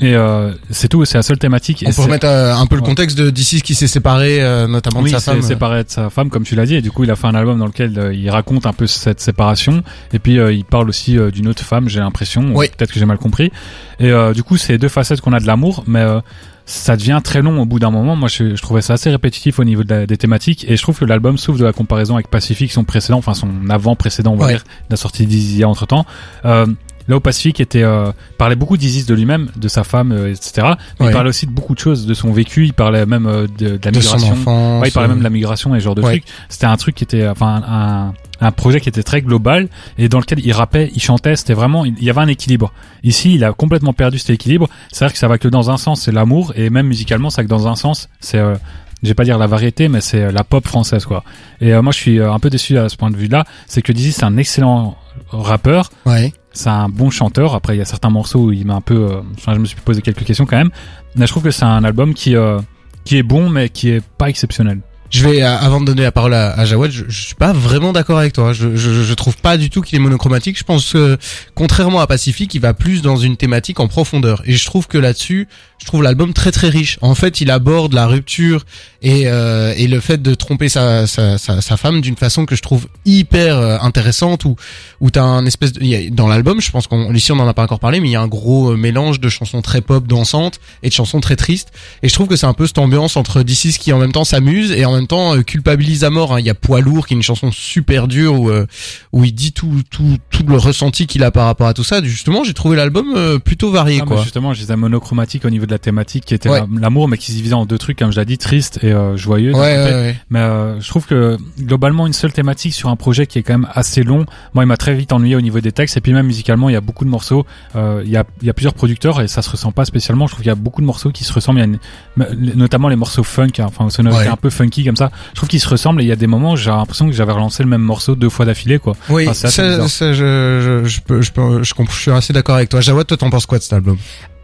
Et 0.00 0.16
euh, 0.16 0.52
c'est 0.70 0.88
tout. 0.88 1.04
C'est 1.04 1.18
la 1.18 1.22
seule 1.22 1.38
thématique. 1.38 1.84
On 1.86 1.90
et 1.90 1.94
peut 1.94 2.02
remettre 2.02 2.26
euh, 2.26 2.54
un 2.54 2.66
peu 2.66 2.74
le 2.76 2.80
Ouais. 2.82 2.88
contexte 2.88 3.16
de 3.16 3.30
d'Isis 3.30 3.62
qui 3.62 3.74
s'est 3.74 3.86
séparé 3.86 4.42
euh, 4.42 4.66
notamment 4.66 5.00
oui, 5.00 5.12
de 5.12 5.16
sa 5.18 5.32
femme. 5.32 5.42
séparé 5.42 5.84
de 5.84 5.90
sa 5.90 6.10
femme, 6.10 6.28
comme 6.30 6.42
tu 6.44 6.54
l'as 6.56 6.66
dit, 6.66 6.74
et 6.74 6.82
du 6.82 6.90
coup, 6.90 7.04
il 7.04 7.10
a 7.10 7.16
fait 7.16 7.26
un 7.26 7.34
album 7.34 7.58
dans 7.58 7.66
lequel 7.66 7.96
euh, 7.98 8.14
il 8.14 8.28
raconte 8.30 8.66
un 8.66 8.72
peu 8.72 8.86
cette 8.86 9.20
séparation, 9.20 9.82
et 10.12 10.18
puis 10.18 10.38
euh, 10.38 10.52
il 10.52 10.64
parle 10.64 10.88
aussi 10.88 11.16
d'une 11.32 11.46
autre 11.48 11.62
femme, 11.62 11.88
j'ai 11.88 12.00
l'impression, 12.00 12.52
Oui. 12.54 12.68
peut-être 12.76 12.92
que 12.92 12.98
j'ai 12.98 13.04
mal 13.06 13.18
compris. 13.18 13.52
Et 14.00 14.10
euh, 14.10 14.32
du 14.32 14.42
coup, 14.42 14.56
c'est 14.56 14.78
deux 14.78 14.88
facettes 14.88 15.20
qu'on 15.20 15.32
a 15.34 15.40
de 15.40 15.46
l'amour, 15.46 15.84
mais 15.86 16.00
euh, 16.00 16.20
ça 16.64 16.96
devient 16.96 17.20
très 17.22 17.42
long 17.42 17.60
au 17.60 17.66
bout 17.66 17.78
d'un 17.78 17.90
moment. 17.90 18.16
Moi, 18.16 18.28
je, 18.28 18.56
je 18.56 18.62
trouvais 18.62 18.82
ça 18.82 18.94
assez 18.94 19.10
répétitif 19.10 19.58
au 19.58 19.64
niveau 19.64 19.84
de 19.84 19.94
la- 19.94 20.06
des 20.06 20.16
thématiques, 20.16 20.64
et 20.68 20.76
je 20.76 20.82
trouve 20.82 20.98
que 20.98 21.04
l'album 21.04 21.36
souffre 21.38 21.58
de 21.58 21.64
la 21.64 21.72
comparaison 21.72 22.14
avec 22.14 22.28
Pacific, 22.28 22.72
son 22.72 22.84
précédent, 22.84 23.18
enfin 23.18 23.34
son 23.34 23.48
avant 23.68 23.94
précédent, 23.94 24.32
on 24.32 24.36
va 24.36 24.46
Ouais. 24.46 24.52
dire, 24.54 24.64
la 24.90 24.96
sortie 24.96 25.26
d'Izzy 25.26 25.64
entre 25.64 25.86
temps. 25.86 26.06
Euh, 26.44 26.66
Là, 27.12 27.16
au 27.18 27.20
Pacifique, 27.20 27.60
était 27.60 27.82
euh, 27.82 28.10
parlait 28.38 28.56
beaucoup 28.56 28.78
d'Isis 28.78 29.04
de 29.04 29.14
lui-même, 29.14 29.50
de 29.54 29.68
sa 29.68 29.84
femme, 29.84 30.12
euh, 30.12 30.30
etc. 30.32 30.52
Mais 30.98 31.04
Ouais. 31.06 31.10
il 31.10 31.14
parlait 31.14 31.28
aussi 31.28 31.44
de 31.46 31.50
beaucoup 31.52 31.74
de 31.74 31.78
choses, 31.78 32.06
de 32.06 32.14
son 32.14 32.32
vécu. 32.32 32.64
Il 32.64 32.72
parlait 32.72 33.04
même 33.04 33.26
euh, 33.26 33.46
de, 33.46 33.76
de 33.76 33.80
la 33.84 33.90
de 33.90 33.98
migration. 33.98 34.32
enfance. 34.32 34.80
Ouais, 34.82 34.88
il 34.88 34.92
parlait 34.92 35.08
même 35.08 35.18
de 35.18 35.22
euh, 35.22 35.24
la 35.24 35.30
migration 35.30 35.74
et 35.74 35.80
ce 35.80 35.84
genre 35.84 35.94
de 35.94 36.00
Ouais. 36.00 36.12
trucs. 36.20 36.24
C'était 36.48 36.64
un 36.64 36.76
truc 36.78 36.94
qui 36.94 37.04
était, 37.04 37.28
enfin, 37.28 37.62
un, 37.68 38.14
un 38.40 38.50
projet 38.50 38.80
qui 38.80 38.88
était 38.88 39.02
très 39.02 39.20
global 39.20 39.68
et 39.98 40.08
dans 40.08 40.18
lequel 40.20 40.40
il 40.44 40.52
rappait, 40.52 40.90
il 40.94 41.02
chantait. 41.02 41.36
C'était 41.36 41.52
vraiment, 41.52 41.84
il 41.84 42.02
y 42.02 42.08
avait 42.08 42.22
un 42.22 42.28
équilibre. 42.28 42.72
Ici, 43.04 43.34
il 43.34 43.44
a 43.44 43.52
complètement 43.52 43.92
perdu 43.92 44.18
cet 44.18 44.30
équilibre. 44.30 44.68
C'est-à-dire 44.90 45.12
que 45.12 45.18
ça 45.18 45.28
va 45.28 45.36
que 45.36 45.48
dans 45.48 45.70
un 45.70 45.76
sens, 45.76 46.00
c'est 46.00 46.12
l'amour 46.12 46.52
et 46.56 46.70
même 46.70 46.86
musicalement, 46.86 47.28
ça 47.28 47.42
va 47.42 47.44
que 47.44 47.50
dans 47.50 47.68
un 47.68 47.76
sens, 47.76 48.08
c'est, 48.20 48.38
euh, 48.38 48.54
je 49.02 49.08
vais 49.08 49.14
pas 49.14 49.24
dire 49.24 49.36
la 49.36 49.46
variété, 49.48 49.88
mais 49.88 50.00
c'est 50.00 50.22
euh, 50.22 50.30
la 50.32 50.44
pop 50.44 50.66
française, 50.66 51.04
quoi. 51.04 51.24
Et 51.60 51.74
euh, 51.74 51.82
moi, 51.82 51.92
je 51.92 51.98
suis 51.98 52.18
euh, 52.20 52.32
un 52.32 52.38
peu 52.38 52.48
déçu 52.48 52.78
à 52.78 52.88
ce 52.88 52.96
point 52.96 53.10
de 53.10 53.16
vue-là. 53.16 53.44
C'est 53.66 53.82
que 53.82 53.92
Dizzy, 53.92 54.12
c'est 54.12 54.24
un 54.24 54.36
excellent 54.38 54.96
rappeur. 55.30 55.90
Ouais. 56.06 56.32
C'est 56.52 56.68
un 56.68 56.88
bon 56.88 57.10
chanteur. 57.10 57.54
Après, 57.54 57.74
il 57.74 57.78
y 57.78 57.82
a 57.82 57.86
certains 57.86 58.10
morceaux 58.10 58.46
où 58.46 58.52
il 58.52 58.66
m'a 58.66 58.74
un 58.74 58.80
peu, 58.80 59.10
euh, 59.10 59.20
je 59.46 59.58
me 59.58 59.64
suis 59.64 59.80
posé 59.80 60.02
quelques 60.02 60.24
questions 60.24 60.46
quand 60.46 60.56
même. 60.56 60.70
Mais 61.16 61.26
je 61.26 61.32
trouve 61.32 61.42
que 61.42 61.50
c'est 61.50 61.64
un 61.64 61.84
album 61.84 62.14
qui, 62.14 62.36
euh, 62.36 62.60
qui 63.04 63.16
est 63.16 63.22
bon, 63.22 63.48
mais 63.48 63.68
qui 63.68 63.90
est 63.90 64.02
pas 64.18 64.28
exceptionnel. 64.28 64.80
Je 65.12 65.28
vais, 65.28 65.42
euh, 65.42 65.58
avant 65.58 65.80
de 65.80 65.84
donner 65.84 66.02
la 66.02 66.10
parole 66.10 66.32
à, 66.32 66.52
à 66.52 66.64
Jawad, 66.64 66.90
je, 66.90 67.04
je 67.06 67.22
suis 67.26 67.34
pas 67.34 67.52
vraiment 67.52 67.92
d'accord 67.92 68.18
avec 68.18 68.32
toi. 68.32 68.54
Je, 68.54 68.76
je, 68.76 69.02
je 69.02 69.14
trouve 69.14 69.36
pas 69.36 69.58
du 69.58 69.68
tout 69.68 69.82
qu'il 69.82 69.96
est 69.96 70.00
monochromatique. 70.00 70.58
Je 70.58 70.64
pense 70.64 70.94
que, 70.94 71.18
contrairement 71.54 72.00
à 72.00 72.06
Pacific, 72.06 72.52
il 72.54 72.62
va 72.62 72.72
plus 72.72 73.02
dans 73.02 73.16
une 73.16 73.36
thématique 73.36 73.78
en 73.78 73.88
profondeur. 73.88 74.42
Et 74.46 74.54
je 74.54 74.64
trouve 74.64 74.86
que 74.86 74.96
là-dessus, 74.96 75.48
je 75.82 75.86
trouve 75.86 76.02
l'album 76.04 76.32
très 76.32 76.52
très 76.52 76.68
riche. 76.68 76.96
En 77.02 77.16
fait, 77.16 77.40
il 77.40 77.50
aborde 77.50 77.92
la 77.92 78.06
rupture 78.06 78.64
et, 79.02 79.24
euh, 79.26 79.74
et 79.76 79.88
le 79.88 79.98
fait 79.98 80.22
de 80.22 80.32
tromper 80.34 80.68
sa, 80.68 81.08
sa, 81.08 81.38
sa, 81.38 81.76
femme 81.76 82.00
d'une 82.00 82.16
façon 82.16 82.46
que 82.46 82.54
je 82.54 82.62
trouve 82.62 82.86
hyper 83.04 83.58
euh, 83.58 83.78
intéressante. 83.80 84.44
Où, 84.44 84.54
où 85.00 85.10
t'as 85.10 85.24
un 85.24 85.44
espèce 85.44 85.72
de, 85.72 86.08
dans 86.10 86.28
l'album, 86.28 86.60
je 86.60 86.70
pense 86.70 86.86
qu'on 86.86 87.12
ici 87.12 87.32
on 87.32 87.40
en 87.40 87.48
a 87.48 87.54
pas 87.54 87.64
encore 87.64 87.80
parlé, 87.80 87.98
mais 87.98 88.08
il 88.08 88.12
y 88.12 88.16
a 88.16 88.20
un 88.20 88.28
gros 88.28 88.70
euh, 88.70 88.76
mélange 88.76 89.18
de 89.18 89.28
chansons 89.28 89.60
très 89.60 89.80
pop 89.80 90.06
dansantes 90.06 90.60
et 90.84 90.88
de 90.88 90.94
chansons 90.94 91.20
très 91.20 91.34
tristes. 91.34 91.72
Et 92.04 92.08
je 92.08 92.14
trouve 92.14 92.28
que 92.28 92.36
c'est 92.36 92.46
un 92.46 92.54
peu 92.54 92.68
cette 92.68 92.78
ambiance 92.78 93.16
entre 93.16 93.42
DC's 93.42 93.76
qui 93.76 93.92
en 93.92 93.98
même 93.98 94.12
temps 94.12 94.24
s'amuse 94.24 94.70
et 94.70 94.84
en 94.84 94.92
même 94.92 95.01
temps 95.06 95.36
euh, 95.36 95.42
culpabilise 95.42 96.04
à 96.04 96.10
mort. 96.10 96.34
hein. 96.34 96.40
Il 96.40 96.46
y 96.46 96.50
a 96.50 96.54
Poids 96.54 96.80
lourd 96.80 97.06
qui 97.06 97.14
est 97.14 97.16
une 97.16 97.22
chanson 97.22 97.50
super 97.52 98.08
dure 98.08 98.40
où 98.40 98.50
euh, 98.50 98.66
où 99.12 99.24
il 99.24 99.32
dit 99.32 99.52
tout 99.52 99.82
tout 99.90 100.18
tout 100.30 100.44
le 100.46 100.56
ressenti 100.56 101.06
qu'il 101.06 101.22
a 101.24 101.30
par 101.30 101.46
rapport 101.46 101.66
à 101.66 101.74
tout 101.74 101.84
ça. 101.84 102.02
Justement, 102.02 102.44
j'ai 102.44 102.54
trouvé 102.54 102.76
l'album 102.76 103.12
euh, 103.16 103.38
plutôt 103.38 103.70
varié 103.70 104.00
Ah, 104.02 104.06
quoi. 104.06 104.22
justement, 104.22 104.52
je 104.54 104.60
disais 104.60 104.76
monochromatique 104.76 105.44
au 105.44 105.50
niveau 105.50 105.66
de 105.66 105.70
la 105.70 105.78
thématique 105.78 106.24
qui 106.24 106.34
était 106.34 106.48
Ouais. 106.48 106.62
l'amour, 106.80 107.08
mais 107.08 107.18
qui 107.18 107.26
se 107.32 107.36
divisait 107.36 107.54
en 107.54 107.66
deux 107.66 107.78
trucs, 107.78 107.98
comme 107.98 108.12
je 108.12 108.18
l'ai 108.20 108.26
dit, 108.26 108.38
triste 108.38 108.78
et 108.82 108.92
euh, 108.92 109.16
joyeux. 109.16 109.54
Ouais. 109.54 110.16
Mais 110.30 110.40
euh, 110.40 110.80
je 110.80 110.88
trouve 110.88 111.06
que 111.06 111.36
globalement 111.60 112.06
une 112.06 112.12
seule 112.12 112.32
thématique 112.32 112.74
sur 112.74 112.88
un 112.88 112.96
projet 112.96 113.26
qui 113.26 113.38
est 113.38 113.42
quand 113.42 113.54
même 113.54 113.68
assez 113.72 114.02
long, 114.02 114.26
moi 114.54 114.64
il 114.64 114.66
m'a 114.66 114.76
très 114.76 114.94
vite 114.94 115.12
ennuyé 115.12 115.36
au 115.36 115.40
niveau 115.40 115.60
des 115.60 115.72
textes 115.72 115.96
et 115.96 116.00
puis 116.00 116.12
même 116.12 116.26
musicalement 116.26 116.68
il 116.68 116.72
y 116.72 116.76
a 116.76 116.80
beaucoup 116.80 117.04
de 117.04 117.10
morceaux, 117.10 117.46
euh, 117.76 118.02
il 118.04 118.10
y 118.10 118.16
a 118.16 118.24
il 118.40 118.46
y 118.46 118.50
a 118.50 118.54
plusieurs 118.54 118.74
producteurs 118.74 119.20
et 119.20 119.28
ça 119.28 119.42
se 119.42 119.50
ressent 119.50 119.72
pas 119.72 119.84
spécialement. 119.84 120.26
Je 120.26 120.32
trouve 120.32 120.42
qu'il 120.42 120.48
y 120.48 120.52
a 120.52 120.54
beaucoup 120.56 120.80
de 120.80 120.86
morceaux 120.86 121.10
qui 121.10 121.24
se 121.24 121.32
ressemblent, 121.32 121.60
il 121.60 121.62
y 121.62 121.64
a 121.64 121.66
une- 121.66 122.54
notamment 122.54 122.88
les 122.88 122.96
morceaux 122.96 123.22
funk, 123.22 123.48
hein, 123.58 123.64
enfin 123.66 123.88
sonorités 123.90 124.24
Ouais. 124.24 124.28
un 124.28 124.36
peu 124.36 124.50
funky 124.50 124.82
comme 124.92 125.08
ça. 125.08 125.10
Je 125.32 125.36
trouve 125.36 125.48
qu'ils 125.48 125.60
se 125.60 125.68
ressemblent 125.68 126.00
et 126.00 126.04
il 126.04 126.08
y 126.08 126.12
a 126.12 126.16
des 126.16 126.26
moments 126.26 126.52
où 126.52 126.56
j'ai 126.56 126.70
l'impression 126.70 127.06
que 127.06 127.12
j'avais 127.12 127.32
relancé 127.32 127.62
le 127.62 127.68
même 127.68 127.82
morceau 127.82 128.14
deux 128.14 128.28
fois 128.28 128.44
d'affilée 128.44 128.78
quoi. 128.78 128.94
Oui, 129.08 129.26
ça, 129.34 129.50
ça, 129.50 130.12
je, 130.12 130.12
je, 130.14 130.82
je 130.88 131.00
peux, 131.00 131.20
je 131.22 131.32
peux, 131.32 131.62
je, 131.62 131.74
comp- 131.74 131.90
je 131.90 131.96
suis 132.00 132.10
assez 132.10 132.32
d'accord 132.32 132.56
avec 132.56 132.68
toi. 132.68 132.80
Jawad, 132.80 133.06
toi, 133.06 133.16
t'en 133.16 133.30
penses 133.30 133.46
quoi 133.46 133.58
de 133.58 133.62
cet 133.62 133.72
album? 133.72 133.96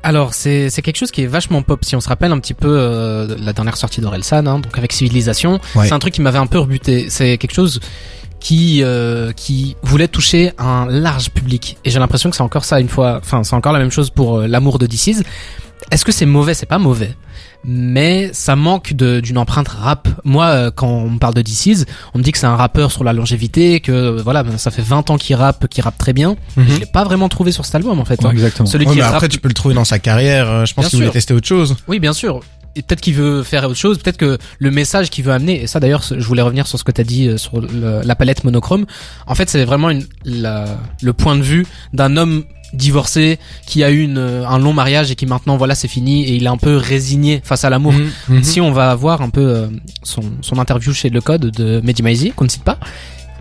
Alors 0.02 0.32
c'est 0.32 0.70
c'est 0.70 0.80
quelque 0.80 0.96
chose 0.96 1.10
qui 1.10 1.22
est 1.22 1.26
vachement 1.26 1.60
pop. 1.62 1.84
Si 1.84 1.96
on 1.96 2.00
se 2.00 2.08
rappelle 2.08 2.30
un 2.32 2.38
petit 2.38 2.54
peu 2.54 2.68
euh, 2.70 3.36
la 3.40 3.52
dernière 3.52 3.76
sortie 3.76 4.00
d'Orelsan, 4.00 4.46
hein, 4.46 4.58
donc 4.60 4.78
avec 4.78 4.92
Civilisation, 4.92 5.58
Ouais. 5.74 5.86
c'est 5.88 5.92
un 5.92 5.98
truc 5.98 6.14
qui 6.14 6.22
m'avait 6.22 6.38
un 6.38 6.46
peu 6.46 6.58
rebuté. 6.60 7.06
C'est 7.10 7.36
quelque 7.36 7.54
chose 7.54 7.80
qui 8.40 8.82
euh, 8.84 9.32
qui 9.32 9.76
voulait 9.82 10.06
toucher 10.06 10.52
un 10.58 10.86
large 10.86 11.30
public. 11.30 11.78
Et 11.84 11.90
j'ai 11.90 11.98
l'impression 11.98 12.30
que 12.30 12.36
c'est 12.36 12.42
encore 12.44 12.64
ça 12.64 12.78
une 12.78 12.88
fois. 12.88 13.18
Enfin, 13.20 13.42
c'est 13.42 13.56
encore 13.56 13.72
la 13.72 13.80
même 13.80 13.90
chose 13.90 14.10
pour 14.10 14.38
euh, 14.38 14.46
l'amour 14.46 14.78
de 14.78 14.86
DC's. 14.86 15.22
Est-ce 15.90 16.04
que 16.04 16.12
c'est 16.12 16.26
mauvais? 16.26 16.54
C'est 16.54 16.66
pas 16.66 16.78
mauvais. 16.78 17.16
Mais 17.64 18.30
ça 18.32 18.56
manque 18.56 18.92
de- 18.94 19.20
d'une 19.20 19.36
empreinte 19.38 19.68
rap. 19.68 20.08
Moi, 20.24 20.46
euh, 20.46 20.70
quand 20.74 20.88
on 20.88 21.10
me 21.10 21.18
parle 21.18 21.34
de 21.34 21.42
DC's, 21.42 21.84
on 22.14 22.18
me 22.18 22.22
dit 22.22 22.32
que 22.32 22.38
c'est 22.38 22.46
un 22.46 22.56
rappeur 22.56 22.90
sur 22.92 23.04
la 23.04 23.12
longévité, 23.12 23.80
que 23.80 23.92
euh, 23.92 24.22
voilà, 24.22 24.42
ben, 24.42 24.56
ça 24.58 24.70
fait 24.70 24.82
20 24.82 25.10
ans 25.10 25.18
qu'il 25.18 25.36
rappe, 25.36 25.66
qu'il 25.68 25.82
rappe 25.82 25.98
très 25.98 26.12
bien. 26.12 26.36
Mhm. 26.56 26.66
Je 26.68 26.80
l'ai 26.80 26.86
pas 26.86 27.04
vraiment 27.04 27.28
trouvé 27.28 27.52
sur 27.52 27.64
cet 27.66 27.74
album 27.74 27.98
en 28.00 28.04
fait. 28.04 28.20
Ouais, 28.22 28.28
hein. 28.28 28.32
exactement. 28.32 28.66
Celui 28.66 28.86
Ouais, 28.86 28.92
qui 28.92 28.98
mais 28.98 29.04
rappe 29.04 29.14
après, 29.16 29.28
tu 29.28 29.38
peux 29.40 29.48
le 29.48 29.54
trouver 29.54 29.74
dans 29.74 29.84
sa 29.84 29.98
carrière. 29.98 30.48
euh, 30.48 30.64
Je 30.66 30.74
pense 30.74 30.88
qu'il 30.88 30.98
voulait 31.00 31.10
tester 31.10 31.34
autre 31.34 31.48
chose. 31.48 31.76
Oui, 31.88 31.98
bien 31.98 32.12
sûr. 32.12 32.40
et 32.76 32.82
peut-être 32.82 33.00
qu'il 33.00 33.14
veut 33.14 33.42
faire 33.42 33.64
autre 33.64 33.74
chose, 33.74 33.98
peut-être 33.98 34.18
que 34.18 34.38
le 34.60 34.70
message 34.70 35.10
qu'il 35.10 35.24
veut 35.24 35.32
amener, 35.32 35.62
et 35.62 35.66
ça 35.66 35.80
d'ailleurs, 35.80 36.02
je 36.16 36.24
voulais 36.24 36.42
revenir 36.42 36.68
sur 36.68 36.78
ce 36.78 36.84
que 36.84 36.92
tu 36.92 37.00
as 37.00 37.04
dit 37.04 37.36
sur 37.36 37.60
le- 37.60 38.02
la 38.04 38.14
palette 38.14 38.44
monochrome. 38.44 38.86
En 39.26 39.34
fait, 39.34 39.50
c'est 39.50 39.64
vraiment 39.64 39.90
une, 39.90 40.04
la- 40.24 40.78
le 41.02 41.12
point 41.12 41.34
de 41.34 41.42
vue 41.42 41.66
d'un 41.92 42.16
homme 42.16 42.44
divorcé 42.72 43.38
qui 43.66 43.82
a 43.82 43.90
eu 43.90 44.02
une, 44.02 44.18
un 44.18 44.58
long 44.58 44.72
mariage 44.72 45.10
et 45.10 45.14
qui 45.14 45.26
maintenant 45.26 45.56
voilà 45.56 45.74
c'est 45.74 45.88
fini 45.88 46.24
et 46.24 46.34
il 46.34 46.44
est 46.44 46.48
un 46.48 46.58
peu 46.58 46.76
résigné 46.76 47.40
face 47.42 47.64
à 47.64 47.70
l'amour. 47.70 47.92
Mhm, 47.92 48.10
mhm. 48.28 48.44
Si 48.44 48.60
on 48.60 48.72
va 48.72 48.94
voir 48.94 49.22
un 49.22 49.30
peu 49.30 49.46
euh, 49.46 49.68
son, 50.02 50.22
son 50.42 50.58
interview 50.58 50.92
chez 50.92 51.08
Le 51.10 51.20
Code 51.20 51.50
de 51.50 51.80
Mehdi 51.82 52.02
Maizi, 52.02 52.32
qu'on 52.32 52.44
ne 52.44 52.50
cite 52.50 52.64
pas, 52.64 52.78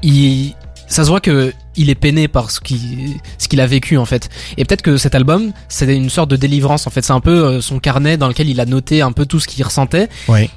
il, 0.01 0.53
ça 0.87 1.03
se 1.03 1.09
voit 1.09 1.19
que 1.19 1.53
il 1.75 1.89
est 1.89 1.95
peiné 1.95 2.27
par 2.27 2.49
ce 2.49 2.59
qu'il 2.59 3.15
ce 3.37 3.47
qu'il 3.47 3.61
a 3.61 3.67
vécu 3.67 3.97
en 3.97 4.05
fait. 4.05 4.29
Et 4.57 4.65
peut-être 4.65 4.81
que 4.81 4.97
cet 4.97 5.13
album, 5.15 5.51
c'est 5.67 5.95
une 5.95 6.09
sorte 6.09 6.31
de 6.31 6.35
délivrance 6.35 6.87
en 6.87 6.89
fait. 6.89 7.03
C'est 7.03 7.13
un 7.13 7.19
peu 7.19 7.45
euh, 7.45 7.61
son 7.61 7.79
carnet 7.79 8.17
dans 8.17 8.27
lequel 8.27 8.49
il 8.49 8.59
a 8.59 8.65
noté 8.65 9.01
un 9.01 9.11
peu 9.11 9.25
tout 9.25 9.39
ce 9.39 9.47
qu'il 9.47 9.63
ressentait. 9.63 10.09
Ouais. 10.27 10.49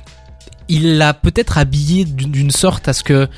Il 0.69 0.99
l'a 0.99 1.15
peut-être 1.15 1.59
habillé 1.59 2.05
d'une 2.05 2.53
sorte 2.53 2.87
à 2.87 2.93
ce 2.93 3.03
que 3.03 3.29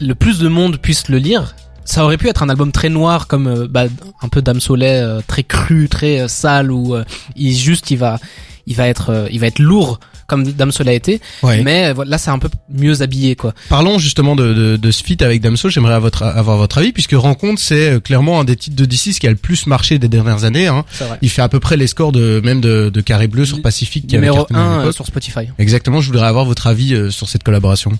le 0.00 0.14
plus 0.14 0.38
de 0.38 0.48
monde 0.48 0.78
puisse 0.78 1.08
le 1.08 1.18
lire. 1.18 1.54
Ça 1.90 2.04
aurait 2.04 2.18
pu 2.18 2.28
être 2.28 2.44
un 2.44 2.48
album 2.48 2.70
très 2.70 2.88
noir 2.88 3.26
comme 3.26 3.48
euh, 3.48 3.66
bah, 3.68 3.86
un 4.22 4.28
peu 4.28 4.42
Dame 4.42 4.60
Soleil, 4.60 5.02
euh, 5.02 5.20
très 5.26 5.42
cru, 5.42 5.88
très 5.88 6.20
euh, 6.20 6.28
sale 6.28 6.70
où 6.70 6.94
euh, 6.94 7.02
il 7.34 7.52
juste 7.56 7.90
il 7.90 7.96
va 7.96 8.20
il 8.68 8.76
va 8.76 8.86
être 8.86 9.26
il 9.32 9.40
va 9.40 9.48
être 9.48 9.58
lourd 9.58 9.98
comme 10.28 10.44
Dame 10.44 10.70
Soleil 10.70 10.92
a 10.92 10.96
été. 10.96 11.20
Ouais. 11.42 11.64
Mais 11.64 11.92
voilà, 11.92 12.12
là 12.12 12.18
c'est 12.18 12.30
un 12.30 12.38
peu 12.38 12.48
mieux 12.72 13.02
habillé 13.02 13.34
quoi. 13.34 13.52
Parlons 13.68 13.98
justement 13.98 14.36
de, 14.36 14.54
de, 14.54 14.76
de 14.76 14.90
ce 14.92 15.02
feat 15.02 15.20
avec 15.22 15.40
Damso. 15.40 15.68
J'aimerais 15.68 15.94
avoir 15.94 16.12
votre, 16.12 16.22
avoir 16.22 16.56
votre 16.58 16.78
avis 16.78 16.92
puisque 16.92 17.14
Rencontre 17.14 17.60
c'est 17.60 18.00
clairement 18.00 18.38
un 18.38 18.44
des 18.44 18.54
titres 18.54 18.76
de 18.76 18.84
D6 18.86 19.18
qui 19.18 19.26
a 19.26 19.30
le 19.30 19.34
plus 19.36 19.66
marché 19.66 19.98
des 19.98 20.06
dernières 20.08 20.44
années. 20.44 20.68
Hein. 20.68 20.84
Il 21.22 21.30
fait 21.30 21.42
à 21.42 21.48
peu 21.48 21.58
près 21.58 21.76
les 21.76 21.88
scores 21.88 22.12
de 22.12 22.40
même 22.44 22.60
de, 22.60 22.88
de 22.94 23.00
Carré 23.00 23.26
Bleu 23.26 23.44
sur 23.44 23.60
Pacifique 23.60 24.06
qui 24.06 24.14
avait 24.14 24.26
Numéro 24.26 24.44
cartonné 24.44 24.60
à 24.60 24.62
1 24.62 24.78
l'époque. 24.78 24.94
sur 24.94 25.06
Spotify. 25.06 25.48
Exactement. 25.58 26.00
Je 26.00 26.06
voudrais 26.12 26.28
avoir 26.28 26.44
votre 26.44 26.68
avis 26.68 27.10
sur 27.10 27.28
cette 27.28 27.42
collaboration. 27.42 27.90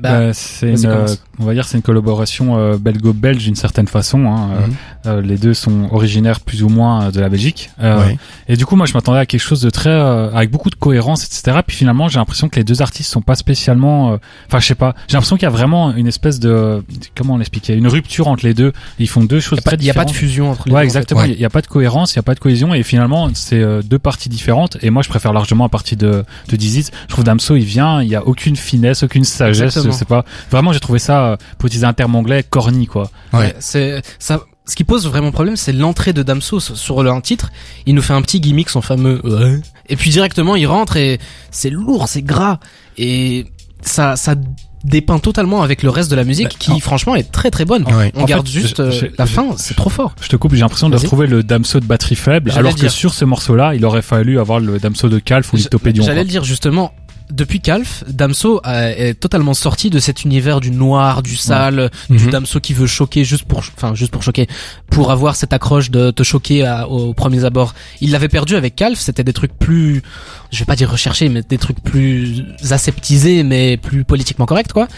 Bah, 0.00 0.20
Bah, 0.26 0.32
c'est 0.32 0.86
euh, 0.86 1.06
on 1.38 1.44
va 1.44 1.54
dire, 1.54 1.64
c'est 1.66 1.76
une 1.76 1.82
collaboration 1.82 2.56
euh, 2.58 2.76
belgo-belge 2.78 3.44
d'une 3.44 3.54
certaine 3.54 3.86
façon. 3.88 4.26
Hein. 4.26 4.50
Euh, 4.52 4.66
Mhm. 4.66 4.74
euh, 5.06 5.20
les 5.22 5.36
deux 5.38 5.54
sont 5.54 5.88
originaires 5.92 6.40
plus 6.40 6.62
ou 6.62 6.68
moins 6.68 7.04
euh, 7.04 7.10
de 7.10 7.20
la 7.20 7.28
Belgique. 7.28 7.70
Euh. 7.82 8.02
Et 8.48 8.56
du 8.56 8.66
coup, 8.66 8.76
moi, 8.76 8.86
je 8.86 8.94
m'attendais 8.94 9.18
à 9.18 9.26
quelque 9.26 9.40
chose 9.40 9.60
de 9.62 9.70
très, 9.70 9.90
euh, 9.90 10.30
avec 10.34 10.50
beaucoup 10.50 10.70
de 10.70 10.74
cohérence, 10.74 11.24
etc. 11.24 11.58
Puis 11.66 11.76
finalement, 11.76 12.08
j'ai 12.08 12.18
l'impression 12.18 12.48
que 12.48 12.56
les 12.56 12.64
deux 12.64 12.82
artistes 12.82 13.10
sont 13.10 13.22
pas 13.22 13.34
spécialement, 13.34 14.12
euh, 14.12 14.16
enfin, 14.48 14.58
je 14.60 14.66
sais 14.66 14.74
pas. 14.74 14.94
J'ai 15.08 15.14
l'impression 15.14 15.36
qu'il 15.36 15.44
y 15.44 15.46
a 15.46 15.50
vraiment 15.50 15.94
une 15.94 16.06
espèce 16.06 16.40
de, 16.40 16.82
comment 17.16 17.36
l'expliquer, 17.36 17.74
une 17.74 17.88
rupture 17.88 18.28
entre 18.28 18.44
les 18.44 18.54
deux. 18.54 18.72
Ils 18.98 19.08
font 19.08 19.22
deux 19.24 19.40
choses 19.40 19.60
très 19.64 19.76
il 19.76 19.84
y 19.84 19.90
a 19.90 19.94
pas 19.94 20.04
différentes. 20.04 20.08
de 20.08 20.12
fusion 20.18 20.50
entre 20.50 20.68
les 20.68 20.74
Ouais, 20.74 20.80
deux. 20.80 20.82
en 20.82 20.84
exactement. 20.84 21.24
Il 21.24 21.38
y 21.40 21.44
a 21.44 21.50
pas 21.50 21.62
de 21.62 21.66
cohérence, 21.66 22.12
il 22.14 22.16
y 22.16 22.18
a 22.18 22.22
pas 22.22 22.34
de 22.34 22.40
cohésion, 22.40 22.74
et 22.74 22.82
finalement, 22.82 23.28
c'est 23.34 23.60
euh, 23.60 23.82
deux 23.82 23.98
parties 23.98 24.28
différentes. 24.28 24.76
Et 24.82 24.90
moi, 24.90 25.02
je 25.02 25.08
préfère 25.08 25.32
largement 25.32 25.64
la 25.64 25.68
partie 25.70 25.96
de 25.96 26.24
de 26.48 26.56
Dizzy. 26.56 26.90
Je 27.08 27.12
trouve 27.12 27.24
Damso, 27.24 27.56
il 27.56 27.64
vient, 27.64 28.02
il 28.02 28.08
y 28.08 28.14
a 28.16 28.26
aucune 28.26 28.56
finesse, 28.56 29.02
aucune 29.02 29.24
sagesse. 29.24 29.60
Exactement. 29.76 29.89
Je 29.92 29.96
sais 29.96 30.04
pas. 30.04 30.24
Vraiment, 30.50 30.72
j'ai 30.72 30.80
trouvé 30.80 30.98
ça, 30.98 31.24
euh, 31.26 31.36
pour 31.58 31.66
utiliser 31.66 31.86
un 31.86 31.92
terme 31.92 32.14
anglais, 32.16 32.42
corny, 32.42 32.86
quoi. 32.86 33.10
Ouais. 33.32 33.54
C'est 33.60 34.02
ça. 34.18 34.40
Ce 34.66 34.76
qui 34.76 34.84
pose 34.84 35.06
vraiment 35.08 35.32
problème, 35.32 35.56
c'est 35.56 35.72
l'entrée 35.72 36.12
de 36.12 36.22
Damso 36.22 36.60
sur- 36.60 37.02
le 37.02 37.10
un 37.10 37.20
titre. 37.20 37.50
Il 37.86 37.94
nous 37.96 38.02
fait 38.02 38.12
un 38.12 38.22
petit 38.22 38.40
gimmick, 38.40 38.68
son 38.70 38.82
fameux. 38.82 39.20
Ouais. 39.24 39.60
Et 39.88 39.96
puis 39.96 40.10
directement, 40.10 40.54
il 40.54 40.66
rentre 40.66 40.96
et 40.96 41.18
c'est 41.50 41.70
lourd, 41.70 42.06
c'est 42.08 42.22
gras 42.22 42.58
et 42.96 43.46
ça 43.82 44.14
ça 44.16 44.34
dépeint 44.82 45.18
totalement 45.18 45.62
avec 45.62 45.82
le 45.82 45.90
reste 45.90 46.10
de 46.10 46.16
la 46.16 46.24
musique 46.24 46.48
Bah, 46.48 46.56
qui 46.58 46.70
en- 46.70 46.78
franchement 46.78 47.14
est 47.14 47.30
très 47.30 47.50
très 47.50 47.64
bonne. 47.66 47.82
Ouais. 47.92 48.12
On 48.14 48.22
En 48.22 48.24
garde 48.24 48.46
fait, 48.46 48.52
juste 48.60 48.76
je- 48.78 48.82
euh, 48.82 48.90
je- 48.92 49.06
la 49.18 49.26
je- 49.26 49.32
fin, 49.32 49.48
c'est 49.58 49.74
trop 49.74 49.90
fort. 49.90 50.14
Je 50.22 50.28
te 50.28 50.36
coupe, 50.36 50.54
j'ai 50.54 50.60
l'impression 50.60 50.88
de 50.88 50.96
retrouver 50.96 51.26
le 51.26 51.42
Damso 51.42 51.80
de 51.80 51.84
batterie 51.84 52.14
faible, 52.16 52.50
alors 52.56 52.74
que 52.74 52.80
dire. 52.80 52.90
sur 52.90 53.12
ce 53.12 53.24
morceau-là, 53.26 53.74
il 53.74 53.84
aurait 53.84 54.00
fallu 54.02 54.38
avoir 54.38 54.58
le 54.60 54.78
Damso 54.78 55.08
de 55.10 55.18
Calf 55.18 55.52
ou 55.52 55.56
l'Hyptopédion. 55.56 56.02
J'allais 56.04 56.22
le 56.22 56.28
dire 56.30 56.44
justement. 56.44 56.92
Depuis 57.30 57.60
Calf, 57.60 58.04
Damso 58.08 58.60
euh, 58.66 58.94
est 58.96 59.14
totalement 59.14 59.54
sorti 59.54 59.88
de 59.90 59.98
cet 59.98 60.24
univers 60.24 60.60
du 60.60 60.70
noir, 60.70 61.22
du 61.22 61.36
sale, 61.36 61.90
du 62.08 62.24
Mhm. 62.26 62.30
Damso 62.30 62.60
qui 62.60 62.74
veut 62.74 62.86
choquer 62.86 63.24
juste 63.24 63.44
pour, 63.44 63.58
enfin 63.58 63.94
juste 63.94 64.10
pour 64.12 64.22
choquer, 64.22 64.48
pour 64.90 65.10
avoir 65.10 65.36
cette 65.36 65.52
accroche 65.52 65.90
de 65.90 66.10
te 66.10 66.22
choquer 66.22 66.66
à, 66.66 66.88
aux 66.88 67.14
premiers 67.14 67.44
abords. 67.44 67.74
Il 68.00 68.10
l'avait 68.10 68.28
perdu 68.28 68.56
avec 68.56 68.74
Calf, 68.76 68.98
c'était 68.98 69.24
des 69.24 69.32
trucs 69.32 69.56
plus, 69.58 70.02
je 70.50 70.58
vais 70.58 70.64
pas 70.64 70.76
dire 70.76 70.90
recherchés, 70.90 71.28
mais 71.28 71.42
des 71.42 71.58
trucs 71.58 71.80
plus 71.82 72.44
aseptisés, 72.70 73.42
mais 73.42 73.76
plus 73.76 74.04
politiquement 74.04 74.46
corrects 74.46 74.72
quoi. 74.72 74.88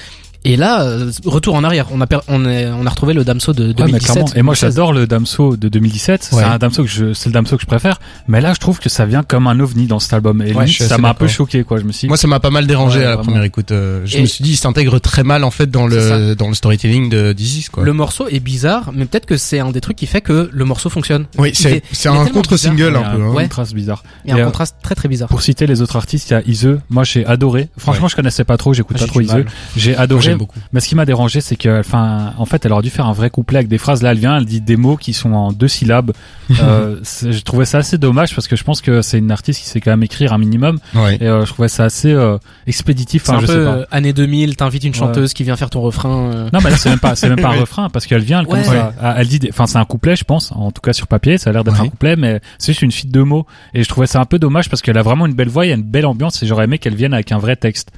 Et 0.45 0.57
là, 0.57 0.83
euh, 0.83 1.11
retour 1.25 1.55
en 1.55 1.63
arrière, 1.63 1.87
on 1.93 2.01
a 2.01 2.07
per- 2.07 2.19
on, 2.27 2.45
est, 2.47 2.67
on 2.69 2.85
a 2.85 2.91
retrouvé 2.91 3.15
le 3.15 3.23
Damso 3.25 3.53
de 3.53 3.63
Ouais, 3.63 3.69
mais 3.69 3.75
2017. 3.75 4.13
clairement. 4.13 4.31
Et 4.35 4.43
moi, 4.43 4.55
2016. 4.55 4.71
j'adore 4.75 4.93
le 4.93 5.07
Damso 5.07 5.57
de 5.57 5.69
2017. 5.69 6.31
Ouais. 6.33 6.39
C'est 6.43 6.45
un 6.49 6.59
Damso 6.59 6.83
que 6.83 6.89
je, 6.89 7.13
c'est 7.13 7.29
le 7.29 7.33
Damso 7.33 7.57
que 7.57 7.63
je 7.63 7.67
préfère. 7.67 8.01
Mais 8.27 8.41
là, 8.41 8.53
je 8.53 8.59
trouve 8.59 8.81
que 8.81 8.89
ça 8.89 9.07
vient 9.07 9.23
comme 9.23 9.47
un 9.47 9.61
ovni 9.61 9.87
dans 9.87 10.01
cet 10.01 10.13
album. 10.15 10.43
Et 10.43 10.53
Ouais, 10.53 10.67
ça 10.67 10.99
m'a 10.99 11.11
un 11.11 11.15
peu 11.15 11.29
choqué, 11.29 11.63
quoi. 11.63 11.79
Je 11.79 11.85
me 11.85 11.93
suis 11.93 12.07
dit, 12.07 12.09
Moi, 12.09 12.17
ça 12.17 12.27
m'a 12.27 12.41
pas 12.41 12.51
mal 12.51 12.67
dérangé 12.67 12.99
Ouais, 12.99 13.05
à 13.05 13.09
la 13.11 13.15
vraiment. 13.17 13.31
première 13.31 13.45
écoute. 13.45 13.71
Euh, 13.71 14.03
Je 14.05 14.19
Et- 14.19 14.21
me 14.23 14.27
suis 14.27 14.43
dit, 14.43 14.51
il 14.53 14.57
s'intègre 14.57 14.99
très 14.99 15.23
mal 15.23 15.45
en 15.45 15.51
fait 15.53 15.71
dans 15.71 15.87
le 15.87 16.35
dans 16.35 16.49
le 16.49 16.55
storytelling 16.55 17.09
de 17.09 17.33
Dizzy 17.33 17.67
quoi. 17.71 17.85
Le 17.85 17.93
morceau 17.93 18.27
est 18.29 18.41
bizarre, 18.41 18.91
mais 18.93 19.05
peut-être 19.05 19.27
que 19.27 19.37
c'est 19.37 19.61
un 19.61 19.71
des 19.71 19.81
trucs 19.81 19.97
qui 19.97 20.07
fait 20.07 20.21
que 20.23 20.51
le 20.53 20.65
morceau 20.65 20.91
fonctionne. 20.91 21.27
Oui, 21.39 21.53
c'est 21.55 21.77
est- 21.77 21.83
c'est 21.93 22.09
un 22.09 22.27
contre-single 22.27 22.97
un 22.97 23.03
peu. 23.03 23.23
un 23.23 23.27
hein. 23.27 23.33
Ouais. 23.33 23.45
contraste 23.45 23.75
bizarre. 23.75 24.03
Il 24.25 24.31
y 24.31 24.35
a 24.35 24.39
Et, 24.39 24.41
un 24.41 24.43
euh, 24.43 24.47
contraste 24.47 24.77
très 24.83 24.95
très 24.97 25.09
bizarre. 25.09 25.29
Pour 25.29 25.43
citer 25.43 25.67
les 25.69 25.83
autres 25.83 25.95
artistes, 25.97 26.31
il 26.31 26.33
y 26.33 26.37
a 26.37 26.43
Iseu. 26.47 26.81
Moi, 26.91 27.05
j'ai 27.05 27.25
adoré. 27.27 27.69
Franchement, 27.79 28.09
je 28.09 28.17
connaissais 28.17 28.45
pas 28.45 28.57
trop, 28.57 28.75
j'écoute 28.75 28.97
J'ai 28.99 29.05
pas 29.07 29.09
trop 29.11 29.21
mal. 29.23 29.47
J'ai 29.77 29.97
adoré. 29.97 30.32
J'aime 30.33 30.39
beaucoup. 30.39 30.59
Mais 30.73 30.81
ce 30.81 30.89
qui 30.89 30.95
m'a 30.95 31.05
dérangé, 31.05 31.41
c'est 31.41 31.57
que, 31.57 31.81
enfin, 31.81 32.35
en 32.39 32.45
fait, 32.45 32.65
elle 32.67 32.73
aurait 32.73 32.83
dû 32.83 32.91
faire 32.91 33.07
un 33.07 33.13
vrai 33.13 33.31
couplet 33.31 33.59
avec 33.59 33.69
des 33.69 33.79
phrases. 33.79 34.03
Là, 34.03 34.13
elle 34.13 34.19
vient, 34.19 34.37
elle 34.37 34.45
dit 34.45 34.61
des 34.61 34.77
mots 34.77 34.97
qui 34.97 35.13
sont 35.13 35.33
en 35.33 35.53
deux 35.53 35.69
syllabes. 35.69 36.13
euh, 36.61 36.97
je 37.03 37.41
trouvais 37.43 37.65
ça 37.65 37.79
assez 37.79 37.97
dommage 37.99 38.35
parce 38.35 38.47
que 38.49 38.57
je 38.57 38.65
pense 38.65 38.81
que 38.83 39.01
c'est 39.01 39.19
une 39.19 39.31
artiste 39.31 39.61
qui 39.63 39.69
sait 39.69 39.81
quand 39.81 39.91
même 39.93 40.03
écrire 40.03 40.33
un 40.33 40.39
minimum. 40.39 40.79
Ouais. 40.95 41.17
Et 41.21 41.27
euh, 41.27 41.45
je 41.47 41.53
trouvais 41.53 41.69
ça 41.69 41.85
assez 41.85 42.13
euh, 42.13 42.37
expéditif. 42.67 43.23
Enfin, 43.29 43.39
un 43.39 43.41
je 43.41 43.47
peu 43.47 43.53
sais 43.53 43.65
pas. 43.65 43.75
euh, 43.77 43.85
année 43.91 44.13
2000, 44.13 44.57
t'invites 44.57 44.85
une 44.85 44.93
Ouais. 44.93 44.99
chanteuse 44.99 45.33
qui 45.33 45.43
vient 45.45 45.57
faire 45.57 45.71
ton 45.71 45.81
refrain. 45.81 46.31
euh, 46.35 46.49
Non, 46.53 46.59
mais 46.63 46.71
là, 46.71 46.77
c'est 46.77 46.91
même 46.91 46.99
pas, 46.99 47.15
c'est 47.17 47.29
même 47.29 47.41
pas 47.41 47.49
un 47.49 47.61
refrain 47.61 47.89
parce 47.89 48.07
qu'elle 48.07 48.23
vient, 48.23 48.41
elle 48.41 48.47
Ouais. 48.47 48.63
commence 48.63 48.75
à- 49.01 49.15
elle 49.19 49.27
dit, 49.29 49.39
des- 49.39 49.49
enfin, 49.51 49.67
c'est 49.67 49.79
un 49.79 49.85
couplet, 49.85 50.17
je 50.17 50.25
pense. 50.25 50.53
En 50.53 50.71
tout 50.71 50.81
cas, 50.83 50.93
sur 50.93 51.07
papier, 51.07 51.39
ça 51.39 51.51
a 51.51 51.53
l'air 51.53 51.65
d'être 51.65 51.81
Ouais. 51.81 51.87
un 51.87 51.91
couplet, 51.91 52.17
mais 52.17 52.41
c'est 52.59 52.73
juste 52.73 52.83
une 52.83 52.91
suite 52.91 53.11
de 53.13 53.23
mots. 53.23 53.47
Et 53.75 53.83
je 53.83 53.89
trouvais 53.89 54.07
ça 54.07 54.21
un 54.21 54.25
peu 54.27 54.39
dommage 54.39 54.69
parce 54.69 54.83
qu'elle 54.83 54.99
a 54.99 55.03
vraiment 55.03 55.27
une 55.27 55.35
belle 55.35 55.49
voix, 55.49 55.65
il 55.67 55.69
y 55.71 55.73
a 55.73 55.77
une 55.77 55.83
belle 55.83 56.07
ambiance 56.07 56.43
et 56.43 56.47
j'aurais 56.47 56.65
aimé 56.65 56.79
qu'elle 56.79 56.95
vienne 56.95 57.15
avec 57.15 57.33
un 57.33 57.39
vrai 57.39 57.57
texte. 57.57 57.91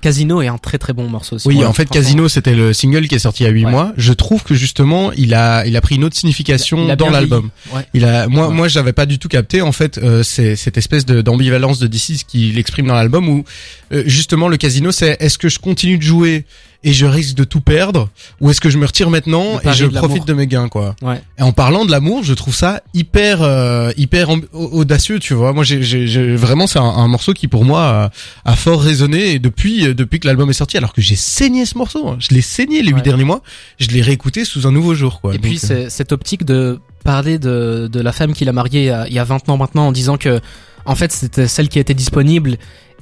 Casino 0.00 0.40
est 0.42 0.48
un 0.48 0.58
très 0.58 0.78
très 0.78 0.92
bon 0.92 1.08
morceau 1.08 1.36
aussi. 1.36 1.48
Oui, 1.48 1.64
en 1.64 1.72
fait. 1.72 1.88
Casino, 1.88 2.28
c'était 2.28 2.54
le 2.54 2.72
single 2.72 3.06
qui 3.08 3.14
est 3.14 3.18
sorti 3.20 3.42
il 3.42 3.46
y 3.46 3.48
a 3.48 3.52
huit 3.52 3.64
Ouais. 3.64 3.70
mois. 3.70 3.92
Je 3.96 4.12
trouve 4.12 4.42
que 4.42 4.54
justement, 4.54 5.12
il 5.12 5.34
a, 5.34 5.66
il 5.66 5.76
a 5.76 5.80
pris 5.80 5.96
une 5.96 6.04
autre 6.04 6.16
signification 6.16 6.84
Il 6.84 6.90
a 6.90 6.96
dans 6.96 7.10
l'album. 7.10 7.50
Ouais. 7.74 7.86
Il 7.94 8.04
a, 8.04 8.26
moi, 8.28 8.48
Ouais. 8.48 8.54
moi, 8.54 8.68
j'avais 8.68 8.92
pas 8.92 9.06
du 9.06 9.18
tout 9.18 9.28
capté. 9.28 9.60
En 9.62 9.72
fait, 9.72 9.98
euh, 9.98 10.22
c'est 10.22 10.56
cette 10.56 10.78
espèce 10.78 11.04
de 11.04 11.20
d'ambivalence 11.20 11.78
de 11.78 11.86
D6 11.86 12.24
qu'il 12.26 12.58
exprime 12.58 12.86
dans 12.86 12.94
l'album 12.94 13.28
où 13.28 13.44
euh, 13.92 14.02
justement 14.06 14.48
le 14.48 14.56
casino, 14.56 14.90
c'est 14.92 15.16
est-ce 15.20 15.36
que 15.38 15.48
je 15.48 15.58
continue 15.58 15.98
de 15.98 16.02
jouer 16.02 16.44
et 16.82 16.92
je 16.94 17.04
risque 17.04 17.34
de 17.36 17.44
tout 17.44 17.60
perdre, 17.60 18.08
ou 18.40 18.50
est-ce 18.50 18.60
que 18.60 18.70
je 18.70 18.78
me 18.78 18.86
retire 18.86 19.10
maintenant 19.10 19.60
et 19.62 19.72
je 19.72 19.84
de 19.84 19.90
profite 19.98 20.26
de 20.26 20.32
mes 20.32 20.46
gains, 20.46 20.68
quoi. 20.68 20.96
Ouais. 21.02 21.20
Et 21.38 21.42
en 21.42 21.52
parlant 21.52 21.84
de 21.84 21.90
l'amour, 21.90 22.24
je 22.24 22.32
trouve 22.32 22.54
ça 22.54 22.80
hyper, 22.94 23.42
euh, 23.42 23.92
hyper 23.98 24.28
audacieux, 24.52 25.18
tu 25.18 25.34
vois. 25.34 25.52
Moi, 25.52 25.62
j'ai, 25.64 26.36
vraiment, 26.36 26.66
c'est 26.66 26.78
un, 26.78 26.82
un 26.84 27.08
morceau 27.08 27.34
qui 27.34 27.48
pour 27.48 27.64
moi 27.64 28.10
a, 28.44 28.50
a 28.50 28.56
fort 28.56 28.80
résonné 28.80 29.32
et 29.32 29.38
depuis, 29.38 29.88
euh, 29.88 29.94
depuis 29.94 30.20
que 30.20 30.26
l'album 30.26 30.48
est 30.48 30.54
sorti, 30.54 30.76
alors 30.78 30.92
que 30.94 31.02
j'ai 31.02 31.16
saigné 31.16 31.66
ce 31.66 31.76
morceau, 31.76 32.08
hein. 32.08 32.16
je 32.18 32.28
l'ai 32.34 32.40
saigné 32.42 32.82
les 32.82 32.88
huit 32.88 32.94
Ouais. 32.96 33.02
derniers 33.02 33.24
mois, 33.24 33.42
je 33.78 33.88
l'ai 33.88 34.00
réécouté 34.02 34.44
sous 34.44 34.66
un 34.66 34.72
nouveau 34.72 34.94
jour, 34.94 35.20
quoi. 35.20 35.34
Et 35.34 35.38
puis 35.38 35.60
euh, 35.70 35.86
cette 35.90 36.12
optique 36.12 36.44
de 36.44 36.80
parler 37.04 37.38
de, 37.38 37.88
de 37.90 38.00
la 38.00 38.12
femme 38.12 38.32
qu'il 38.34 38.48
a 38.48 38.52
mariée 38.52 38.80
il 38.82 38.86
y 38.86 38.90
a, 38.90 39.06
il 39.08 39.12
y 39.14 39.18
a 39.18 39.24
20 39.24 39.48
ans 39.48 39.56
maintenant 39.56 39.86
en 39.88 39.92
disant 39.92 40.16
que 40.18 40.40
en 40.84 40.94
fait 40.94 41.12
c'était 41.12 41.48
celle 41.48 41.68
qui 41.68 41.78
était 41.78 41.94
disponible 41.94 42.56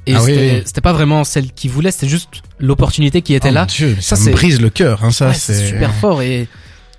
et 0.05 0.15
Ah 0.15 0.19
c'était 0.21 0.63
oui. 0.63 0.81
pas 0.83 0.93
vraiment 0.93 1.23
celle 1.23 1.51
qu'il 1.51 1.71
voulait, 1.71 1.91
c'était 1.91 2.07
juste 2.07 2.29
l'opportunité 2.59 3.21
qui 3.21 3.33
était 3.33 3.49
oh 3.49 3.53
là. 3.53 3.65
Dieu, 3.65 3.97
ça, 3.99 4.15
Ça, 4.15 4.25
me 4.29 4.31
brise 4.31 4.61
le 4.61 4.69
cœur, 4.69 5.03
hein, 5.03 5.11
ça. 5.11 5.29
Ouais, 5.29 5.33
c'est 5.33 5.67
super 5.67 5.93
fort 5.95 6.21
et 6.21 6.47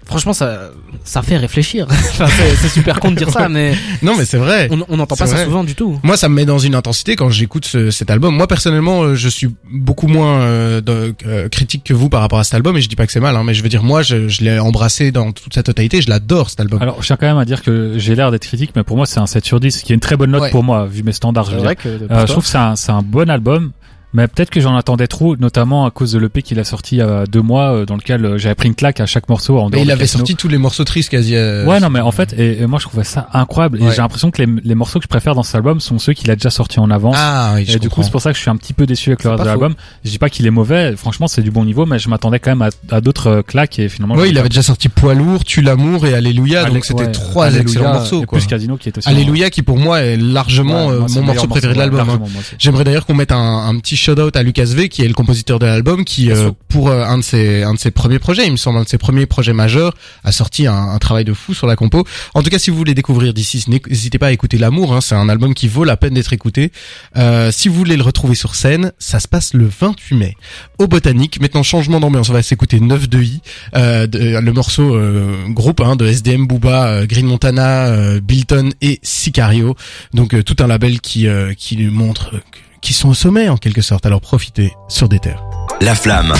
franchement 0.06 0.32
ça 0.32 0.70
ça 1.04 1.22
fait 1.22 1.36
réfléchir. 1.36 1.86
enfin, 1.90 2.26
c'est 2.60 2.68
super 2.68 3.00
con 3.00 3.10
de 3.10 3.16
dire 3.16 3.30
ça 3.30 3.48
mais 3.48 3.74
Non, 4.02 4.14
mais 4.16 4.24
c'est 4.24 4.36
vrai. 4.38 4.68
on 4.70 4.96
n'entend 4.96 5.16
pas 5.16 5.26
ça 5.26 5.44
souvent 5.44 5.64
du 5.64 5.74
tout. 5.74 5.98
Moi, 6.02 6.16
ça 6.16 6.28
me 6.28 6.34
met 6.34 6.44
dans 6.44 6.58
une 6.58 6.74
intensité 6.74 7.16
quand 7.16 7.30
j'écoute 7.30 7.64
ce- 7.64 7.90
cet 7.90 8.10
album. 8.10 8.34
Moi, 8.36 8.46
personnellement, 8.46 9.02
euh, 9.02 9.14
je 9.14 9.28
suis 9.28 9.48
beaucoup 9.70 10.08
moins 10.08 10.40
euh, 10.40 10.80
de- 10.80 11.14
euh, 11.26 11.48
critique 11.48 11.84
que 11.84 11.94
vous 11.94 12.08
par 12.08 12.20
rapport 12.20 12.38
à 12.38 12.44
cet 12.44 12.54
album, 12.54 12.76
et 12.76 12.80
je 12.80 12.88
dis 12.88 12.96
pas 12.96 13.06
que 13.06 13.12
c'est 13.12 13.20
mal, 13.20 13.34
hein, 13.36 13.42
mais 13.44 13.54
je 13.54 13.62
veux 13.62 13.68
dire, 13.68 13.82
moi, 13.82 14.02
je, 14.02 14.28
je 14.28 14.42
l'ai 14.44 14.58
embrassé 14.58 15.10
dans 15.12 15.32
toute 15.32 15.54
sa 15.54 15.62
totalité. 15.62 16.02
Je 16.02 16.08
l'adore 16.10 16.50
cet 16.50 16.60
album. 16.60 16.80
Alors, 16.82 17.00
je 17.02 17.06
tiens 17.06 17.16
quand 17.18 17.26
même 17.26 17.38
à 17.38 17.44
dire 17.44 17.62
que 17.62 17.94
j'ai 17.96 18.14
l'air 18.14 18.30
d'être 18.30 18.46
critique, 18.46 18.72
mais 18.76 18.82
pour 18.82 18.96
moi, 18.96 19.06
c'est 19.06 19.20
un 19.20 19.26
7 19.26 19.44
sur 19.44 19.58
10, 19.60 19.82
qui 19.82 19.92
est 19.92 19.94
une 19.94 20.00
très 20.00 20.16
bonne 20.16 20.30
note 20.30 20.42
Ouais. 20.42 20.50
pour 20.50 20.62
moi, 20.64 20.86
vu 20.86 21.02
mes 21.02 21.12
standards, 21.12 21.50
je 21.50 21.56
vrai 21.56 21.76
que 21.76 21.88
Euh, 21.88 22.20
je 22.26 22.32
trouve 22.32 22.42
que 22.44 22.48
c'est 22.50 22.58
un, 22.58 22.76
c'est 22.76 22.92
un 22.92 23.02
bon 23.02 23.28
album. 23.30 23.72
Mais 24.12 24.26
peut-être 24.26 24.50
que 24.50 24.60
j'en 24.60 24.74
attendais 24.76 25.06
trop, 25.06 25.36
notamment 25.36 25.86
à 25.86 25.90
cause 25.92 26.12
de 26.12 26.18
l'EP 26.18 26.42
qu'il 26.42 26.58
a 26.58 26.64
sorti 26.64 26.96
il 26.96 26.98
y 26.98 27.02
a 27.02 27.26
deux 27.26 27.42
mois, 27.42 27.72
euh, 27.72 27.86
dans 27.86 27.94
lequel 27.96 28.24
euh, 28.24 28.38
j'avais 28.38 28.56
pris 28.56 28.66
une 28.68 28.74
claque 28.74 28.98
à 28.98 29.06
chaque 29.06 29.28
morceau 29.28 29.58
en 29.60 29.68
Mais 29.70 29.82
il 29.82 29.90
avait 29.92 30.06
sorti 30.08 30.34
tous 30.34 30.48
les 30.48 30.58
morceaux 30.58 30.82
tristes 30.84 31.10
quasi. 31.10 31.36
euh, 31.36 31.64
Ouais, 31.64 31.78
non, 31.78 31.90
mais 31.90 32.00
en 32.00 32.10
fait, 32.10 32.32
et, 32.36 32.60
et 32.62 32.66
moi 32.66 32.78
je 32.80 32.86
trouvais 32.86 33.04
ça 33.04 33.28
incroyable. 33.32 33.78
Et 33.80 33.84
Ouais. 33.84 33.90
j'ai 33.92 33.98
l'impression 34.02 34.30
que 34.32 34.42
les, 34.42 34.52
les 34.64 34.74
morceaux 34.74 34.98
que 34.98 35.04
je 35.04 35.08
préfère 35.08 35.34
dans 35.36 35.42
cet 35.44 35.54
album 35.54 35.78
sont 35.80 35.98
ceux 36.00 36.12
qu'il 36.12 36.28
a 36.30 36.34
déjà 36.36 36.50
sortis 36.50 36.80
en 36.80 36.90
avance. 36.90 37.14
Ah 37.18 37.52
oui, 37.54 37.64
je 37.68 37.76
et 37.76 37.78
du 37.78 37.88
coup, 37.88 37.96
comprends. 37.96 38.02
c'est 38.02 38.10
pour 38.10 38.20
ça 38.20 38.30
que 38.32 38.36
je 38.36 38.42
suis 38.42 38.50
un 38.50 38.56
petit 38.56 38.72
peu 38.72 38.84
déçu 38.86 39.10
avec 39.10 39.22
le 39.22 39.30
reste 39.30 39.42
de 39.42 39.48
l'album. 39.48 39.74
Je 40.04 40.10
dis 40.10 40.18
pas 40.18 40.28
qu'il 40.28 40.44
est 40.46 40.50
mauvais, 40.50 40.96
franchement, 40.96 41.28
c'est 41.28 41.42
du 41.42 41.50
bon 41.52 41.64
niveau, 41.64 41.86
mais 41.86 41.98
je 42.00 42.08
m'attendais 42.08 42.40
quand 42.40 42.50
même 42.50 42.62
à, 42.62 42.96
à 42.96 43.00
d'autres 43.00 43.42
claques 43.46 43.78
et 43.78 43.88
finalement. 43.88 44.16
Oui, 44.16 44.24
j'ai 44.24 44.30
il 44.30 44.38
avait 44.38 44.48
déjà 44.48 44.62
sorti 44.62 44.88
Poids 44.88 45.14
lourd, 45.14 45.44
Tu 45.44 45.62
l'amour 45.62 46.04
et 46.06 46.14
Alléluia, 46.14 46.64
donc 46.64 46.84
c'était 46.84 47.04
ouais, 47.04 47.12
trois 47.12 47.46
Alléluia 47.46 47.62
excellents 47.62 47.92
morceaux. 47.92 48.22
et 48.22 48.26
Quoi. 48.26 48.38
Plus 48.40 48.46
Casino 48.48 48.76
qui 48.76 48.88
est 48.88 48.98
aussi. 48.98 49.08
Alléluia 49.08 49.50
qui 49.50 49.62
pour 49.62 49.78
moi 49.78 50.00
est 50.00 50.16
largement 50.16 50.88
Ouais, 50.88 50.98
mon 51.14 51.22
morceau 51.22 51.46
préféré 51.46 51.74
de 51.74 51.78
ouais, 51.78 51.84
l'album. 51.86 52.08
hein. 52.10 52.20
J'aimerais 52.58 52.82
d'ailleurs 52.84 53.06
qu'on 53.06 53.14
mette 53.14 53.30
un, 53.32 53.38
un 53.38 53.78
petit 54.00 54.04
shout-out 54.04 54.34
à 54.36 54.42
Lucas 54.42 54.64
V, 54.64 54.88
qui 54.88 55.02
est 55.02 55.08
le 55.08 55.14
compositeur 55.14 55.58
de 55.58 55.66
l'album, 55.66 56.04
qui 56.04 56.30
euh, 56.30 56.50
pour 56.68 56.88
euh, 56.88 57.04
un 57.04 57.18
de 57.18 57.22
ses 57.22 57.62
un 57.62 57.74
de 57.74 57.78
ses 57.78 57.90
premiers 57.90 58.18
projets, 58.18 58.46
il 58.46 58.52
me 58.52 58.56
semble 58.56 58.78
un 58.78 58.82
de 58.84 58.88
ses 58.88 58.98
premiers 58.98 59.26
projets 59.26 59.52
majeurs, 59.52 59.94
a 60.24 60.32
sorti 60.32 60.66
un, 60.66 60.74
un 60.74 60.98
travail 60.98 61.24
de 61.24 61.34
fou 61.34 61.52
sur 61.54 61.66
la 61.66 61.76
compo. 61.76 62.04
En 62.34 62.42
tout 62.42 62.50
cas, 62.50 62.58
si 62.58 62.70
vous 62.70 62.76
voulez 62.76 62.94
découvrir 62.94 63.34
d'ici, 63.34 63.64
n'hésitez 63.68 64.18
pas 64.18 64.28
à 64.28 64.32
écouter 64.32 64.56
L'amour. 64.58 64.94
Hein, 64.94 65.00
c'est 65.00 65.14
un 65.14 65.28
album 65.28 65.54
qui 65.54 65.68
vaut 65.68 65.84
la 65.84 65.96
peine 65.96 66.14
d'être 66.14 66.32
écouté. 66.32 66.72
Euh, 67.16 67.50
si 67.52 67.68
vous 67.68 67.74
voulez 67.74 67.96
le 67.96 68.02
retrouver 68.02 68.34
sur 68.34 68.54
scène, 68.54 68.92
ça 68.98 69.20
se 69.20 69.28
passe 69.28 69.52
le 69.54 69.68
28 69.80 70.16
mai 70.16 70.36
au 70.78 70.86
Botanique. 70.86 71.40
Maintenant, 71.40 71.62
changement 71.62 72.00
d'ambiance, 72.00 72.30
on 72.30 72.32
va 72.32 72.42
s'écouter 72.42 72.80
9 72.80 73.08
de 73.08 73.22
I, 73.22 73.40
euh, 73.76 74.06
de- 74.06 74.38
le 74.40 74.52
morceau 74.52 74.94
euh, 74.94 75.46
groupe 75.48 75.80
hein, 75.80 75.96
de 75.96 76.06
SDM, 76.06 76.46
Booba, 76.46 77.06
Green 77.06 77.26
Montana, 77.26 78.18
Bilton 78.20 78.70
et 78.80 78.98
Sicario. 79.02 79.74
Donc 80.14 80.34
euh, 80.34 80.42
tout 80.42 80.56
un 80.60 80.66
label 80.66 81.00
qui 81.00 81.26
euh, 81.26 81.52
qui 81.54 81.76
lui 81.76 81.90
montre 81.90 82.34
qu'ils 82.80 82.94
sont 82.94 83.08
au 83.10 83.14
sommet 83.14 83.48
en 83.48 83.56
quelque 83.56 83.82
sorte. 83.82 84.06
Alors 84.06 84.20
profitez 84.20 84.72
sur 84.88 85.08
des 85.08 85.18
terres. 85.18 85.42
La 85.80 85.94
flamme. 85.94 86.34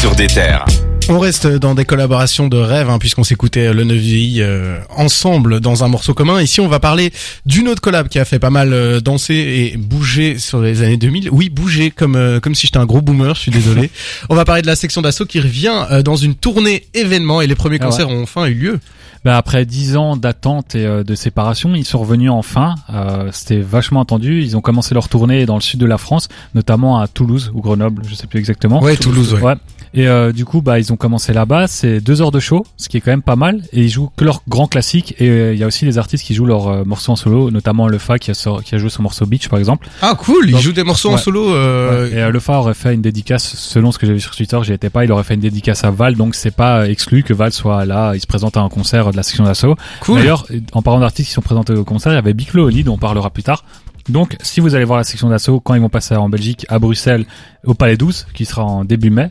Sur 0.00 0.14
des 0.14 0.26
terres. 0.26 0.64
On 1.08 1.20
reste 1.20 1.46
dans 1.46 1.76
des 1.76 1.84
collaborations 1.84 2.48
de 2.48 2.56
rêve 2.56 2.90
hein, 2.90 2.98
puisqu'on 2.98 3.22
s'écoutait 3.22 3.72
le 3.72 3.84
9 3.84 3.96
VI 3.96 4.38
euh, 4.40 4.78
ensemble 4.90 5.60
dans 5.60 5.84
un 5.84 5.88
morceau 5.88 6.14
commun. 6.14 6.42
Ici, 6.42 6.60
on 6.60 6.66
va 6.66 6.80
parler 6.80 7.12
d'une 7.46 7.68
autre 7.68 7.80
collab 7.80 8.08
qui 8.08 8.18
a 8.18 8.24
fait 8.24 8.40
pas 8.40 8.50
mal 8.50 8.72
euh, 8.72 9.00
danser 9.00 9.34
et 9.72 9.76
bouger 9.76 10.38
sur 10.38 10.60
les 10.60 10.82
années 10.82 10.96
2000. 10.96 11.28
Oui, 11.30 11.48
bouger 11.48 11.92
comme 11.92 12.16
euh, 12.16 12.40
comme 12.40 12.56
si 12.56 12.66
j'étais 12.66 12.78
un 12.78 12.86
gros 12.86 13.02
boomer, 13.02 13.36
je 13.36 13.40
suis 13.40 13.52
désolé. 13.52 13.90
on 14.28 14.34
va 14.34 14.44
parler 14.44 14.62
de 14.62 14.66
la 14.66 14.74
section 14.74 15.00
d'assaut 15.00 15.26
qui 15.26 15.38
revient 15.38 15.86
dans 16.04 16.16
une 16.16 16.34
tournée 16.34 16.86
événement 16.92 17.40
et 17.40 17.46
les 17.46 17.54
premiers 17.54 17.78
Ah 17.80 17.84
ouais. 17.84 17.90
concerts 17.90 18.08
ont 18.08 18.22
enfin 18.24 18.46
eu 18.46 18.54
lieu. 18.54 18.80
Bah, 19.26 19.36
après 19.36 19.64
dix 19.66 19.96
ans 19.96 20.16
d'attente 20.16 20.76
et 20.76 20.86
euh, 20.86 21.02
de 21.02 21.16
séparation, 21.16 21.74
ils 21.74 21.84
sont 21.84 21.98
revenus 21.98 22.30
enfin. 22.30 22.76
Euh, 22.94 23.30
C'était 23.32 23.58
vachement 23.58 24.02
attendu. 24.02 24.40
Ils 24.40 24.56
ont 24.56 24.60
commencé 24.60 24.94
leur 24.94 25.08
tournée 25.08 25.46
dans 25.46 25.56
le 25.56 25.60
sud 25.62 25.80
de 25.80 25.86
la 25.86 25.98
France, 25.98 26.28
notamment 26.54 27.00
à 27.00 27.08
Toulouse 27.08 27.50
ou 27.52 27.60
Grenoble, 27.60 28.04
je 28.08 28.14
sais 28.14 28.28
plus 28.28 28.38
exactement. 28.38 28.80
Ouais, 28.80 28.96
Toulouse, 28.96 29.34
ouais. 29.34 29.56
Et 29.96 30.06
euh, 30.08 30.30
du 30.30 30.44
coup, 30.44 30.60
bah, 30.60 30.78
ils 30.78 30.92
ont 30.92 30.96
commencé 30.96 31.32
là-bas. 31.32 31.66
C'est 31.68 32.00
deux 32.00 32.20
heures 32.20 32.30
de 32.30 32.38
show, 32.38 32.66
ce 32.76 32.88
qui 32.88 32.98
est 32.98 33.00
quand 33.00 33.10
même 33.10 33.22
pas 33.22 33.34
mal. 33.34 33.62
Et 33.72 33.82
ils 33.82 33.88
jouent 33.88 34.10
que 34.14 34.24
leurs 34.24 34.42
grands 34.46 34.66
classiques. 34.66 35.14
Et 35.18 35.28
euh, 35.28 35.54
il 35.54 35.58
y 35.58 35.64
a 35.64 35.66
aussi 35.66 35.86
des 35.86 35.96
artistes 35.96 36.24
qui 36.24 36.34
jouent 36.34 36.44
leurs 36.44 36.68
euh, 36.68 36.84
morceaux 36.84 37.12
en 37.12 37.16
solo, 37.16 37.50
notamment 37.50 37.88
Le 37.88 37.96
Fa 37.96 38.18
qui 38.18 38.30
a, 38.30 38.34
qui 38.62 38.74
a 38.74 38.78
joué 38.78 38.90
son 38.90 39.02
morceau 39.02 39.24
Beach, 39.24 39.48
par 39.48 39.58
exemple. 39.58 39.88
Ah 40.02 40.14
cool, 40.14 40.44
ils 40.48 40.52
Donc, 40.52 40.60
jouent 40.60 40.72
des 40.72 40.84
morceaux 40.84 41.08
en 41.08 41.14
ouais. 41.14 41.18
solo. 41.18 41.50
Euh... 41.50 42.10
Ouais. 42.10 42.16
Et 42.16 42.22
euh, 42.22 42.30
Le 42.30 42.40
Fa 42.40 42.58
aurait 42.58 42.74
fait 42.74 42.92
une 42.92 43.00
dédicace, 43.00 43.56
selon 43.56 43.90
ce 43.90 43.98
que 43.98 44.06
j'ai 44.06 44.12
vu 44.12 44.20
sur 44.20 44.36
Twitter, 44.36 44.58
j'y 44.62 44.74
étais 44.74 44.90
pas, 44.90 45.04
il 45.04 45.12
aurait 45.12 45.24
fait 45.24 45.34
une 45.34 45.40
dédicace 45.40 45.82
à 45.82 45.90
Val, 45.90 46.14
donc 46.14 46.34
c'est 46.34 46.54
pas 46.54 46.88
exclu 46.88 47.22
que 47.22 47.32
Val 47.32 47.52
soit 47.52 47.86
là, 47.86 48.14
il 48.14 48.20
se 48.20 48.26
présente 48.26 48.58
à 48.58 48.60
un 48.60 48.68
concert 48.68 49.12
de 49.16 49.18
la 49.18 49.22
section 49.24 49.44
d'assaut. 49.44 49.74
Cool. 50.00 50.18
D'ailleurs, 50.20 50.46
en 50.72 50.82
parlant 50.82 51.00
d'artistes 51.00 51.28
qui 51.28 51.34
sont 51.34 51.40
présentés 51.42 51.72
au 51.72 51.84
concert, 51.84 52.12
il 52.12 52.16
y 52.16 52.18
avait 52.18 52.34
Big 52.34 52.48
Flo 52.48 52.66
Oli, 52.66 52.84
dont 52.84 52.94
on 52.94 52.98
parlera 52.98 53.30
plus 53.30 53.42
tard. 53.42 53.64
Donc, 54.08 54.36
si 54.40 54.60
vous 54.60 54.74
allez 54.74 54.84
voir 54.84 54.98
la 54.98 55.04
section 55.04 55.28
d'assaut, 55.28 55.58
quand 55.58 55.74
ils 55.74 55.80
vont 55.80 55.88
passer 55.88 56.14
en 56.14 56.28
Belgique, 56.28 56.64
à 56.68 56.78
Bruxelles, 56.78 57.24
au 57.64 57.74
Palais 57.74 57.96
12, 57.96 58.26
qui 58.34 58.44
sera 58.44 58.62
en 58.64 58.84
début 58.84 59.10
mai. 59.10 59.30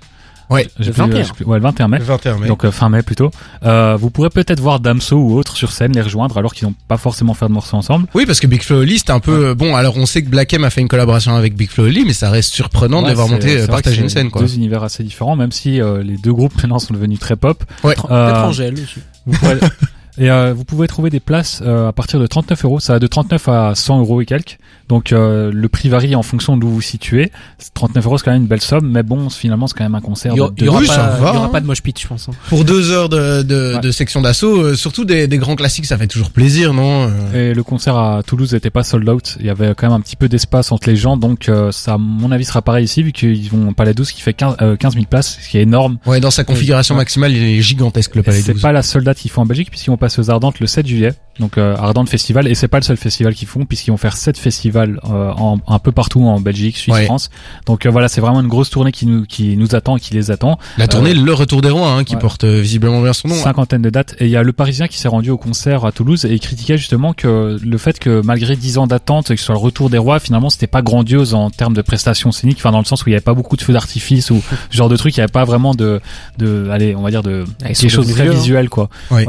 Ouais, 0.52 0.68
le 0.78 0.84
plus- 0.86 0.92
21. 0.92 1.24
j'ai 1.24 1.32
plus- 1.34 1.46
ouais, 1.46 1.58
le 1.58 1.64
21 1.64 1.88
mai. 1.88 1.98
le 1.98 2.04
21 2.04 2.38
mai. 2.38 2.48
Donc 2.48 2.66
euh, 2.66 2.72
fin 2.72 2.88
mai 2.88 3.02
plutôt. 3.02 3.32
Euh, 3.64 3.98
vous 4.00 4.12
pourrez 4.12 4.30
peut-être 4.30 4.60
voir 4.60 4.80
Damso 4.80 5.16
ou 5.18 5.36
autres 5.40 5.56
sur 5.58 5.72
scène 5.72 5.94
les 5.94 6.04
rejoindre 6.04 6.38
alors 6.38 6.54
qu'ils 6.54 6.68
n'ont 6.68 6.76
pas 6.88 6.98
forcément 6.98 7.34
fait 7.34 7.48
de 7.48 7.52
morceaux 7.52 7.78
ensemble. 7.78 8.06
Oui, 8.14 8.28
parce 8.28 8.40
que 8.40 8.46
Big 8.46 8.62
Flo 8.62 8.82
Oli, 8.82 9.00
c'est 9.00 9.10
un 9.10 9.20
peu 9.20 9.48
euh, 9.48 9.56
bon. 9.56 9.76
Alors, 9.76 9.98
on 9.98 10.06
sait 10.06 10.22
que 10.22 10.30
Black 10.30 10.54
M 10.54 10.64
a 10.64 10.70
fait 10.70 10.82
une 10.82 10.88
collaboration 10.88 11.36
avec 11.36 11.56
Big 11.56 11.72
Flo 11.72 11.86
Oli, 11.86 12.04
mais 12.06 12.14
ça 12.14 12.30
reste 12.30 12.54
surprenant 12.54 13.00
de 13.00 13.06
Ouais, 13.06 13.10
les 13.10 13.16
voir 13.16 13.28
monter, 13.28 13.58
euh, 13.62 13.66
partager 13.66 14.02
une 14.04 14.10
scène, 14.10 14.30
quoi. 14.30 14.44
Deux 14.44 14.54
univers 14.54 14.84
assez 14.84 15.04
différents, 15.04 15.36
même 15.36 15.52
si 15.52 15.82
euh, 15.82 16.04
les 16.04 16.18
deux 16.18 16.34
groupes 16.34 16.54
maintenant 16.62 16.78
sont 16.78 16.94
devenus 16.94 17.18
très 17.18 17.38
pop. 17.38 17.64
Ouais. 17.84 17.96
Euh, 18.12 18.28
Peut-être 18.30 18.46
Angèle 18.46 18.74
aussi. 18.76 19.00
Vous 19.26 19.38
pourrez- 19.38 19.60
et 20.18 20.30
euh, 20.30 20.54
vous 20.54 20.64
pouvez 20.66 20.88
trouver 20.88 21.10
des 21.10 21.20
places 21.20 21.62
euh, 21.66 21.88
à 21.90 21.92
partir 21.94 22.20
de 22.20 22.28
39 22.28 22.66
euros. 22.66 22.80
Ça 22.80 22.94
va 22.94 23.00
de 23.00 23.08
39 23.08 23.50
à 23.50 23.76
100 23.76 24.00
euros 24.00 24.22
et 24.22 24.26
quelques. 24.26 24.58
Donc 24.88 25.12
euh, 25.14 25.52
le 25.54 25.68
prix 25.70 25.90
varie 25.90 26.16
en 26.16 26.22
fonction 26.24 26.58
d'où 26.58 26.68
vous 26.68 26.76
vous 26.76 26.82
situez. 26.82 27.32
39 27.74 28.06
euros 28.06 28.18
c'est 28.18 28.26
quand 28.26 28.32
même 28.32 28.44
une 28.44 28.48
belle 28.48 28.62
somme, 28.62 28.90
mais 28.92 29.04
bon 29.04 29.30
finalement 29.30 29.68
c'est 29.68 29.76
quand 29.78 29.84
même 29.84 29.96
un 29.96 30.02
concert. 30.02 30.34
Il 30.34 30.36
y, 30.36 30.38
de 30.38 30.42
aura- 30.44 30.54
il 30.58 30.62
y 30.62 30.66
deux 30.66 30.70
aura, 30.70 30.80
Oui, 30.82 30.88
pas, 30.88 30.96
va, 31.10 31.18
y 31.18 31.22
aura 31.38 31.46
hein. 31.46 31.50
pas 31.50 31.62
de 31.62 31.66
mosh 31.66 31.82
pit, 31.82 32.00
je 32.00 32.08
pense. 32.08 32.30
hein. 32.30 32.34
Pour 32.50 32.66
deux 32.66 32.92
heures 32.92 33.10
de, 33.10 33.42
de, 33.42 33.74
Ouais. 33.76 33.82
de 33.82 33.92
section 33.92 34.22
d'assaut, 34.22 34.62
euh, 34.62 34.76
surtout 34.76 35.06
des, 35.06 35.28
des 35.28 35.38
grands 35.38 35.56
classiques, 35.56 35.86
ça 35.86 35.98
fait 35.98 36.08
toujours 36.08 36.30
plaisir, 36.32 36.74
non 36.74 37.10
Euh, 37.34 37.52
Et 37.52 37.54
le 37.54 37.64
concert 37.64 37.98
à 37.98 38.22
Toulouse 38.24 38.54
n'était 38.54 38.70
pas 38.70 38.84
sold 38.84 39.08
out. 39.10 39.38
Il 39.40 39.46
y 39.46 39.50
avait 39.50 39.74
quand 39.76 39.88
même 39.88 39.96
un 39.96 40.02
petit 40.02 40.16
peu 40.16 40.30
d'espace 40.30 40.72
entre 40.72 40.90
les 40.90 40.96
gens, 40.96 41.18
donc 41.18 41.50
euh, 41.50 41.72
ça, 41.72 41.94
à 41.94 41.98
mon 41.98 42.32
avis, 42.32 42.46
sera 42.46 42.62
pareil 42.62 42.86
ici, 42.86 43.02
vu 43.02 43.12
qu'ils 43.12 43.50
vont 43.50 43.70
au 43.70 43.74
Palais 43.74 43.94
12 43.94 44.12
qui 44.12 44.22
fait 44.22 44.34
15, 44.34 44.58
euh, 44.62 44.76
15 44.76 44.94
000 44.94 45.06
places, 45.10 45.40
ce 45.42 45.50
qui 45.50 45.58
est 45.58 45.62
énorme. 45.64 45.98
Ouais, 46.06 46.20
dans 46.20 46.32
sa 46.32 46.44
configuration 46.44 46.96
Ouais. 46.96 47.02
maximale, 47.02 47.32
il 47.32 47.44
est 47.44 47.62
gigantesque 47.62 48.16
le 48.16 48.24
Palais 48.24 48.42
C'est 48.42 48.54
12. 48.54 48.62
pas 48.62 48.72
la 48.72 48.84
seule 48.84 49.04
date 49.04 49.18
qu'ils 49.18 49.32
font 49.32 49.42
en 49.42 49.46
Belgique, 49.46 49.70
puisqu'ils 49.72 49.90
vont 49.90 49.98
passer 49.98 50.20
aux 50.22 50.30
Ardentes 50.30 50.60
le 50.60 50.68
7 50.68 50.86
juillet. 50.88 51.14
Donc 51.40 51.58
euh, 51.58 51.76
Ardentes 51.76 52.10
Festival, 52.10 52.48
et 52.48 52.56
c'est 52.56 52.68
pas 52.70 52.78
le 52.80 52.84
seul 52.84 52.96
festival 52.98 53.34
qu'ils 53.36 53.48
font, 53.48 53.66
puisqu'ils 53.66 53.92
vont 53.92 53.98
faire 53.98 54.16
7 54.16 54.38
festivals 54.38 54.75
euh, 54.80 55.32
en, 55.38 55.58
un 55.68 55.80
peu 55.80 55.92
partout 55.92 56.24
en 56.24 56.40
Belgique, 56.40 56.78
Suisse, 56.78 56.94
Ouais. 56.96 57.06
France. 57.06 57.30
Donc 57.66 57.86
euh, 57.86 57.90
voilà, 57.90 58.08
c'est 58.08 58.22
vraiment 58.22 58.42
une 58.42 58.48
grosse 58.48 58.70
tournée 58.70 58.92
qui 58.92 59.06
nous, 59.06 59.26
qui 59.26 59.58
nous 59.58 59.76
attend 59.76 59.98
et 59.98 60.00
qui 60.00 60.14
les 60.14 60.32
attend. 60.32 60.58
La 60.78 60.88
tournée 60.88 61.14
Le 61.14 61.34
Retour 61.34 61.62
des 61.62 61.70
Rois, 61.70 61.90
hein, 61.92 62.04
qui 62.04 62.16
Ouais. 62.16 62.22
porte 62.22 62.44
euh, 62.44 62.60
visiblement 62.62 63.02
bien 63.02 63.14
son 63.14 63.28
nom. 63.28 63.36
cinquantaine 63.36 63.82
de 63.82 63.90
dates 63.90 64.16
et 64.20 64.26
il 64.26 64.32
y 64.32 64.36
a 64.36 64.44
le 64.44 64.54
Parisien 64.54 64.88
qui 64.88 64.98
s'est 64.98 65.08
rendu 65.08 65.30
au 65.30 65.38
concert 65.38 65.86
à 65.86 65.92
Toulouse 65.92 66.26
et 66.26 66.34
il 66.34 66.40
critiquait 66.40 66.78
justement 66.78 67.14
que 67.14 67.58
le 67.64 67.78
fait 67.78 68.00
que 68.00 68.22
malgré 68.24 68.56
10 68.56 68.78
ans 68.78 68.88
d'attente 68.88 69.28
que 69.30 69.36
ce 69.36 69.44
soit 69.46 69.56
le 69.56 69.60
retour 69.60 69.90
des 69.90 69.98
rois 69.98 70.20
finalement 70.20 70.50
c'était 70.50 70.68
pas 70.68 70.82
grandiose 70.82 71.34
en 71.34 71.50
termes 71.50 71.74
de 71.74 71.82
prestations 71.82 72.32
scéniques 72.32 72.58
enfin 72.60 72.72
dans 72.72 72.80
le 72.80 72.86
sens 72.86 73.06
où 73.06 73.10
il 73.10 73.12
y 73.12 73.16
avait 73.16 73.22
pas 73.22 73.34
beaucoup 73.34 73.56
de 73.58 73.62
feux 73.62 73.74
d'artifice 73.74 74.32
ou 74.32 74.42
ce 74.72 74.76
genre 74.78 74.90
de 74.90 74.96
truc 74.98 75.16
il 75.16 75.20
y 75.20 75.24
avait 75.24 75.32
pas 75.32 75.46
vraiment 75.46 75.74
de 75.76 76.02
de 76.38 76.70
allez 76.72 76.96
on 76.96 77.02
va 77.02 77.10
dire 77.12 77.24
de 77.24 77.46
Ah, 77.64 77.68
quelque 77.74 77.90
chose 77.90 78.08
de 78.08 78.14
très 78.14 78.28
hein. 78.28 78.32
visuel 78.32 78.70
quoi 78.70 78.90
Ouais. 79.12 79.26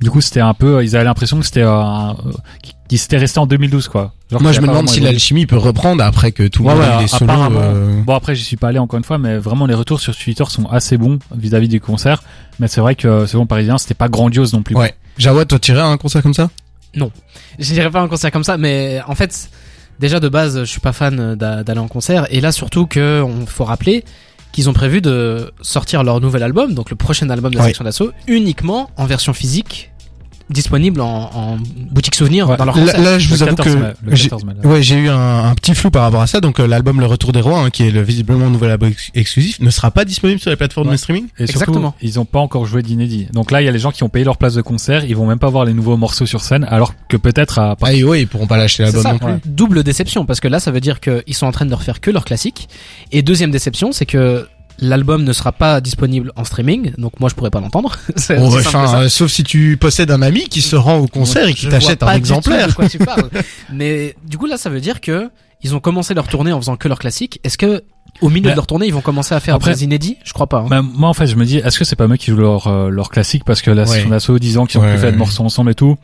du 0.00 0.10
coup 0.10 0.20
c'était 0.20 0.40
un 0.40 0.54
peu 0.54 0.82
ils 0.84 0.96
avaient 0.96 1.04
l'impression 1.04 1.38
que 1.38 1.44
c'était 1.44 1.62
un- 1.62 2.16
euh, 2.90 2.96
qu'ils 2.96 2.98
s'étaient 2.98 3.16
restés 3.18 3.38
en 3.40 3.46
2012 3.46 3.88
quoi 3.88 4.12
Genre 4.30 4.42
Moi, 4.42 4.52
je 4.52 4.60
me 4.60 4.66
demande 4.66 4.88
si 4.88 5.00
l'alchimie 5.00 5.46
peut 5.46 5.56
reprendre 5.56 6.02
après 6.04 6.32
que 6.32 6.46
tout 6.48 6.62
le 6.62 6.68
Ouais, 6.68 6.74
monde 6.74 6.84
ouais, 6.84 6.94
ait 6.96 7.02
des 7.02 7.06
solos. 7.08 7.30
apparemment. 7.30 7.60
euh, 7.62 8.02
Bon 8.02 8.14
après 8.14 8.34
j'y 8.34 8.44
suis 8.44 8.56
pas 8.56 8.68
allé 8.68 8.78
encore 8.78 8.98
une 8.98 9.04
fois 9.04 9.18
mais 9.18 9.38
vraiment 9.38 9.66
les 9.66 9.74
retours 9.74 10.00
sur 10.00 10.16
Twitter 10.16 10.44
sont 10.48 10.66
assez 10.66 10.96
bons 10.98 11.18
vis-à-vis 11.34 11.68
du 11.68 11.80
concert 11.80 12.22
mais 12.58 12.68
c'est 12.68 12.80
vrai 12.80 12.94
que 12.94 13.26
selon 13.26 13.42
le 13.44 13.48
Parisien 13.48 13.78
c'était 13.78 13.94
pas 13.94 14.08
grandiose 14.08 14.52
non 14.52 14.62
plus 14.62 14.76
Ouais. 14.76 14.94
Jawad, 15.18 15.48
toi, 15.48 15.58
t'irais 15.58 15.80
à 15.80 15.86
un 15.86 15.96
concert 15.98 16.22
comme 16.22 16.34
ça? 16.34 16.48
Je 16.94 17.72
dirais 17.72 17.90
pas 17.90 18.00
un 18.00 18.08
concert 18.08 18.30
comme 18.30 18.44
ça, 18.44 18.56
mais 18.56 19.00
en 19.06 19.14
fait, 19.14 19.50
déjà 19.98 20.18
de 20.20 20.28
base, 20.28 20.60
je 20.60 20.64
suis 20.64 20.80
pas 20.80 20.92
fan 20.92 21.34
d'a- 21.34 21.62
d'aller 21.62 21.80
en 21.80 21.88
concert. 21.88 22.26
Et 22.30 22.40
là, 22.40 22.52
surtout 22.52 22.86
que 22.86 23.22
on 23.22 23.46
faut 23.46 23.64
rappeler 23.64 24.04
qu'ils 24.52 24.68
ont 24.68 24.72
prévu 24.72 25.00
de 25.00 25.52
sortir 25.60 26.02
leur 26.02 26.20
nouvel 26.20 26.42
album, 26.42 26.74
donc 26.74 26.90
le 26.90 26.96
prochain 26.96 27.28
album 27.30 27.52
de 27.52 27.56
la 27.58 27.62
Ouais. 27.64 27.68
section 27.68 27.84
d'assaut, 27.84 28.10
uniquement 28.26 28.90
en 28.96 29.04
version 29.06 29.32
physique, 29.32 29.90
disponible 30.50 31.00
en, 31.00 31.30
en 31.34 31.56
boutique 31.90 32.14
souvenir 32.14 32.48
Ouais. 32.48 32.56
dans 32.56 32.64
leur 32.64 32.76
Là, 32.76 32.82
concert. 32.82 33.00
là, 33.02 33.18
je 33.18 33.28
Le 33.30 33.34
vous 33.36 33.42
avoue 33.42 33.56
14 33.56 33.74
que 33.74 33.80
mai, 33.80 33.88
le 34.04 34.16
j'ai- 34.16 34.22
14 34.24 34.44
mai, 34.44 34.52
là. 34.62 34.68
ouais, 34.68 34.82
j'ai 34.82 34.96
eu 34.96 35.08
un, 35.08 35.44
un 35.44 35.54
petit 35.54 35.74
flou 35.74 35.90
par 35.90 36.02
rapport 36.02 36.20
à 36.22 36.26
ça. 36.26 36.40
Donc, 36.40 36.60
euh, 36.60 36.66
l'album 36.66 37.00
Le 37.00 37.06
Retour 37.06 37.32
des 37.32 37.40
Rois, 37.40 37.60
hein, 37.60 37.70
qui 37.70 37.84
est 37.84 37.90
le, 37.90 38.02
visiblement 38.02 38.44
le 38.46 38.50
nouvel 38.50 38.70
album 38.70 38.90
ex- 38.90 39.10
exclusif, 39.14 39.60
ne 39.60 39.70
sera 39.70 39.90
pas 39.90 40.04
disponible 40.04 40.40
sur 40.40 40.50
les 40.50 40.56
plateformes 40.56 40.88
Ouais. 40.88 40.94
de 40.94 40.98
streaming. 40.98 41.24
Et 41.38 41.46
surtout, 41.46 41.60
Exactement. 41.62 41.94
ils 42.02 42.18
ont 42.20 42.24
pas 42.24 42.40
encore 42.40 42.66
joué 42.66 42.82
d'inédit. 42.82 43.28
Donc 43.32 43.50
là, 43.50 43.62
il 43.62 43.64
y 43.64 43.68
a 43.68 43.72
les 43.72 43.78
gens 43.78 43.90
qui 43.92 44.02
ont 44.02 44.08
payé 44.08 44.24
leur 44.24 44.36
place 44.36 44.54
de 44.54 44.62
concert, 44.62 45.04
ils 45.04 45.16
vont 45.16 45.26
même 45.26 45.38
pas 45.38 45.48
voir 45.50 45.64
les 45.64 45.72
nouveaux 45.72 45.96
morceaux 45.96 46.26
sur 46.26 46.40
scène, 46.42 46.64
alors 46.68 46.94
que 47.08 47.16
peut-être 47.16 47.58
à 47.58 47.76
Ah, 47.82 47.92
et 47.92 48.04
ouais, 48.04 48.22
ils 48.22 48.26
pourront 48.28 48.46
pas 48.46 48.56
lâcher 48.56 48.82
l'album 48.82 49.02
non 49.04 49.18
plus. 49.18 49.26
ouais. 49.26 49.38
double 49.46 49.82
déception 49.82 50.24
parce 50.26 50.40
que 50.40 50.48
là 50.48 50.60
ça 50.60 50.70
veut 50.70 50.80
dire 50.80 51.00
qu'ils 51.00 51.34
sont 51.34 51.46
en 51.46 51.52
train 51.52 51.66
de 51.66 51.74
refaire 51.74 52.00
que 52.00 52.10
leur 52.10 52.24
classique 52.24 52.68
et 53.12 53.22
deuxième 53.22 53.50
déception 53.50 53.92
c'est 53.92 54.06
que 54.06 54.46
l'album 54.80 55.24
ne 55.24 55.32
sera 55.32 55.52
pas 55.52 55.80
disponible 55.80 56.32
en 56.36 56.44
streaming 56.44 56.92
donc 56.98 57.18
moi 57.20 57.28
je 57.28 57.34
pourrais 57.34 57.50
pas 57.50 57.60
l'entendre 57.60 57.96
Bon, 58.30 58.46
enfin, 58.56 58.86
ça. 58.86 58.98
euh, 59.00 59.08
sauf 59.08 59.30
si 59.30 59.44
tu 59.44 59.76
possèdes 59.76 60.10
un 60.10 60.22
ami 60.22 60.48
qui 60.48 60.60
se 60.62 60.76
rend 60.76 60.96
au 60.98 61.06
concert 61.06 61.46
et 61.48 61.54
qui 61.54 61.68
t'achète 61.68 62.02
un 62.02 62.12
du 62.12 62.16
exemplaire. 62.18 62.68
de 62.68 62.72
quoi 62.72 62.88
tu 62.88 62.98
parles. 63.10 63.28
Mais 63.72 64.14
du 64.26 64.38
coup 64.38 64.46
là, 64.46 64.56
ça 64.56 64.70
veut 64.70 64.80
dire 64.80 65.00
que 65.00 65.30
ils 65.62 65.74
ont 65.74 65.80
commencé 65.80 66.14
leur 66.14 66.26
tournée 66.28 66.52
en 66.52 66.60
faisant 66.60 66.76
que 66.76 66.88
leur 66.88 66.98
classique. 66.98 67.38
Est-ce 67.44 67.58
que 67.58 67.82
au 68.22 68.28
milieu 68.30 68.46
Mais- 68.46 68.50
de 68.52 68.56
leur 68.56 68.66
tournée, 68.66 68.86
ils 68.86 68.94
vont 68.94 69.02
commencer 69.02 69.34
à 69.34 69.40
faire 69.40 69.54
Après- 69.56 69.72
des 69.74 69.84
inédits? 69.84 70.16
Je 70.24 70.32
crois 70.32 70.46
pas. 70.46 70.60
hein. 70.60 70.66
Bah, 70.68 70.82
moi, 70.82 71.08
en 71.08 71.14
fait, 71.14 71.26
je 71.26 71.36
me 71.36 71.44
dis, 71.44 71.58
est-ce 71.58 71.78
que 71.78 71.84
c'est 71.84 71.96
pas 71.96 72.06
eux 72.06 72.16
qui 72.16 72.30
jouent 72.30 72.38
leur, 72.38 72.66
euh, 72.66 72.88
leur 72.88 73.10
classique 73.10 73.44
parce 73.44 73.60
que 73.62 73.70
la 73.70 73.82
Ouais. 73.82 73.88
session 73.88 74.08
d'assaut, 74.10 74.38
disant 74.38 74.64
qu'ils 74.66 74.80
ont 74.80 74.82
Ouais, 74.84 74.90
plus 74.92 74.98
fait 75.00 75.06
ouais. 75.06 75.12
de 75.12 75.16
morceaux 75.18 75.44
ensemble 75.44 75.70
et 75.70 75.74
tout? 75.74 75.96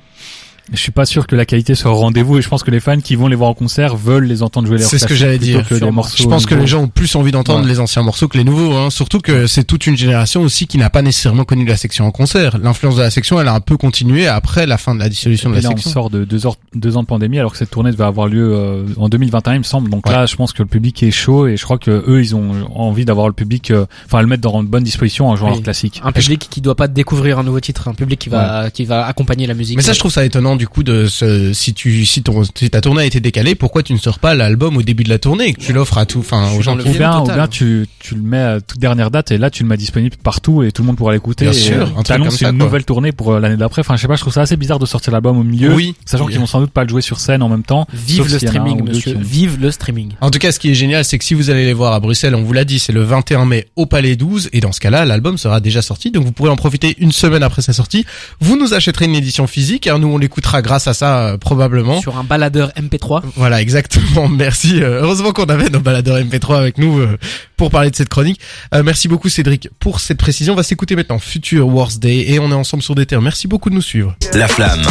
Je 0.73 0.79
suis 0.79 0.91
pas 0.91 1.07
sûr 1.07 1.29
que 1.29 1.37
la 1.37 1.45
qualité 1.47 1.77
soit 1.77 1.93
au 1.93 1.95
rendez-vous 1.95 2.39
et 2.39 2.43
je 2.43 2.49
pense 2.49 2.65
que 2.65 2.73
les 2.73 2.81
fans 2.81 2.99
qui 3.01 3.15
vont 3.15 3.29
les 3.29 3.37
voir 3.37 3.51
en 3.51 3.55
concert 3.55 3.95
veulent 3.97 4.25
les 4.25 4.43
entendre 4.43 4.67
jouer 4.67 4.79
leurs 4.79 4.89
C'est 4.89 4.99
ce 4.99 5.07
que 5.07 5.15
j'allais 5.15 5.39
dire. 5.39 5.63
que 5.67 5.75
des 5.75 5.79
sûrement. 5.79 5.93
morceaux 5.93 6.17
Je 6.25 6.29
pense 6.29 6.45
que 6.45 6.57
les 6.57 6.67
gens 6.67 6.83
ont 6.83 6.89
plus 6.89 7.15
envie 7.15 7.31
d'entendre 7.31 7.63
Ouais. 7.63 7.69
les 7.69 7.79
anciens 7.79 8.03
morceaux 8.03 8.27
que 8.27 8.37
les 8.37 8.43
nouveaux, 8.43 8.73
hein. 8.75 8.91
surtout 8.91 9.21
que 9.21 9.47
c'est 9.47 9.63
toute 9.63 9.87
une 9.87 9.97
génération 9.97 10.43
aussi 10.43 10.67
qui 10.67 10.77
n'a 10.79 10.91
pas 10.91 11.03
nécessairement 11.03 11.45
connu 11.45 11.65
la 11.67 11.77
section 11.77 12.05
en 12.05 12.11
concert. 12.11 12.59
L'influence 12.59 12.97
de 12.97 13.03
la 13.03 13.11
section, 13.11 13.41
elle 13.41 13.47
a 13.47 13.55
un 13.55 13.61
peu 13.61 13.77
continué 13.77 14.27
après 14.27 14.67
la 14.67 14.77
fin 14.77 14.95
de 14.97 14.99
la 15.01 15.09
dissolution 15.09 15.51
de 15.51 15.55
la 15.55 15.61
là, 15.61 15.69
on 15.69 15.77
section. 15.77 15.91
sort 15.93 16.11
de 16.11 16.25
deux, 16.25 16.47
heures- 16.47 16.57
deux 16.75 16.97
ans 16.97 17.03
de 17.03 17.07
pandémie 17.07 17.39
alors 17.39 17.53
que 17.53 17.59
cette 17.59 17.71
tournée 17.71 17.93
devait 17.93 18.03
avoir 18.05 18.27
lieu 18.27 18.53
euh, 18.53 18.85
en 18.97 19.09
2021 19.09 19.55
il 19.55 19.59
me 19.59 19.63
semble. 19.63 19.89
Donc 19.89 20.07
Ouais. 20.07 20.13
là, 20.13 20.27
je 20.27 20.35
pense 20.35 20.53
que 20.53 20.63
le 20.65 20.69
public 20.69 21.01
est 21.05 21.13
chaud 21.13 21.47
et 21.47 21.57
je 21.57 21.63
crois 21.63 21.79
que 21.79 21.91
eux, 22.09 22.21
ils 22.21 22.35
ont 22.35 22.67
envie 22.75 23.05
d'avoir 23.05 23.29
le 23.29 23.35
public, 23.35 23.71
euh, 23.71 23.87
enfin 24.07 24.21
le 24.21 24.27
mettre 24.27 24.43
dans 24.43 24.61
une 24.61 24.67
bonne 24.67 24.83
disposition 24.83 25.29
en 25.29 25.37
jouant 25.37 25.49
Oui. 25.51 25.55
leur 25.55 25.63
classique. 25.63 26.01
Un 26.05 26.11
public 26.11 26.49
qui 26.51 26.61
doit 26.61 26.75
pas 26.75 26.89
découvrir 26.89 27.39
un 27.39 27.45
nouveau 27.45 27.61
titre, 27.61 27.87
un 27.87 27.95
public 27.95 28.19
qui 28.19 28.31
va 28.31 28.71
qui 28.71 28.85
va 28.85 29.07
accompagner 29.07 29.47
la 29.47 29.55
musique. 29.55 29.77
Mais 29.77 29.83
ça, 29.83 29.93
je 29.93 29.99
trouve 30.01 30.11
ça 30.11 30.25
étonnant 30.25 30.56
du 30.57 30.67
coup 30.69 30.83
de 30.83 31.07
ce, 31.07 31.53
si 31.53 31.75
tu 31.75 32.05
si 32.07 32.23
ton 32.23 32.43
si 32.45 32.71
ta 32.71 32.81
tournée 32.81 33.03
a 33.03 33.05
été 33.05 33.21
décalée, 33.21 33.55
pourquoi 33.55 33.83
tu 33.83 33.93
ne 33.93 33.99
sors 33.99 34.19
pas 34.19 34.35
l'album 34.35 34.77
au 34.77 34.83
début 34.83 35.05
de 35.05 35.09
la 35.09 35.19
tournée, 35.19 35.53
que 35.55 35.61
tu 35.61 35.73
l'offres 35.73 35.99
à 35.99 36.07
tout, 36.07 36.21
enfin 36.21 36.51
aux 36.53 36.63
gens 36.63 36.79
Ou 36.79 36.83
bien, 36.93 37.21
ou 37.21 37.27
bien 37.27 37.47
tu, 37.49 37.87
tu 37.99 38.15
le 38.15 38.23
mets 38.23 38.41
à 38.41 38.61
toute 38.61 38.79
dernière 38.79 39.11
date 39.11 39.31
et 39.31 39.39
là 39.39 39.51
tu 39.51 39.63
le 39.63 39.69
mets 39.69 39.77
disponible 39.77 40.17
partout 40.23 40.63
et 40.63 40.73
tout 40.73 40.83
le 40.83 40.87
monde 40.87 40.97
pourra 40.97 41.13
l'écouter. 41.13 41.45
Bien 41.47 41.53
et, 41.53 41.57
sûr, 41.57 41.93
un 41.97 42.03
truc 42.03 42.19
comme 42.19 42.31
ça, 42.31 42.49
une 42.51 42.57
quoi. 42.59 42.67
nouvelle 42.67 42.85
tournée 42.85 43.13
pour 43.13 43.33
euh, 43.33 43.41
l'année 43.41 43.57
d'après. 43.57 43.81
Enfin, 43.81 43.97
je 43.97 44.03
sais 44.03 44.09
pas, 44.09 44.17
je 44.17 44.21
trouve 44.23 44.33
ça 44.33 44.43
assez 44.43 44.57
bizarre 44.57 44.79
de 44.79 44.87
sortir 44.87 45.13
l'album 45.13 45.39
au 45.39 45.43
milieu, 45.45 45.75
Oui. 45.75 45.95
sachant 46.05 46.27
qu'ils 46.27 46.39
vont 46.39 46.47
sans 46.47 46.61
doute 46.61 46.71
pas 46.71 46.83
le 46.85 46.89
jouer 46.89 47.03
sur 47.03 47.21
scène 47.21 47.43
en 47.43 47.49
même 47.49 47.63
temps. 47.63 47.87
Vive 47.93 48.31
le 48.31 48.39
streaming, 48.39 48.83
monsieur. 48.85 49.13
qui 49.15 49.23
Vive 49.23 49.59
le 49.61 49.71
streaming. 49.71 50.13
En 50.21 50.31
tout 50.31 50.39
cas, 50.39 50.53
ce 50.53 50.59
qui 50.59 50.71
est 50.71 50.75
génial, 50.75 51.05
c'est 51.05 51.19
que 51.19 51.25
si 51.25 51.35
vous 51.35 51.51
allez 51.51 51.65
les 51.65 51.73
voir 51.73 51.93
à 51.93 52.01
Bruxelles, 52.01 52.35
on 52.35 52.43
vous 52.43 52.53
l'a 52.53 52.65
dit, 52.65 52.79
c'est 52.79 52.93
le 52.93 53.03
21 53.03 53.45
mai 53.45 53.67
au 53.77 53.87
Palais 53.87 54.17
12, 54.17 54.51
et 54.53 54.61
dans 54.61 54.73
ce 54.73 54.81
cas-là, 54.81 55.05
l'album 55.05 55.39
sera 55.39 55.61
déjà 55.61 55.83
sorti, 55.83 56.11
donc 56.11 56.25
vous 56.25 56.33
pourrez 56.33 56.51
en 56.51 56.57
profiter 56.57 56.95
une 56.99 57.13
semaine 57.13 57.43
après 57.43 57.63
sa 57.63 57.73
sortie. 57.73 58.05
Vous 58.41 58.57
nous 58.59 58.75
achèterez 58.75 59.05
une 59.07 59.15
édition 59.15 59.47
physique, 59.47 59.87
hein, 59.87 59.99
nous 59.99 60.09
on 60.09 60.19
grâce 60.63 60.87
à 60.87 60.95
ça 60.95 61.19
euh, 61.19 61.39
probablement. 61.39 62.01
Sur 62.01 62.17
un 62.17 62.25
baladeur 62.25 62.71
MP3. 62.71 63.23
Voilà, 63.37 63.61
exactement. 63.61 64.29
Merci. 64.37 64.83
Euh, 64.83 65.01
heureusement 65.03 65.33
qu'on 65.33 65.45
avait 65.45 65.71
nos 65.71 65.81
baladeurs 65.81 66.19
MP3 66.19 66.59
avec 66.59 66.79
nous 66.79 66.99
euh, 66.99 67.19
pour 67.57 67.71
parler 67.71 67.91
de 67.91 67.97
cette 67.97 68.09
chronique. 68.09 68.41
Euh, 68.75 68.83
merci 68.85 69.09
beaucoup 69.09 69.29
Cédric 69.29 69.69
pour 69.79 70.01
cette 70.01 70.19
précision. 70.19 70.55
On 70.55 70.57
va 70.57 70.63
s'écouter 70.63 70.97
maintenant 70.97 71.19
Future 71.19 71.69
Wars 71.69 71.93
Day 71.99 72.31
et 72.31 72.39
on 72.39 72.51
est 72.51 72.55
ensemble 72.55 72.83
sur 72.83 72.95
des 72.95 73.07
terres. 73.07 73.23
Merci 73.23 73.49
beaucoup 73.49 73.71
de 73.71 73.75
nous 73.75 73.83
suivre. 73.83 74.17
La 74.35 74.49
flamme. 74.49 74.83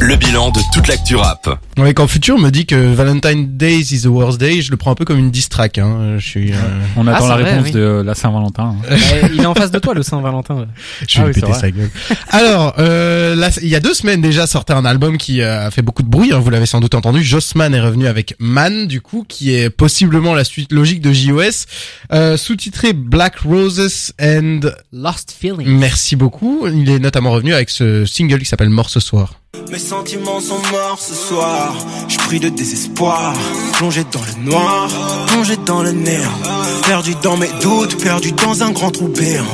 Le 0.00 0.16
bilan 0.16 0.50
de 0.50 0.60
toute 0.72 0.88
l'actu 0.88 1.14
rap. 1.14 1.48
Ouais, 1.78 1.92
quand 1.92 2.06
Future 2.08 2.38
me 2.38 2.50
dit 2.50 2.64
que 2.64 2.74
Valentine 2.94 3.56
Days 3.58 3.92
is 3.92 4.02
the 4.02 4.06
worst 4.06 4.40
day, 4.40 4.62
je 4.62 4.70
le 4.70 4.76
prends 4.78 4.90
un 4.90 4.94
peu 4.94 5.04
comme 5.04 5.18
une 5.18 5.30
diss 5.30 5.48
track. 5.50 5.76
Hein. 5.78 6.16
Je 6.18 6.26
suis, 6.26 6.52
euh, 6.52 6.56
On 6.96 7.06
Ah, 7.06 7.12
attend 7.16 7.24
c'est 7.24 7.28
la 7.28 7.36
vrai, 7.36 7.50
réponse 7.52 7.66
oui. 7.66 7.72
de 7.72 8.02
la 8.04 8.14
Saint-Valentin. 8.14 8.76
hein. 8.80 8.86
Euh, 8.90 9.28
il 9.34 9.40
est 9.42 9.46
en 9.46 9.54
face 9.54 9.70
de 9.70 9.78
toi, 9.78 9.92
le 9.94 10.02
Saint-Valentin. 10.02 10.66
je 11.06 11.18
vais 11.18 11.24
Ah 11.24 11.26
oui, 11.26 11.32
péter 11.40 11.52
sa 11.52 11.70
gueule. 11.70 11.90
Alors, 12.28 12.74
euh, 12.78 13.34
là, 13.36 13.50
il 13.62 13.68
y 13.68 13.76
a 13.76 13.80
deux 13.80 13.92
semaines 13.94 14.22
déjà 14.22 14.46
sortait 14.46 14.72
un 14.72 14.86
album 14.86 15.18
qui 15.18 15.42
euh, 15.42 15.66
a 15.66 15.70
fait 15.70 15.82
beaucoup 15.82 16.02
de 16.02 16.08
bruit. 16.08 16.32
hein, 16.32 16.38
vous 16.38 16.50
l'avez 16.50 16.66
sans 16.66 16.80
doute 16.80 16.94
entendu. 16.94 17.22
Jossman 17.22 17.74
est 17.74 17.80
revenu 17.80 18.06
avec 18.06 18.34
Man, 18.38 18.86
du 18.86 19.02
coup, 19.02 19.24
qui 19.28 19.54
est 19.54 19.68
possiblement 19.70 20.32
la 20.34 20.44
suite 20.44 20.72
logique 20.72 21.02
de 21.02 21.12
JOS, 21.12 21.66
euh, 22.12 22.36
sous-titré 22.38 22.94
Black 22.94 23.40
Roses 23.40 24.12
and 24.20 24.60
Lost 24.92 25.34
Feeling. 25.38 25.68
Merci 25.68 26.16
beaucoup. 26.16 26.66
Il 26.66 26.88
est 26.88 26.98
notamment 26.98 27.32
revenu 27.32 27.52
avec 27.52 27.68
ce 27.68 28.06
single 28.06 28.38
qui 28.38 28.46
s'appelle 28.46 28.70
Mort 28.70 28.88
ce 28.88 28.98
soir. 29.00 29.39
Mes 29.70 29.78
sentiments 29.78 30.40
sont 30.40 30.58
morts 30.72 30.98
ce 31.00 31.14
soir. 31.14 31.74
Je 32.08 32.16
prie 32.18 32.40
de 32.40 32.48
désespoir. 32.48 33.34
Plongé 33.74 34.04
dans 34.10 34.20
le 34.20 34.50
noir, 34.50 34.88
plongé 35.28 35.56
dans 35.64 35.82
le 35.82 35.92
néant. 35.92 36.40
Perdu 36.86 37.14
dans 37.22 37.36
mes 37.36 37.50
doutes, 37.60 38.02
perdu 38.02 38.32
dans 38.32 38.62
un 38.64 38.72
grand 38.72 38.90
trou 38.90 39.06
béant. 39.08 39.44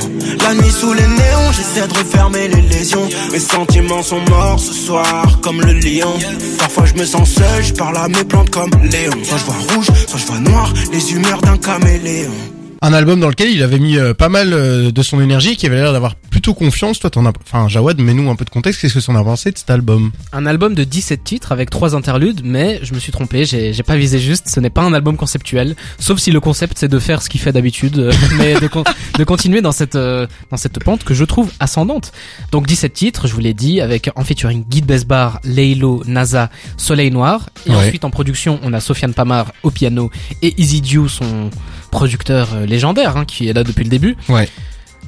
La 0.41 0.55
nuit 0.55 0.71
sous 0.71 0.93
les 0.93 1.01
néons, 1.01 1.51
j'essaie 1.51 1.87
de 1.87 1.93
refermer 1.93 2.47
les 2.47 2.61
lésions. 2.61 3.07
Mes 3.31 3.39
sentiments 3.39 4.01
sont 4.01 4.21
morts 4.29 4.59
ce 4.59 4.73
soir, 4.73 5.39
comme 5.41 5.61
le 5.61 5.73
lion. 5.73 6.13
Parfois 6.57 6.85
je 6.85 6.95
me 6.95 7.05
sens 7.05 7.29
seul, 7.29 7.63
je 7.63 7.73
parle 7.73 7.97
à 7.97 8.07
mes 8.07 8.23
plantes 8.23 8.49
comme 8.49 8.71
Léon. 8.91 9.13
Soit 9.23 9.37
je 9.37 9.45
vois 9.45 9.75
rouge, 9.75 9.87
soit 10.07 10.19
je 10.19 10.25
vois 10.25 10.39
noir, 10.39 10.73
les 10.91 11.11
humeurs 11.13 11.41
d'un 11.41 11.57
caméléon. 11.57 12.56
Un 12.81 12.93
album 12.93 13.19
dans 13.19 13.29
lequel 13.29 13.49
il 13.51 13.63
avait 13.63 13.79
mis 13.79 13.97
euh, 13.97 14.13
pas 14.13 14.29
mal 14.29 14.53
euh, 14.53 14.91
de 14.91 15.01
son 15.01 15.19
énergie, 15.19 15.57
qui 15.57 15.65
avait 15.65 15.77
l'air 15.77 15.93
d'avoir 15.93 16.15
plutôt 16.15 16.53
confiance. 16.53 16.99
Toi, 16.99 17.09
t'en 17.09 17.25
as, 17.25 17.33
enfin, 17.45 17.67
Jawad, 17.67 17.99
mets-nous 17.99 18.29
un 18.29 18.35
peu 18.35 18.45
de 18.45 18.49
contexte. 18.49 18.81
Qu'est-ce 18.81 18.93
que 18.99 19.05
t'en 19.05 19.15
as 19.15 19.23
pensé 19.23 19.51
de 19.51 19.57
cet 19.57 19.69
album? 19.69 20.11
Un 20.31 20.45
album 20.45 20.75
de 20.75 20.83
17 20.83 21.23
titres 21.23 21.51
avec 21.51 21.69
trois 21.69 21.95
interludes, 21.95 22.41
mais 22.43 22.79
je 22.83 22.93
me 22.93 22.99
suis 22.99 23.11
trompé, 23.11 23.45
j'ai 23.45 23.73
j'ai 23.73 23.83
pas 23.83 23.95
visé 23.97 24.19
juste, 24.19 24.49
ce 24.49 24.59
n'est 24.59 24.69
pas 24.69 24.81
un 24.83 24.93
album 24.93 25.17
conceptuel, 25.17 25.75
sauf 25.99 26.19
si 26.19 26.31
le 26.31 26.39
concept 26.39 26.77
c'est 26.77 26.87
de 26.87 26.99
faire 26.99 27.21
ce 27.21 27.29
qu'il 27.29 27.41
fait 27.41 27.51
d'habitude, 27.51 27.97
euh, 27.97 28.11
mais 28.37 28.55
de, 28.59 28.67
con- 28.67 28.83
de 29.17 29.23
continuer 29.23 29.61
dans 29.61 29.71
cette 29.71 29.95
euh, 29.95 30.27
dans 30.51 30.57
cette 30.57 30.83
pente 30.83 31.03
que 31.03 31.13
je 31.13 31.23
trouve 31.23 31.51
ascendante. 31.59 32.11
Donc 32.51 32.67
17 32.67 32.93
titres, 32.93 33.27
je 33.27 33.33
vous 33.33 33.39
l'ai 33.41 33.53
dit, 33.55 33.81
avec 33.81 34.09
en 34.15 34.23
featuring 34.23 34.63
Guy 34.69 34.81
Besbar, 34.81 35.39
Leilo, 35.43 36.03
NASA, 36.05 36.49
Soleil 36.77 37.11
Noir, 37.11 37.49
et 37.65 37.71
Ouais. 37.71 37.75
ensuite 37.75 38.05
en 38.05 38.09
production 38.11 38.59
on 38.63 38.73
a 38.73 38.79
Sofiane 38.79 39.13
Pamar 39.13 39.51
au 39.63 39.71
piano 39.71 40.09
et 40.41 40.53
Easy 40.61 40.81
Dew, 40.81 41.07
son 41.07 41.49
producteur 41.89 42.49
euh, 42.53 42.65
légendaire, 42.65 43.17
hein, 43.17 43.25
qui 43.25 43.47
est 43.49 43.53
là 43.53 43.63
depuis 43.63 43.83
le 43.83 43.89
début. 43.89 44.15
Ouais. 44.29 44.47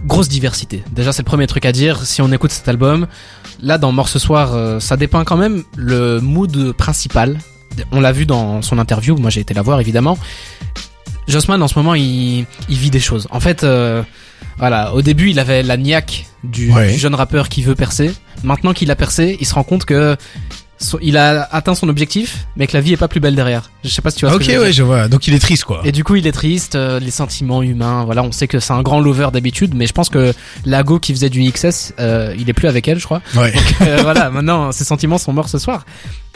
Grosse 0.06 0.30
diversité. 0.30 0.84
Déjà, 0.92 1.12
c'est 1.12 1.22
le 1.24 1.26
premier 1.28 1.46
truc 1.48 1.66
à 1.66 1.72
dire. 1.72 2.06
Si 2.06 2.22
on 2.22 2.32
écoute 2.32 2.52
cet 2.52 2.68
album, 2.68 3.08
là, 3.62 3.78
dans 3.78 3.92
Mort 3.92 4.08
ce 4.10 4.20
soir, 4.20 4.54
euh, 4.54 4.80
ça 4.80 4.96
dépeint 4.98 5.24
quand 5.26 5.38
même 5.38 5.64
le 5.76 6.20
mood 6.22 6.72
principal. 6.74 7.38
On 7.92 8.00
l'a 8.00 8.12
vu 8.12 8.26
dans 8.26 8.62
son 8.62 8.80
interview. 8.80 9.16
Moi, 9.18 9.30
j'ai 9.30 9.42
été 9.42 9.54
la 9.54 9.62
voir, 9.62 9.80
évidemment. 9.82 10.18
Jossman, 11.28 11.62
en 11.62 11.68
ce 11.68 11.78
moment, 11.78 11.94
il, 11.96 12.46
il 12.70 12.78
vit 12.78 12.90
des 12.90 13.00
choses. 13.00 13.28
En 13.30 13.40
fait, 13.40 13.64
euh, 13.64 14.02
voilà, 14.58 14.94
au 14.96 15.02
début, 15.02 15.30
il 15.30 15.40
avait 15.40 15.64
la 15.64 15.78
niaque 15.78 16.26
du, 16.44 16.72
Ouais. 16.72 16.92
du 16.94 16.98
jeune 16.98 17.14
rappeur 17.16 17.50
qui 17.50 17.62
veut 17.62 17.76
percer. 17.76 18.12
Maintenant 18.44 18.74
qu'il 18.74 18.90
a 18.92 18.96
percé, 18.96 19.38
il 19.40 19.46
se 19.46 19.54
rend 19.54 19.64
compte 19.64 19.86
que 19.86 20.16
il 21.02 21.18
a 21.18 21.48
atteint 21.52 21.76
son 21.76 21.90
objectif, 21.90 22.46
mais 22.56 22.66
que 22.68 22.74
la 22.74 22.82
vie 22.82 22.94
est 22.94 22.98
pas 22.98 23.08
plus 23.08 23.20
belle 23.20 23.36
derrière. 23.36 23.70
Je 23.84 23.90
sais 23.90 24.02
pas 24.02 24.12
si 24.12 24.18
tu 24.18 24.26
vois. 24.26 24.34
ce 24.34 24.38
Ok, 24.38 24.46
que 24.46 24.52
je 24.54 24.58
ouais, 24.60 24.72
je 24.74 24.84
vois. 24.84 25.08
Donc 25.08 25.28
il 25.28 25.34
est 25.34 25.40
triste, 25.40 25.66
quoi. 25.66 25.82
Et 25.84 25.92
du 25.92 26.04
coup, 26.04 26.16
il 26.16 26.26
est 26.26 26.32
triste, 26.32 26.76
euh, 26.76 27.00
les 27.00 27.12
sentiments 27.12 27.62
humains. 27.62 28.06
Voilà, 28.06 28.24
on 28.24 28.32
sait 28.32 28.48
que 28.48 28.60
c'est 28.60 28.74
un 28.74 28.82
grand 28.82 29.00
lover 29.00 29.28
d'habitude, 29.34 29.74
mais 29.76 29.88
je 29.88 29.94
pense 29.94 30.10
que 30.10 30.34
Lago 30.66 31.00
qui 31.00 31.14
faisait 31.14 31.30
du 31.30 31.42
XS, 31.52 31.94
euh, 32.00 32.34
il 32.40 32.50
est 32.50 32.54
plus 32.54 32.68
avec 32.68 32.88
elle, 32.88 33.00
je 33.00 33.06
crois. 33.06 33.22
Ouais. 33.36 33.54
Euh, 33.82 34.00
voilà, 34.04 34.30
maintenant, 34.30 34.72
ses 34.72 34.84
sentiments 34.86 35.18
sont 35.18 35.34
morts 35.34 35.50
ce 35.50 35.58
soir. 35.60 35.86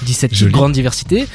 17 0.03 0.29
titres, 0.32 0.39
Joli. 0.41 0.51
grande 0.51 0.71
diversité. 0.73 1.25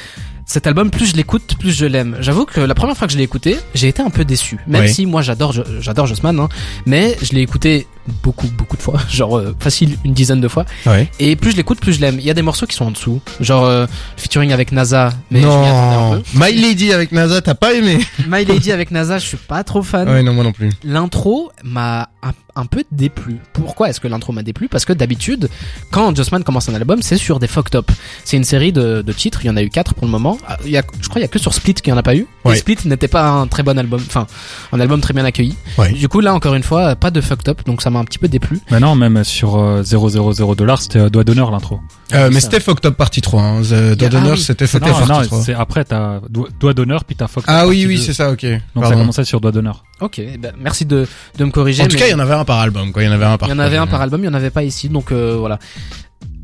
Cet 0.45 0.65
album, 0.65 0.89
plus 0.89 1.05
je 1.11 1.15
l'écoute, 1.15 1.55
plus 1.59 1.71
je 1.71 1.85
l'aime. 1.85 2.17
J'avoue 2.21 2.45
que 2.45 2.59
la 2.59 2.73
première 2.73 2.97
fois 2.97 3.05
que 3.05 3.13
je 3.13 3.17
l'ai 3.19 3.23
écouté, 3.23 3.57
j'ai 3.75 3.87
été 3.87 4.01
un 4.01 4.09
peu 4.09 4.25
déçu. 4.25 4.57
Même 4.67 4.81
Ouais. 4.81 4.87
si 4.87 5.05
moi 5.05 5.21
j'adore, 5.21 5.53
j'adore 5.79 6.07
Jossman, 6.07 6.39
hein, 6.39 6.49
mais 6.87 7.15
je 7.21 7.33
l'ai 7.33 7.41
écouté 7.41 7.85
beaucoup, 8.23 8.47
beaucoup 8.47 8.77
de 8.77 8.81
fois, 8.81 8.99
genre 9.09 9.37
euh, 9.37 9.55
facile 9.59 9.97
une 10.05 10.13
dizaine 10.13 10.41
de 10.41 10.47
fois. 10.47 10.65
Ouais. 10.85 11.09
Et 11.19 11.35
plus 11.35 11.51
je 11.51 11.57
l'écoute, 11.57 11.79
plus 11.79 11.93
je 11.93 12.01
l'aime. 12.01 12.15
Il 12.19 12.25
y 12.25 12.29
a 12.29 12.33
des 12.33 12.41
morceaux 12.41 12.65
qui 12.65 12.75
sont 12.75 12.85
en 12.85 12.91
dessous, 12.91 13.21
genre 13.39 13.65
euh, 13.65 13.85
featuring 14.17 14.51
avec 14.51 14.71
NASA, 14.71 15.11
mais 15.31 15.41
je 15.41 15.47
attendais 15.47 15.67
un 15.67 16.09
non. 16.09 16.11
peu. 16.21 16.23
My 16.33 16.53
Lady 16.59 16.91
avec 16.93 17.11
NASA, 17.11 17.41
t'as 17.41 17.55
pas 17.55 17.73
aimé? 17.73 17.99
My 18.27 18.45
Lady 18.45 18.71
avec 18.71 18.91
NASA, 18.91 19.17
je 19.19 19.25
suis 19.25 19.37
pas 19.37 19.63
trop 19.63 19.83
fan. 19.83 20.07
Ouais, 20.09 20.23
non, 20.23 20.33
moi 20.33 20.43
non 20.43 20.51
plus. 20.51 20.69
L'intro 20.83 21.51
m'a 21.63 22.09
un, 22.23 22.31
un 22.55 22.65
peu 22.65 22.83
déplu. 22.91 23.37
Pourquoi 23.53 23.89
est-ce 23.89 23.99
que 23.99 24.07
l'intro 24.07 24.33
m'a 24.33 24.43
déplu? 24.43 24.67
Parce 24.67 24.85
que 24.85 24.93
d'habitude, 24.93 25.49
quand 25.91 26.15
Jossman 26.15 26.43
commence 26.43 26.67
un 26.69 26.75
album, 26.75 27.01
c'est 27.01 27.17
sur 27.17 27.39
des 27.39 27.47
fucked 27.47 27.75
up. 27.75 27.89
C'est 28.25 28.37
une 28.37 28.43
série 28.43 28.71
de, 28.73 29.01
de 29.01 29.11
titres, 29.13 29.39
il 29.43 29.47
y 29.47 29.49
en 29.49 29.57
a 29.57 29.61
eu 29.61 29.69
quatre 29.69 29.93
pour 29.93 30.05
le 30.05 30.11
moment. 30.11 30.37
Ah, 30.47 30.57
Il 30.65 30.71
y 30.71 30.77
a, 30.77 30.83
je 31.01 31.07
crois 31.07 31.15
qu'il 31.15 31.21
y 31.21 31.25
a 31.25 31.27
que 31.29 31.39
sur 31.39 31.53
Split 31.53 31.75
qu'il 31.75 31.89
y 31.89 31.93
en 31.93 31.97
a 31.97 32.03
pas 32.03 32.15
eu. 32.15 32.27
Ouais. 32.43 32.55
Et 32.55 32.59
Split 32.59 32.77
n'était 32.85 33.07
pas 33.07 33.27
un 33.29 33.47
très 33.47 33.63
bon 33.63 33.77
album, 33.77 34.01
enfin 34.05 34.27
un 34.71 34.79
album 34.79 34.99
très 35.01 35.13
bien 35.13 35.25
accueilli. 35.25 35.55
Ouais. 35.77 35.91
Du 35.91 36.07
coup 36.09 36.19
là 36.19 36.33
encore 36.33 36.55
une 36.55 36.63
fois, 36.63 36.95
pas 36.95 37.11
de 37.11 37.21
fucked 37.21 37.47
up, 37.49 37.61
donc 37.65 37.81
ça 37.81 37.88
m'a 37.89 37.99
un 37.99 38.03
petit 38.05 38.19
peu 38.19 38.27
déplu. 38.27 38.59
Maintenant, 38.71 38.95
même 38.95 39.23
sur 39.23 39.57
euh, 39.57 39.83
000 39.83 40.55
dollars, 40.55 40.81
c'était 40.81 40.99
euh, 40.99 41.09
doigt 41.09 41.23
d'honneur 41.23 41.51
l'intro. 41.51 41.79
Euh, 42.13 42.29
mais 42.31 42.39
ça. 42.39 42.47
c'était 42.49 42.59
Fucked 42.59 42.85
Up 42.85 42.95
Partie 42.97 43.21
3. 43.21 43.41
Hein. 43.41 43.61
The 43.61 44.03
Ah 44.03 44.17
Honor, 44.17 44.31
oui. 44.33 44.39
c'était 44.39 44.67
Fucked 44.67 44.87
Non, 44.87 44.93
Up 44.95 45.01
non, 45.01 45.07
Partie 45.07 45.27
3. 45.29 45.41
c'est 45.43 45.53
après 45.53 45.83
t'as 45.85 46.19
doigt 46.29 46.49
doigt 46.59 46.73
d'honneur 46.73 47.05
puis 47.05 47.15
t'as 47.15 47.27
Fox. 47.27 47.45
Ah 47.49 47.67
oui, 47.67 47.85
oui, 47.87 47.97
c'est 47.97 48.13
ça, 48.13 48.31
ok. 48.31 48.43
Donc 48.43 48.51
ça 48.51 48.81
Pardon. 48.81 48.97
commençait 48.99 49.23
sur 49.25 49.41
doigt 49.41 49.51
d'honneur. 49.51 49.83
Ok, 50.01 50.21
ben, 50.39 50.53
merci 50.59 50.85
de, 50.85 51.07
de 51.37 51.45
me 51.45 51.51
corriger. 51.51 51.83
En 51.83 51.87
tout 51.87 51.93
mais- 51.93 51.99
cas, 51.99 52.07
il 52.07 52.11
y 52.11 52.15
en 52.15 52.19
avait 52.19 52.33
un 52.33 52.45
par 52.45 52.59
album, 52.59 52.91
quoi. 52.91 53.03
Il 53.03 53.05
y 53.05 53.09
en 53.09 53.11
avait 53.13 53.25
un 53.25 53.37
par 53.37 53.49
Il 53.49 53.51
y 53.51 53.55
en 53.55 53.59
avait 53.59 53.77
un 53.77 53.87
par 53.87 54.01
album, 54.01 54.21
il 54.23 54.25
y 54.25 54.29
en 54.29 54.33
avait 54.33 54.49
pas 54.49 54.63
ici, 54.63 54.89
donc 54.89 55.11
euh, 55.11 55.35
voilà. 55.39 55.59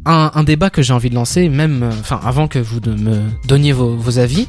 Un, 0.06 0.32
un 0.36 0.44
débat 0.44 0.70
que 0.70 0.82
j'ai 0.84 0.94
envie 0.94 1.10
de 1.10 1.16
lancer, 1.16 1.50
même, 1.50 1.82
euh, 1.84 1.90
enfin, 2.00 2.20
avant 2.24 2.48
que 2.48 2.60
vous 2.60 2.80
de 2.80 2.92
me 2.92 3.22
donniez 3.48 3.72
vos, 3.74 3.96
vos 3.96 4.20
avis, 4.20 4.48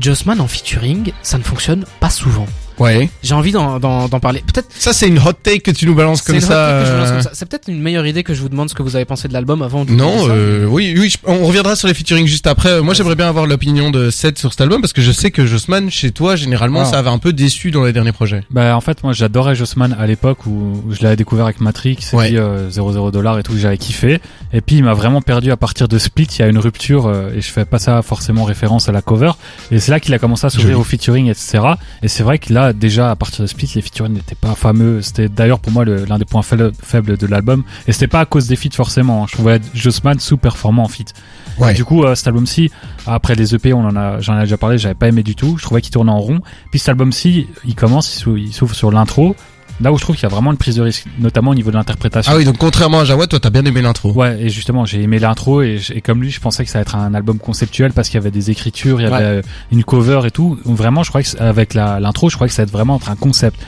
Jossman 0.00 0.40
en 0.40 0.48
featuring, 0.48 1.12
ça 1.22 1.38
ne 1.38 1.42
fonctionne 1.44 1.84
pas 2.00 2.10
souvent. 2.10 2.46
Ouais. 2.78 3.08
J'ai 3.22 3.34
envie 3.34 3.52
d'en 3.52 3.78
d'en- 3.78 4.08
d'en 4.08 4.20
parler. 4.20 4.42
Peut-être 4.46 4.68
Ça, 4.78 4.92
c'est 4.92 5.08
une 5.08 5.18
hot 5.18 5.32
take 5.42 5.60
que 5.60 5.70
tu 5.70 5.86
nous 5.86 5.94
balances 5.94 6.22
comme 6.22 6.40
ça. 6.40 6.52
euh, 6.68 7.12
comme 7.12 7.22
ça. 7.22 7.30
C'est 7.34 7.46
peut-être 7.48 7.68
une 7.68 7.80
meilleure 7.80 8.06
idée 8.06 8.22
que 8.22 8.34
je 8.34 8.40
vous 8.40 8.48
demande 8.48 8.68
ce 8.68 8.74
que 8.74 8.82
vous 8.82 8.96
avez 8.96 9.04
pensé 9.04 9.28
de 9.28 9.32
l'album 9.32 9.62
avant. 9.62 9.84
de 9.84 9.92
Non, 9.92 10.26
euh, 10.28 10.66
oui, 10.66 10.94
oui, 10.98 11.10
je- 11.10 11.18
on 11.24 11.46
reviendra 11.46 11.76
sur 11.76 11.88
les 11.88 11.94
featuring 11.94 12.26
juste 12.26 12.46
après. 12.46 12.80
Moi, 12.82 12.94
j'aimerais 12.94 13.14
bien 13.16 13.28
avoir 13.28 13.46
l'opinion 13.46 13.90
de 13.90 14.10
Seth 14.10 14.38
sur 14.38 14.50
cet 14.52 14.60
album 14.60 14.80
parce 14.80 14.92
que 14.92 15.02
je 15.02 15.12
sais 15.12 15.30
que 15.30 15.46
Jossman, 15.46 15.90
chez 15.90 16.10
toi, 16.12 16.36
généralement, 16.36 16.80
Ah. 16.82 16.84
ça 16.86 16.98
avait 16.98 17.10
un 17.10 17.18
peu 17.18 17.32
déçu 17.32 17.70
dans 17.70 17.84
les 17.84 17.92
derniers 17.92 18.12
projets. 18.12 18.42
Bah 18.50 18.76
en 18.76 18.80
fait 18.80 19.02
moi 19.02 19.12
j'adorais 19.12 19.54
Jossman 19.54 19.94
à 19.98 20.06
l'époque 20.06 20.46
où, 20.46 20.82
où 20.86 20.92
je 20.94 21.02
l'avais 21.02 21.16
découvert 21.16 21.44
avec 21.46 21.60
Matrix 21.60 21.98
et 22.12 22.16
Ouais. 22.16 22.28
puis 22.28 22.38
euh, 22.38 22.70
00 22.70 23.10
dollars 23.10 23.38
et 23.38 23.42
tout 23.42 23.52
j'avais 23.56 23.78
kiffé 23.78 24.20
et 24.52 24.60
puis 24.60 24.76
il 24.76 24.84
m'a 24.84 24.94
vraiment 24.94 25.20
perdu 25.22 25.50
à 25.50 25.56
partir 25.56 25.88
de 25.88 25.98
Split 25.98 26.28
il 26.38 26.38
y 26.40 26.42
a 26.42 26.48
une 26.48 26.58
rupture 26.58 27.06
euh, 27.06 27.30
et 27.34 27.40
je 27.40 27.48
fais 27.50 27.64
pas 27.64 27.78
ça 27.78 28.02
forcément 28.02 28.44
référence 28.44 28.88
à 28.88 28.92
la 28.92 29.02
cover 29.02 29.32
et 29.70 29.78
c'est 29.80 29.90
là 29.90 30.00
qu'il 30.00 30.12
a 30.14 30.18
commencé 30.18 30.46
à 30.46 30.50
s'ouvrir 30.50 30.78
au 30.78 30.84
featuring 30.84 31.28
etc 31.28 31.60
et 32.02 32.08
c'est 32.08 32.22
vrai 32.22 32.38
que 32.38 32.52
là 32.52 32.61
là, 32.66 32.72
déjà, 32.72 33.10
à 33.10 33.16
partir 33.16 33.42
de 33.42 33.46
Split, 33.46 33.70
les 33.74 33.82
featuring 33.82 34.12
n'étaient 34.12 34.34
pas 34.34 34.54
fameux. 34.54 35.02
C'était 35.02 35.28
d'ailleurs 35.28 35.60
pour 35.60 35.72
moi 35.72 35.84
l'un 35.84 36.18
des 36.18 36.24
points 36.24 36.42
faibles 36.42 37.16
de 37.16 37.26
l'album. 37.26 37.64
Et 37.86 37.92
c'était 37.92 38.06
pas 38.06 38.20
à 38.20 38.24
cause 38.24 38.46
des 38.46 38.56
feats 38.56 38.74
forcément. 38.74 39.26
Je 39.26 39.32
trouvais 39.32 39.60
Jossman 39.74 40.18
sous-performant 40.18 40.84
en 40.84 40.88
feat. 40.88 41.14
Ouais. 41.58 41.74
Du 41.74 41.84
coup, 41.84 42.04
euh, 42.04 42.14
cet 42.14 42.28
album-ci, 42.28 42.70
après 43.06 43.34
les 43.34 43.54
EP, 43.54 43.72
on 43.72 43.84
en 43.84 43.96
a, 43.96 44.20
j'en 44.20 44.38
ai 44.38 44.42
déjà 44.42 44.56
parlé, 44.56 44.78
j'avais 44.78 44.94
pas 44.94 45.08
aimé 45.08 45.22
du 45.22 45.34
tout. 45.34 45.56
Je 45.58 45.62
trouvais 45.64 45.80
qu'il 45.80 45.92
tournait 45.92 46.12
en 46.12 46.20
rond. 46.20 46.40
Puis 46.70 46.80
cet 46.80 46.90
album-ci, 46.90 47.48
il 47.64 47.74
commence, 47.74 48.24
il 48.26 48.52
s'ouvre 48.52 48.74
sur 48.74 48.90
l'intro. 48.90 49.36
Là 49.80 49.90
où 49.92 49.96
je 49.98 50.02
trouve 50.02 50.14
qu'il 50.14 50.22
y 50.22 50.26
a 50.26 50.28
vraiment 50.28 50.52
une 50.52 50.58
prise 50.58 50.76
de 50.76 50.82
risque, 50.82 51.06
notamment 51.18 51.50
au 51.50 51.54
niveau 51.54 51.70
de 51.70 51.76
l'interprétation. 51.76 52.32
Ah 52.32 52.36
oui, 52.36 52.44
donc 52.44 52.58
contrairement 52.58 53.00
à 53.00 53.04
Jawad, 53.04 53.28
toi 53.28 53.40
t'as 53.40 53.50
bien 53.50 53.64
aimé 53.64 53.82
l'intro. 53.82 54.12
Ouais, 54.12 54.40
et 54.40 54.48
justement, 54.48 54.84
j'ai 54.84 55.02
aimé 55.02 55.18
l'intro 55.18 55.62
et, 55.62 55.80
comme 56.04 56.20
lui, 56.22 56.30
je 56.30 56.40
pensais 56.40 56.64
que 56.64 56.70
ça 56.70 56.78
allait 56.78 56.82
être 56.82 56.94
un 56.96 57.14
album 57.14 57.38
conceptuel 57.38 57.92
parce 57.92 58.08
qu'il 58.08 58.16
y 58.16 58.20
avait 58.20 58.30
des 58.30 58.50
écritures, 58.50 59.00
il 59.00 59.04
y 59.04 59.06
avait 59.12 59.42
une 59.72 59.82
cover 59.82 60.20
et 60.26 60.30
tout. 60.30 60.58
Donc, 60.64 60.76
Vraiment, 60.76 61.02
je 61.02 61.08
crois 61.08 61.22
que 61.22 61.36
avec 61.42 61.74
l'intro, 61.74 62.28
je 62.30 62.36
crois 62.36 62.46
que 62.46 62.52
ça 62.52 62.62
allait 62.62 62.68
être 62.68 62.72
vraiment 62.72 62.96
être 62.96 63.10
un 63.10 63.16
concept. 63.16 63.58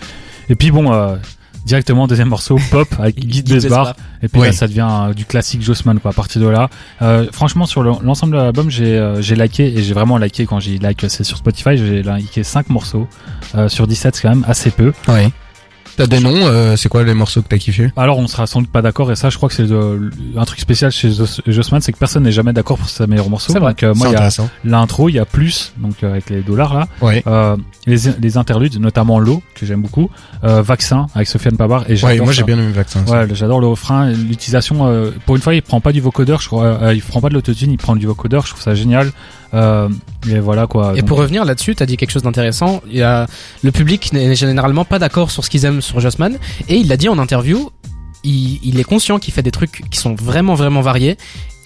Et 0.49 0.55
puis 0.57 0.71
bon, 0.71 0.93
euh, 0.93 1.17
directement 1.65 2.07
deuxième 2.07 2.29
morceau, 2.29 2.59
pop 2.71 2.87
avec 2.99 3.17
Besbar. 3.27 3.55
Besbar. 3.63 3.97
Et 4.23 4.29
puis 4.29 4.41
là, 4.47 4.53
ça 4.53 4.69
devient 4.69 4.87
euh, 4.91 5.15
du 5.15 5.25
classique 5.25 5.63
Jossman 5.63 5.99
quoi. 5.99 6.11
À 6.11 6.15
partir 6.15 6.41
de 6.43 6.47
là, 6.49 6.69
euh, 7.03 7.27
franchement, 7.33 7.67
sur 7.67 7.83
le- 7.83 7.93
l'ensemble 8.03 8.35
de 8.35 8.39
l'album, 8.39 8.71
j'ai 8.71 8.99
euh, 8.99 9.21
j'ai 9.23 9.35
liké 9.35 9.67
et 9.77 9.83
j'ai 9.83 9.95
vraiment 9.95 10.19
liké 10.19 10.45
quand 10.47 10.61
j'ai 10.61 10.79
like, 10.79 11.05
c'est 11.09 11.25
sur 11.25 11.39
Spotify, 11.39 11.77
j'ai 11.77 12.03
liké 12.03 12.43
5 12.45 12.69
morceaux 12.71 13.09
euh, 13.57 13.69
sur 13.69 13.87
17, 13.87 14.15
c'est 14.17 14.23
quand 14.23 14.29
même 14.31 14.45
assez 14.47 14.71
peu. 14.71 14.93
Ouais. 15.09 15.31
T'as 15.97 16.07
des 16.09 16.19
noms, 16.21 16.35
euh, 16.35 16.75
c'est 16.77 16.89
quoi 16.89 17.05
les 17.05 17.15
morceaux 17.15 17.41
que 17.43 17.49
t'as 17.49 17.59
kiffé? 17.59 17.93
Alors 17.97 18.19
on 18.19 18.27
sera 18.27 18.47
sans 18.47 18.61
doute 18.61 18.71
pas 18.71 18.83
d'accord 18.83 19.13
et 19.13 19.17
ça 19.17 19.31
je 19.31 19.37
crois 19.37 19.49
que 19.49 19.55
c'est 19.55 19.69
un 20.37 20.45
truc 20.45 20.59
spécial 20.59 20.91
chez 20.91 21.13
Jos- 21.13 21.41
Jossman 21.47 21.81
c'est 21.81 21.93
que 21.93 21.99
personne 21.99 22.25
n'est 22.25 22.33
jamais 22.33 22.53
d'accord 22.53 22.79
pour 22.79 22.89
ses 22.89 23.07
meilleurs 23.07 23.31
morceaux. 23.31 23.53
C'est 23.53 23.61
vrai. 23.61 23.71
Donc 23.73 23.83
euh, 23.85 23.95
moi 23.95 24.09
il 24.09 24.13
y 24.13 24.15
a 24.15 24.19
intéressant. 24.19 24.49
l'intro, 24.65 25.09
il 25.09 25.15
y 25.15 25.19
a 25.21 25.25
plus 25.25 25.73
donc 25.79 26.03
euh, 26.03 26.11
avec 26.11 26.31
les 26.31 26.41
dollars 26.43 26.75
là, 26.75 26.89
Ouais. 27.01 27.23
euh, 27.27 27.57
les, 27.87 27.97
les 28.21 28.37
interludes 28.37 28.81
notamment 28.81 29.19
l'eau 29.21 29.43
que 29.55 29.67
j'aime 29.67 29.83
beaucoup, 29.83 30.11
euh, 30.43 30.63
Vaccin 30.63 31.07
avec 31.15 31.29
Sofiane 31.29 31.57
Pabar 31.57 31.85
et 31.89 32.03
Ouais, 32.05 32.19
moi 32.19 32.33
j'ai 32.33 32.43
bien 32.43 32.59
aimé 32.59 32.73
vaccin. 32.73 33.05
Ouais, 33.07 33.27
j'adore 33.33 33.61
le 33.61 33.69
refrain, 33.69 34.11
l'utilisation. 34.11 34.87
euh, 34.89 35.11
pour 35.27 35.37
une 35.37 35.43
fois, 35.43 35.55
il 35.55 35.63
prend 35.63 35.81
pas 35.81 35.93
du 35.93 36.01
vocodeur, 36.01 36.41
je 36.41 36.49
crois. 36.49 36.65
euh, 36.65 36.95
il 36.95 37.03
prend 37.03 37.21
pas 37.21 37.29
de 37.29 37.35
l'autotune, 37.35 37.71
il 37.71 37.79
prend 37.79 37.95
du 37.97 38.07
vocodeur. 38.07 38.45
Je 38.45 38.51
trouve 38.51 38.63
ça 38.63 38.75
génial. 38.75 39.13
Euh, 39.55 39.89
et 40.29 40.41
voilà 40.41 40.67
quoi. 40.67 40.93
Et 40.95 41.01
Donc, 41.01 41.09
pour 41.09 41.19
revenir 41.19 41.45
là-dessus, 41.45 41.75
t'as 41.75 41.87
dit 41.87 41.97
quelque 41.97 42.11
chose 42.11 42.23
d'intéressant. 42.23 42.83
Il 42.89 42.97
y 42.97 43.03
a 43.03 43.27
le 43.63 43.71
public 43.71 44.13
n'est 44.13 44.35
généralement 44.35 44.85
pas 44.85 44.99
d'accord 44.99 45.31
sur 45.31 45.45
ce 45.45 45.51
qu'ils 45.51 45.65
aiment 45.65 45.81
sur 45.81 46.01
Jossman, 46.01 46.39
et 46.69 46.77
il 46.77 46.89
l'a 46.89 46.97
dit 46.97 47.09
en 47.09 47.19
interview. 47.19 47.71
Il, 48.25 48.59
il 48.65 48.81
est 48.81 48.85
conscient 48.85 49.19
qu'il 49.19 49.33
fait 49.35 49.43
des 49.43 49.51
trucs 49.51 49.83
qui 49.91 49.99
sont 49.99 50.15
vraiment 50.15 50.55
vraiment 50.55 50.81
variés, 50.81 51.17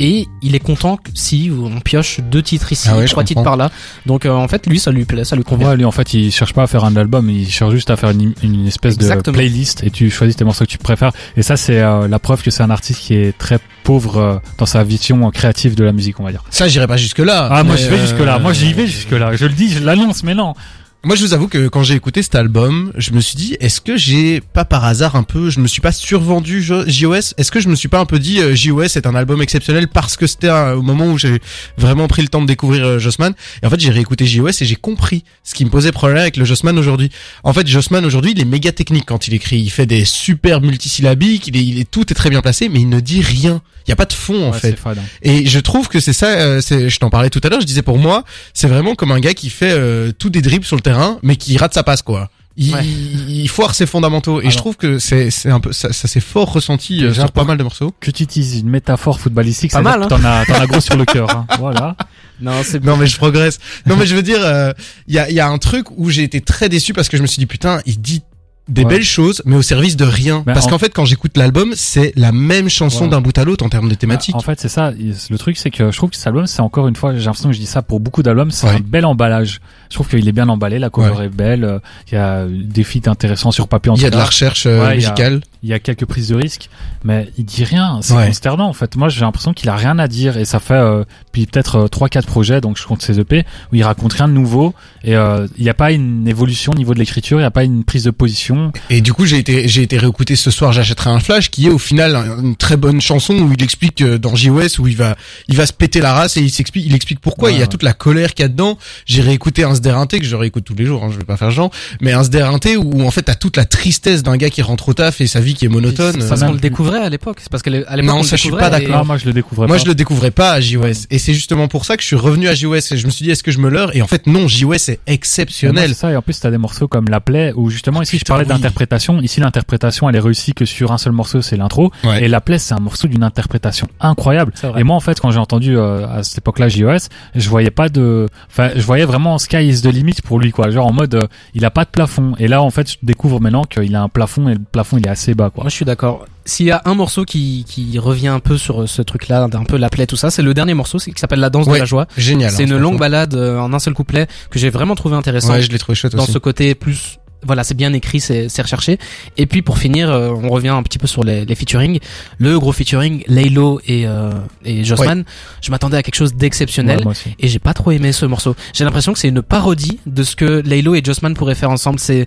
et 0.01 0.29
il 0.43 0.55
est 0.55 0.61
content 0.61 0.97
que 0.97 1.11
si 1.15 1.51
on 1.53 1.81
pioche 1.81 2.21
deux 2.21 2.43
titres 2.43 2.71
ici, 2.73 2.89
Ah 2.91 2.97
ouais, 2.99 3.07
trois 3.07 3.25
titres 3.25 3.43
par 3.43 3.57
là. 3.57 3.71
Donc 4.07 4.27
euh, 4.27 4.31
en 4.33 4.47
fait, 4.49 4.67
lui, 4.67 4.79
ça 4.79 4.91
lui 4.93 5.05
plaît, 5.05 5.25
ça 5.25 5.35
lui 5.37 5.43
convient. 5.45 5.71
Ouais, 5.71 5.77
lui 5.77 5.85
en 5.85 5.91
fait, 5.91 6.15
il 6.15 6.31
cherche 6.33 6.53
pas 6.53 6.63
à 6.65 6.67
faire 6.67 6.85
un 6.85 6.95
album, 6.97 7.29
il 7.31 7.49
cherche 7.51 7.73
juste 7.73 7.91
à 7.91 7.97
faire 7.97 8.11
une, 8.11 8.33
une 8.43 8.67
espèce 8.67 8.95
Exactement. 8.95 9.23
de 9.33 9.39
playlist 9.39 9.83
et 9.85 9.91
tu 9.91 10.11
choisis 10.11 10.37
tes 10.37 10.45
morceaux 10.45 10.65
que 10.65 10.71
tu 10.71 10.79
préfères. 10.79 11.13
Et 11.37 11.43
ça, 11.43 11.57
c'est 11.57 11.81
euh, 11.81 12.07
la 12.07 12.19
preuve 12.19 12.43
que 12.43 12.51
c'est 12.51 12.63
un 12.63 12.71
artiste 12.71 13.01
qui 13.01 13.15
est 13.15 13.37
très 13.37 13.59
pauvre 13.83 14.17
euh, 14.19 14.39
dans 14.59 14.67
sa 14.67 14.85
vision 14.85 15.31
créative 15.31 15.75
de 15.75 15.83
la 15.85 15.93
musique, 15.93 16.21
on 16.21 16.25
va 16.25 16.31
dire. 16.31 16.45
Ça, 16.51 16.69
j'irai 16.69 16.87
pas 16.87 16.97
jusque 16.97 17.19
là. 17.19 17.49
Ah, 17.51 17.63
moi, 17.65 17.75
je 17.77 17.89
vais 17.89 17.99
jusque 17.99 18.19
là. 18.21 18.37
euh, 18.37 18.41
Moi, 18.41 18.53
j'y 18.53 18.73
vais 18.73 18.87
jusque 18.87 19.11
là. 19.13 19.35
Je 19.35 19.47
le 19.47 19.53
dis, 19.53 19.71
je 19.73 19.81
l'annonce, 19.81 20.23
mais 20.23 20.35
non. 20.35 20.55
Moi, 21.05 21.15
je 21.15 21.23
vous 21.23 21.33
avoue 21.33 21.47
que 21.47 21.69
quand 21.69 21.85
j'ai 21.85 21.95
écouté 21.95 22.23
cet 22.25 22.35
album, 22.35 22.93
je 22.97 23.13
me 23.13 23.21
suis 23.21 23.37
dit, 23.37 23.57
est-ce 23.61 23.81
que 23.81 23.97
j'ai 23.97 24.41
pas 24.41 24.65
par 24.65 24.85
hasard 24.85 25.15
un 25.15 25.23
peu, 25.23 25.49
je 25.49 25.61
me 25.61 25.69
suis 25.69 25.81
pas 25.81 25.93
survendu 25.93 26.61
Jo- 26.61 26.83
JOS 26.89 27.35
Est-ce 27.39 27.53
que 27.53 27.61
je 27.61 27.69
me 27.69 27.77
suis 27.77 27.87
pas 27.87 28.01
un 28.01 28.05
peu 28.05 28.19
dit, 28.19 28.41
euh, 28.41 28.57
JOS 28.57 28.83
est 28.97 29.07
un 29.07 29.15
album 29.15 29.41
exceptionnel 29.41 29.87
parce 29.87 30.17
que 30.17 30.27
c'était 30.27 30.51
au 30.51 30.83
moment 30.83 31.07
où 31.07 31.17
j'ai 31.17 31.39
vraiment 31.79 32.09
pris 32.09 32.23
le 32.23 32.29
temps 32.29 32.43
de 32.43 32.49
découvrir 32.49 32.85
euh, 32.85 32.99
Jossman? 32.99 33.33
Et 33.63 33.67
en 33.67 33.71
fait, 33.71 33.79
j'ai 33.79 33.91
réécouté 33.91 34.27
JOS 34.27 34.49
et 34.61 34.65
j'ai 34.67 34.75
compris 34.75 35.23
ce 35.45 35.55
qui 35.55 35.65
me 35.65 35.71
posait 35.71 35.93
problème 35.93 36.19
avec 36.19 36.37
le 36.37 36.45
Jossman 36.45 36.77
aujourd'hui. 36.77 37.11
En 37.45 37.53
fait, 37.53 37.67
Jossman 37.69 38.05
aujourd'hui, 38.05 38.33
il 38.33 38.41
est 38.41 38.45
méga 38.45 38.73
technique 38.73 39.05
quand 39.07 39.29
il 39.29 39.35
écrit. 39.35 39.61
Il 39.61 39.71
fait 39.71 39.87
des 39.87 40.05
super 40.05 40.61
multisyllabiques, 40.61 41.47
il 41.47 41.57
est, 41.57 41.65
il 41.65 41.79
est 41.79 41.89
tout 41.89 42.11
est 42.11 42.15
très 42.17 42.29
bien 42.29 42.43
placé, 42.43 42.69
mais 42.69 42.81
il 42.81 42.89
ne 42.89 42.99
dit 42.99 43.21
rien. 43.23 43.63
Il 43.87 43.91
y 43.91 43.93
a 43.93 43.97
pas 43.97 44.05
de 44.05 44.13
fond 44.13 44.49
en 44.49 44.53
Ouais, 44.53 44.59
fait. 44.59 44.77
fade, 44.79 44.99
hein. 44.99 45.03
Et 45.23 45.47
je 45.47 45.59
trouve 45.61 45.89
que 45.89 45.99
c'est 46.01 46.13
ça, 46.13 46.27
euh, 46.27 46.61
je 46.61 46.99
t'en 46.99 47.09
parlais 47.09 47.31
tout 47.31 47.41
à 47.45 47.49
l'heure, 47.49 47.61
je 47.63 47.67
disais 47.67 47.81
pour 47.81 47.97
moi, 47.97 48.25
c'est 48.53 48.67
vraiment 48.69 48.95
comme 48.95 49.13
un 49.13 49.21
gars 49.21 49.33
qui 49.33 49.49
fait 49.49 49.71
euh, 49.73 50.13
tout 50.13 50.29
des 50.29 50.43
dribbles 50.43 50.67
sur 50.67 50.77
le 50.77 50.83
terrain, 50.93 51.19
mais 51.23 51.37
qui 51.37 51.57
rate 51.57 51.75
sa 51.75 51.83
passe, 51.83 52.03
quoi. 52.03 52.31
Il, 52.61 52.75
Ouais. 52.75 52.85
il, 52.85 53.49
foire 53.49 53.73
ses 53.75 53.87
fondamentaux. 53.87 54.39
Et 54.41 54.41
Alors. 54.41 54.51
je 54.51 54.57
trouve 54.57 54.77
que 54.77 54.99
c'est, 54.99 55.31
c'est 55.31 55.49
un 55.51 55.61
peu, 55.61 55.73
ça, 55.73 55.93
ça 55.93 56.09
s'est 56.09 56.19
fort 56.21 56.53
ressenti 56.53 57.05
euh, 57.05 57.09
Déjà, 57.09 57.23
sur 57.23 57.33
pas 57.33 57.45
mal 57.45 57.57
de 57.57 57.63
morceaux. 57.63 57.95
Que 58.01 58.11
tu 58.11 58.25
utilises 58.25 58.59
une 58.59 58.69
métaphore 58.69 59.21
footballistique, 59.21 59.71
Pas 59.71 59.81
mal, 59.81 60.03
que 60.03 60.07
T'en 60.09 60.25
as, 60.25 60.45
t'en 60.45 60.55
as 60.55 60.67
gros 60.67 60.81
sur 60.81 60.97
le 60.97 61.05
cœur. 61.05 61.31
Hein. 61.31 61.47
Voilà. 61.61 61.95
Non, 62.41 62.53
c'est 62.65 62.83
Non, 62.83 62.97
mais 62.97 63.07
je 63.07 63.17
progresse. 63.17 63.59
Non, 63.87 63.97
mais 63.97 64.07
je 64.07 64.15
veux 64.17 64.23
dire, 64.23 64.41
euh, 64.43 64.73
il 65.07 65.15
y, 65.15 65.19
a, 65.21 65.29
il 65.31 65.35
y 65.37 65.41
a 65.41 65.49
un 65.49 65.59
truc 65.59 65.87
où 65.97 66.11
j'ai 66.11 66.25
été 66.25 66.41
très 66.41 66.69
déçu 66.69 66.93
parce 66.93 67.09
que 67.09 67.17
je 67.17 67.23
me 67.23 67.29
suis 67.29 67.39
dit, 67.39 67.47
putain, 67.47 67.81
il 67.87 68.01
dit 68.01 68.23
des 68.69 68.83
Ouais. 68.83 68.89
belles 68.89 69.05
choses, 69.05 69.43
mais 69.47 69.57
au 69.57 69.63
service 69.63 69.97
de 69.97 70.05
rien. 70.05 70.43
Parce 70.45 70.67
en- 70.67 70.71
qu'en 70.71 70.79
fait, 70.79 70.93
quand 70.95 71.05
j'écoute 71.05 71.37
l'album, 71.37 71.73
c'est 71.75 72.13
la 72.17 72.33
même 72.33 72.69
chanson 72.69 73.05
Ouais. 73.05 73.11
d'un 73.11 73.21
bout 73.21 73.37
à 73.39 73.45
l'autre 73.45 73.65
en 73.65 73.69
termes 73.69 73.89
de 73.89 73.95
thématique. 73.95 74.35
En 74.35 74.41
fait, 74.41 74.61
c'est 74.61 74.69
ça. 74.69 74.93
Le 74.93 75.37
truc, 75.39 75.57
c'est 75.57 75.71
que 75.71 75.91
je 75.91 75.97
trouve 75.97 76.11
que 76.11 76.17
cet 76.17 76.27
album, 76.27 76.47
c'est 76.47 76.61
encore 76.61 76.87
une 76.89 76.97
fois, 76.97 77.15
j'ai 77.17 77.25
l'impression 77.25 77.49
que 77.49 77.55
je 77.55 77.61
dis 77.61 77.67
ça 77.67 77.83
pour 77.83 78.01
beaucoup 78.01 78.23
d'albums, 78.23 78.51
c'est 78.51 78.67
Ouais. 78.67 78.75
un 78.77 78.81
bel 78.81 79.05
emballage. 79.07 79.61
Je 79.91 79.95
trouve 79.95 80.09
qu'il 80.09 80.29
est 80.29 80.33
bien 80.33 80.49
emballé, 80.49 80.79
la 80.79 80.91
cover 80.91 81.25
est 81.25 81.29
belle, 81.29 81.65
euh, 81.65 81.79
il 82.11 82.15
y 82.15 82.19
a 82.19 82.45
des 82.47 82.85
feats 82.85 83.09
intéressants 83.11 83.51
sur 83.53 83.69
papier 83.69 83.91
en 83.91 83.95
il 83.95 84.03
y 84.03 84.07
a 84.07 84.11
de 84.11 84.17
la 84.17 84.25
recherche 84.25 84.65
euh, 84.67 84.95
musicale. 84.95 85.41
Il 85.63 85.69
y 85.69 85.73
a 85.73 85.79
quelques 85.81 86.05
prises 86.05 86.29
de 86.29 86.37
risque, 86.37 86.71
mais 87.05 87.31
il 87.37 87.45
dit 87.45 87.65
rien. 87.65 87.99
C'est 88.01 88.15
Ouais. 88.15 88.27
consternant 88.27 88.69
en 88.69 88.73
fait. 88.73 88.95
Moi, 88.97 89.09
j'ai 89.09 89.23
l'impression 89.23 89.53
qu'il 89.53 89.69
a 89.69 89.75
rien 89.77 89.99
à 89.99 90.07
dire 90.07 90.37
et 90.37 90.45
ça 90.45 90.61
fait 90.61 90.75
euh, 90.75 91.03
puis 91.33 91.47
peut-être 91.47 91.77
euh, 91.77 91.89
trois 91.89 92.09
quatre 92.09 92.27
projets, 92.27 92.61
donc 92.61 92.79
je 92.79 92.87
compte 92.87 93.03
ses 93.03 93.19
EP 93.19 93.45
où 93.73 93.75
il 93.77 93.83
raconte 93.83 94.13
rien 94.13 94.29
de 94.29 94.33
nouveau 94.35 94.73
et 95.03 95.17
euh, 95.17 95.47
il 95.57 95.65
n'y 95.65 95.71
a 95.71 95.75
pas 95.75 95.91
une 95.93 96.29
évolution 96.29 96.73
au 96.73 96.77
niveau 96.77 96.95
de 96.95 96.99
l'écriture, 97.01 97.39
il 97.39 97.43
n'y 97.43 97.47
a 97.47 97.51
pas 97.51 97.65
une 97.65 97.83
prise 97.85 98.05
de 98.05 98.11
position. 98.11 98.73
Et 98.91 99.01
du 99.01 99.13
coup, 99.13 99.27
j'ai 99.27 99.39
été, 99.39 99.67
j'ai 99.69 99.83
été 99.83 99.99
réécouter 99.99 100.37
ce 100.37 100.51
soir, 100.51 100.73
j'achèterai 100.73 101.11
un 101.11 101.19
flash, 101.21 101.51
qui 101.51 101.67
est 101.67 101.71
au 101.71 101.79
final 101.79 102.15
un- 102.15 102.41
une 102.43 102.57
très 102.57 102.77
bonne 102.77 103.01
chanson 103.01 103.35
où 103.35 103.53
il 103.53 103.63
explique 103.63 104.01
euh, 104.03 104.19
dans 104.19 104.37
JOS 104.37 104.79
où 104.79 104.87
il 104.87 104.97
va, 104.97 105.17
il 105.49 105.57
va 105.57 105.67
se 105.67 105.73
péter 105.73 106.01
la 106.01 106.13
race 106.15 106.37
et 106.37 106.41
il 106.41 106.51
s'explique, 106.51 106.87
il 106.87 106.95
explique 106.95 107.21
pourquoi. 107.21 107.49
Ouais, 107.49 107.55
il 107.55 107.59
y 107.59 107.59
a 107.59 107.63
ouais. 107.63 107.69
toute 107.69 107.83
la 107.83 107.95
colère 107.95 108.35
qu'il 108.35 108.45
y 108.45 108.47
a 108.47 108.49
dedans. 108.49 108.79
J'ai 109.07 109.23
réécouté 109.23 109.65
un 109.65 109.75
Sderinté 109.75 110.21
que 110.21 110.27
je 110.27 110.37
réécoute 110.37 110.65
tous 110.65 110.75
les 110.77 110.87
jours, 110.87 111.03
hein, 111.03 111.09
je 111.13 111.19
vais 111.19 111.25
pas 111.25 111.37
faire 111.37 111.51
genre, 111.51 111.71
mais 112.01 112.13
un 112.13 112.23
Sderinté 112.23 112.77
où 112.77 113.03
en 113.05 113.11
fait 113.11 113.23
t'as 113.23 113.35
toute 113.35 113.57
la 113.57 113.65
tristesse 113.65 114.23
d'un 114.23 114.37
gars 114.37 114.51
qui 114.51 114.63
rentre 114.63 114.89
au 114.89 114.95
taf 114.95 115.21
et 115.21 115.27
sa 115.27 115.41
vie 115.41 115.48
qui 115.55 115.65
est 115.65 115.69
monotone. 115.69 116.21
c'est 116.21 116.29
parce 116.29 116.43
qu'on 116.43 116.53
le 116.53 116.59
découvrait 116.59 117.01
à 117.03 117.09
l'époque. 117.09 117.39
C'est 117.41 117.51
parce 117.51 117.63
qu'à 117.63 117.71
l'époque 117.71 117.89
Non, 118.05 118.15
on 118.15 118.19
le 118.19 118.23
ça, 118.25 118.37
je 118.37 118.43
suis 118.43 118.51
pas 118.51 118.69
et- 118.69 118.71
d'accord. 118.71 118.99
Non, 118.99 119.05
moi 119.05 119.17
je 119.17 119.27
le 119.27 119.33
découvrais 119.33 119.67
Moi, 119.67 119.77
pas. 119.77 119.83
je 119.83 119.89
le 119.89 119.95
découvrais 119.95 120.31
pas 120.31 120.53
à 120.53 120.61
JOS. 120.61 121.07
Et 121.11 121.19
c'est 121.19 121.35
justement 121.35 121.69
pour 121.69 121.85
ça 121.85 121.97
que 121.97 122.03
je 122.03 122.07
suis 122.09 122.17
revenu 122.17 122.49
à 122.49 122.55
JOS. 122.55 122.93
Et 122.93 122.97
je 122.97 123.07
me 123.07 123.11
suis 123.11 123.25
dit, 123.25 123.31
est-ce 123.31 123.43
que 123.43 123.51
je 123.51 123.59
me 123.59 123.69
leurre? 123.69 123.95
Et 123.95 124.03
en 124.03 124.07
fait, 124.07 124.27
non, 124.27 124.49
JOS 124.49 124.75
est 124.75 124.89
Et 124.89 124.93
moi, 124.97 125.15
exceptionnel. 125.15 125.89
c'est 125.91 125.95
ça, 125.95 126.11
et 126.13 126.17
en 126.17 126.23
plus, 126.23 126.39
t'as 126.41 126.51
des 126.51 126.59
morceaux 126.59 126.89
comme 126.89 127.07
La 127.09 127.21
Plaie, 127.21 127.53
où 127.57 127.71
justement, 127.71 128.03
ici, 128.03 128.17
je 128.17 128.21
putain, 128.21 128.35
parlais 128.35 128.47
oui. 128.47 128.55
d'interprétation. 128.55 129.21
Ici, 129.21 129.41
l'interprétation, 129.41 130.09
elle 130.09 130.17
est 130.17 130.21
réussie 130.21 130.53
que 130.55 130.65
sur 130.65 130.93
un 130.93 130.99
seul 130.99 131.13
morceau, 131.13 131.43
c'est 131.43 131.57
l'intro. 131.57 131.91
Ouais. 132.05 132.25
Et 132.25 132.29
La 132.29 132.41
Plaie, 132.41 132.59
c'est 132.59 132.75
un 132.75 132.81
morceau 132.81 133.09
d'une 133.09 133.23
interprétation 133.23 133.89
incroyable. 134.01 134.53
Et 134.77 134.83
moi, 134.85 134.97
en 134.97 135.01
fait, 135.01 135.21
quand 135.21 135.31
j'ai 135.31 135.39
entendu 135.39 135.77
euh, 135.77 136.07
à 136.09 136.23
cette 136.23 136.39
époque-là 136.39 136.69
JOS, 136.69 137.09
je 137.35 137.49
voyais 137.49 137.71
pas 137.71 137.89
de, 137.89 138.27
enfin, 138.51 138.71
je 138.77 138.83
voyais 138.83 139.05
vraiment 139.05 139.39
Sky 139.39 139.69
is 139.69 139.83
the 139.83 139.87
limit 139.93 140.17
pour 140.25 140.39
lui, 140.39 140.51
quoi. 140.51 140.71
Genre 140.71 140.87
en 140.87 140.93
mode, 140.93 141.15
euh, 141.15 141.27
il 141.55 141.65
a 141.65 141.71
pas 141.71 141.85
de 141.85 141.91
plafond. 141.91 142.35
Et 142.39 142.49
là, 142.49 142.63
en 142.63 142.71
fait, 142.71 142.91
je 142.91 142.97
découvre 143.03 143.41
maintenant 143.41 143.65
qu'il 143.65 143.95
a 143.95 144.03
un 144.03 144.09
plafond 144.09 144.49
et 144.49 144.55
le 144.55 144.61
plafond, 144.61 144.99
il 144.99 145.07
est 145.07 145.11
assez 145.11 145.35
bas, 145.39 145.49
quoi. 145.49 145.65
Moi, 145.65 145.71
je 145.71 145.75
suis 145.77 145.87
d'accord. 145.87 146.27
S'il 146.45 146.67
y 146.67 146.71
a 146.71 146.83
un 146.85 146.95
morceau 146.95 147.25
qui, 147.25 147.65
qui 147.67 147.99
revient 147.99 148.29
un 148.29 148.41
peu 148.41 148.59
sur 148.59 148.83
euh, 148.83 148.87
ce 148.87 149.01
truc-là, 149.01 149.45
un 149.51 149.65
peu 149.65 149.79
la 149.79 149.89
plaie, 149.89 150.07
tout 150.07 150.17
ça, 150.17 150.31
c'est 150.31 150.43
le 150.43 150.53
dernier 150.53 150.75
morceau, 150.75 150.99
qui 150.99 151.13
s'appelle 151.17 151.41
La 151.41 151.49
danse 151.51 151.67
Ouais, 151.67 151.75
de 151.75 151.79
la 151.79 151.85
joie. 151.87 152.07
Génial. 152.19 152.51
C'est 152.51 152.65
hein, 152.65 152.67
une 152.67 152.77
longue 152.77 152.99
balade 152.99 153.35
euh, 153.35 153.59
en 153.59 153.73
un 153.73 153.79
seul 153.79 153.95
couplet 153.95 154.27
que 154.51 154.59
j'ai 154.59 154.69
vraiment 154.69 154.95
trouvé 154.95 155.17
intéressant 155.17 155.53
Ouais, 155.55 155.63
je 155.63 155.71
l'ai 155.71 155.79
trouvé 155.79 155.97
chouette 155.97 156.15
dans 156.15 156.25
aussi. 156.25 156.33
ce 156.33 156.39
côté 156.39 156.75
plus. 156.75 157.19
Voilà, 157.47 157.63
c'est 157.63 157.75
bien 157.75 157.93
écrit, 157.93 158.19
c'est 158.19 158.49
recherché. 158.61 158.99
Et 159.37 159.47
puis 159.47 159.63
pour 159.63 159.79
finir, 159.79 160.11
euh, 160.11 160.31
on 160.31 160.49
revient 160.49 160.71
un 160.71 160.83
petit 160.83 160.99
peu 160.99 161.07
sur 161.07 161.23
les, 161.23 161.45
les 161.45 161.55
featuring. 161.55 162.01
Le 162.39 162.59
gros 162.59 162.73
featuring, 162.73 163.23
Laylo 163.29 163.81
et 163.87 164.09
euh, 164.09 164.33
et 164.65 164.83
Jossman. 164.83 165.23
Je 165.63 165.71
m'attendais 165.71 165.97
à 165.97 166.03
quelque 166.03 166.17
chose 166.17 166.35
d'exceptionnel. 166.35 167.07
Ouais. 167.07 167.15
Et 167.39 167.47
j'ai 167.47 167.61
pas 167.61 167.75
trop 167.75 167.93
aimé 167.93 168.11
ce 168.11 168.27
morceau. 168.27 168.57
J'ai 168.73 168.83
l'impression 168.85 169.13
que 169.13 169.21
c'est 169.21 169.29
une 169.29 169.43
parodie 169.43 170.01
de 170.05 170.25
ce 170.25 170.35
que 170.35 170.63
Laylo 170.67 170.97
et 170.97 171.03
Jossman 171.05 171.35
pourraient 171.35 171.55
faire 171.55 171.71
ensemble. 171.71 172.01
C'est 172.01 172.27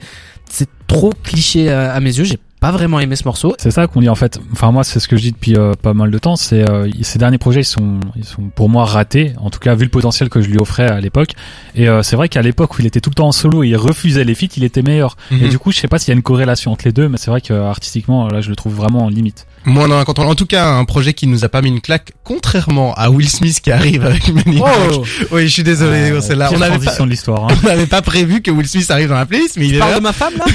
c'est 0.50 0.70
trop 0.88 1.12
cliché 1.24 1.70
à, 1.70 1.92
à 1.92 2.00
mes 2.00 2.18
yeux. 2.18 2.24
J'ai 2.24 2.40
pas 2.62 2.72
vraiment 2.72 3.00
aimé 3.00 3.16
ce 3.16 3.24
morceau. 3.26 3.56
C'est 3.58 3.72
ça 3.72 3.88
qu'on 3.88 4.02
dit 4.02 4.08
en 4.08 4.16
fait. 4.16 4.40
Enfin 4.54 4.72
moi 4.72 4.84
c'est 4.84 5.00
ce 5.00 5.08
que 5.08 5.18
je 5.18 5.24
dis 5.24 5.32
depuis 5.32 5.58
euh, 5.58 5.74
pas 5.74 5.96
mal 5.96 6.12
de 6.12 6.18
temps. 6.20 6.36
C'est 6.36 6.62
euh, 6.70 6.88
ces 7.02 7.18
derniers 7.18 7.40
projets 7.40 7.62
ils 7.62 7.66
sont 7.66 8.00
ils 8.16 8.24
sont 8.24 8.44
pour 8.54 8.70
moi 8.70 8.86
ratés. 8.86 9.34
En 9.38 9.50
tout 9.50 9.60
cas 9.60 9.74
vu 9.74 9.84
le 9.84 9.90
potentiel 9.90 10.30
que 10.30 10.42
je 10.42 10.48
lui 10.48 10.60
offrais 10.60 10.88
à 10.88 11.02
l'époque. 11.02 11.32
Et 11.74 11.90
euh, 11.90 12.04
c'est 12.04 12.16
vrai 12.16 12.30
qu'à 12.30 12.44
l'époque 12.44 12.78
où 12.78 12.82
il 12.82 12.86
était 12.86 13.02
tout 13.02 13.10
le 13.10 13.16
temps 13.16 13.28
en 13.28 13.32
solo 13.32 13.64
et 13.64 13.70
il 13.70 13.76
refusait 13.76 14.24
les 14.24 14.36
feats, 14.36 14.54
il 14.58 14.64
était 14.64 14.84
meilleur. 14.84 15.18
Mhm. 15.32 15.44
Et 15.44 15.50
du 15.50 15.58
coup 15.58 15.72
je 15.72 15.80
sais 15.80 15.88
pas 15.88 15.98
s'il 15.98 16.10
y 16.10 16.12
a 16.12 16.16
une 16.16 16.22
corrélation 16.22 16.72
entre 16.72 16.86
les 16.86 16.92
deux, 16.92 17.10
mais 17.10 17.18
c'est 17.18 17.32
vrai 17.32 17.42
que 17.42 17.52
euh, 17.52 17.68
artistiquement 17.68 18.28
là 18.28 18.42
je 18.42 18.50
le 18.52 18.56
trouve 18.56 18.76
vraiment 18.76 19.10
limite. 19.10 19.48
Moi, 19.66 19.86
on 19.88 19.92
en 19.92 20.00
a 20.00 20.06
content. 20.06 20.28
En 20.28 20.36
tout 20.36 20.46
cas, 20.48 20.68
un 20.68 20.86
projet 20.86 21.14
qui 21.14 21.28
nous 21.28 21.46
a 21.46 21.50
pas 21.50 21.62
mis 21.62 21.70
une 21.70 21.82
claque, 21.82 22.14
contrairement 22.24 22.94
à 22.96 23.10
Will 23.10 23.30
Smith 23.30 23.60
qui 23.62 23.72
arrive 23.72 24.04
avec 24.06 24.28
Men 24.30 24.44
in 24.48 24.52
Black. 24.60 24.74
Oh 24.92 25.04
Oui, 25.32 25.44
je 25.48 25.54
suis 25.54 25.64
désolé, 25.64 26.20
c'est 26.22 26.36
là. 26.36 26.50
On 26.54 26.58
pas, 26.58 26.70
transition 26.70 27.06
de 27.06 27.12
l'histoire. 27.12 27.46
Hein. 27.48 27.56
on 27.64 27.68
n'avait 27.68 27.86
pas 27.86 28.02
prévu 28.02 28.42
que 28.42 28.50
Will 28.50 28.68
Smith 28.68 28.90
arrive 28.90 29.10
dans 29.10 29.16
la 29.16 29.26
playlist, 29.26 29.58
mais 29.58 29.68
il 29.68 29.76
est 29.76 29.80
Parle 29.80 29.92
là. 29.92 29.98
de 29.98 30.04
ma 30.04 30.14
femme 30.14 30.34
là 30.38 30.46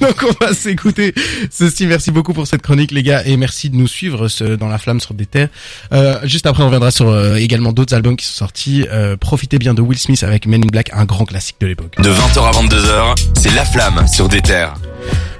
Donc 0.08 0.24
on 0.28 0.44
va 0.44 0.52
s'écouter 0.52 1.14
ceci. 1.50 1.86
Merci 1.86 2.10
beaucoup 2.10 2.32
pour 2.32 2.46
cette 2.46 2.62
chronique 2.62 2.90
les 2.90 3.02
gars 3.02 3.22
et 3.24 3.36
merci 3.36 3.70
de 3.70 3.76
nous 3.76 3.86
suivre 3.88 4.28
ce- 4.28 4.56
dans 4.56 4.68
la 4.68 4.78
flamme 4.78 4.98
sur 5.00 5.14
des 5.14 5.26
terres. 5.26 5.48
Euh, 5.92 6.18
juste 6.24 6.46
après 6.46 6.62
on 6.62 6.66
reviendra 6.66 6.90
sur 6.90 7.08
euh, 7.08 7.36
également 7.36 7.72
d'autres 7.72 7.94
albums 7.94 8.16
qui 8.16 8.26
sont 8.26 8.34
sortis. 8.34 8.86
Euh, 8.90 9.16
profitez 9.16 9.58
bien 9.58 9.74
de 9.74 9.80
Will 9.82 9.98
Smith 9.98 10.22
avec 10.24 10.46
Men 10.46 10.64
in 10.64 10.68
Black, 10.68 10.90
un 10.92 11.04
grand 11.04 11.24
classique 11.24 11.56
de 11.60 11.66
l'époque. 11.68 11.94
De 11.98 12.10
20h 12.10 12.40
à 12.40 12.50
22h, 12.50 13.14
c'est 13.36 13.54
La 13.54 13.64
Flamme 13.64 14.06
sur 14.08 14.28
des 14.28 14.42
terres. 14.42 14.74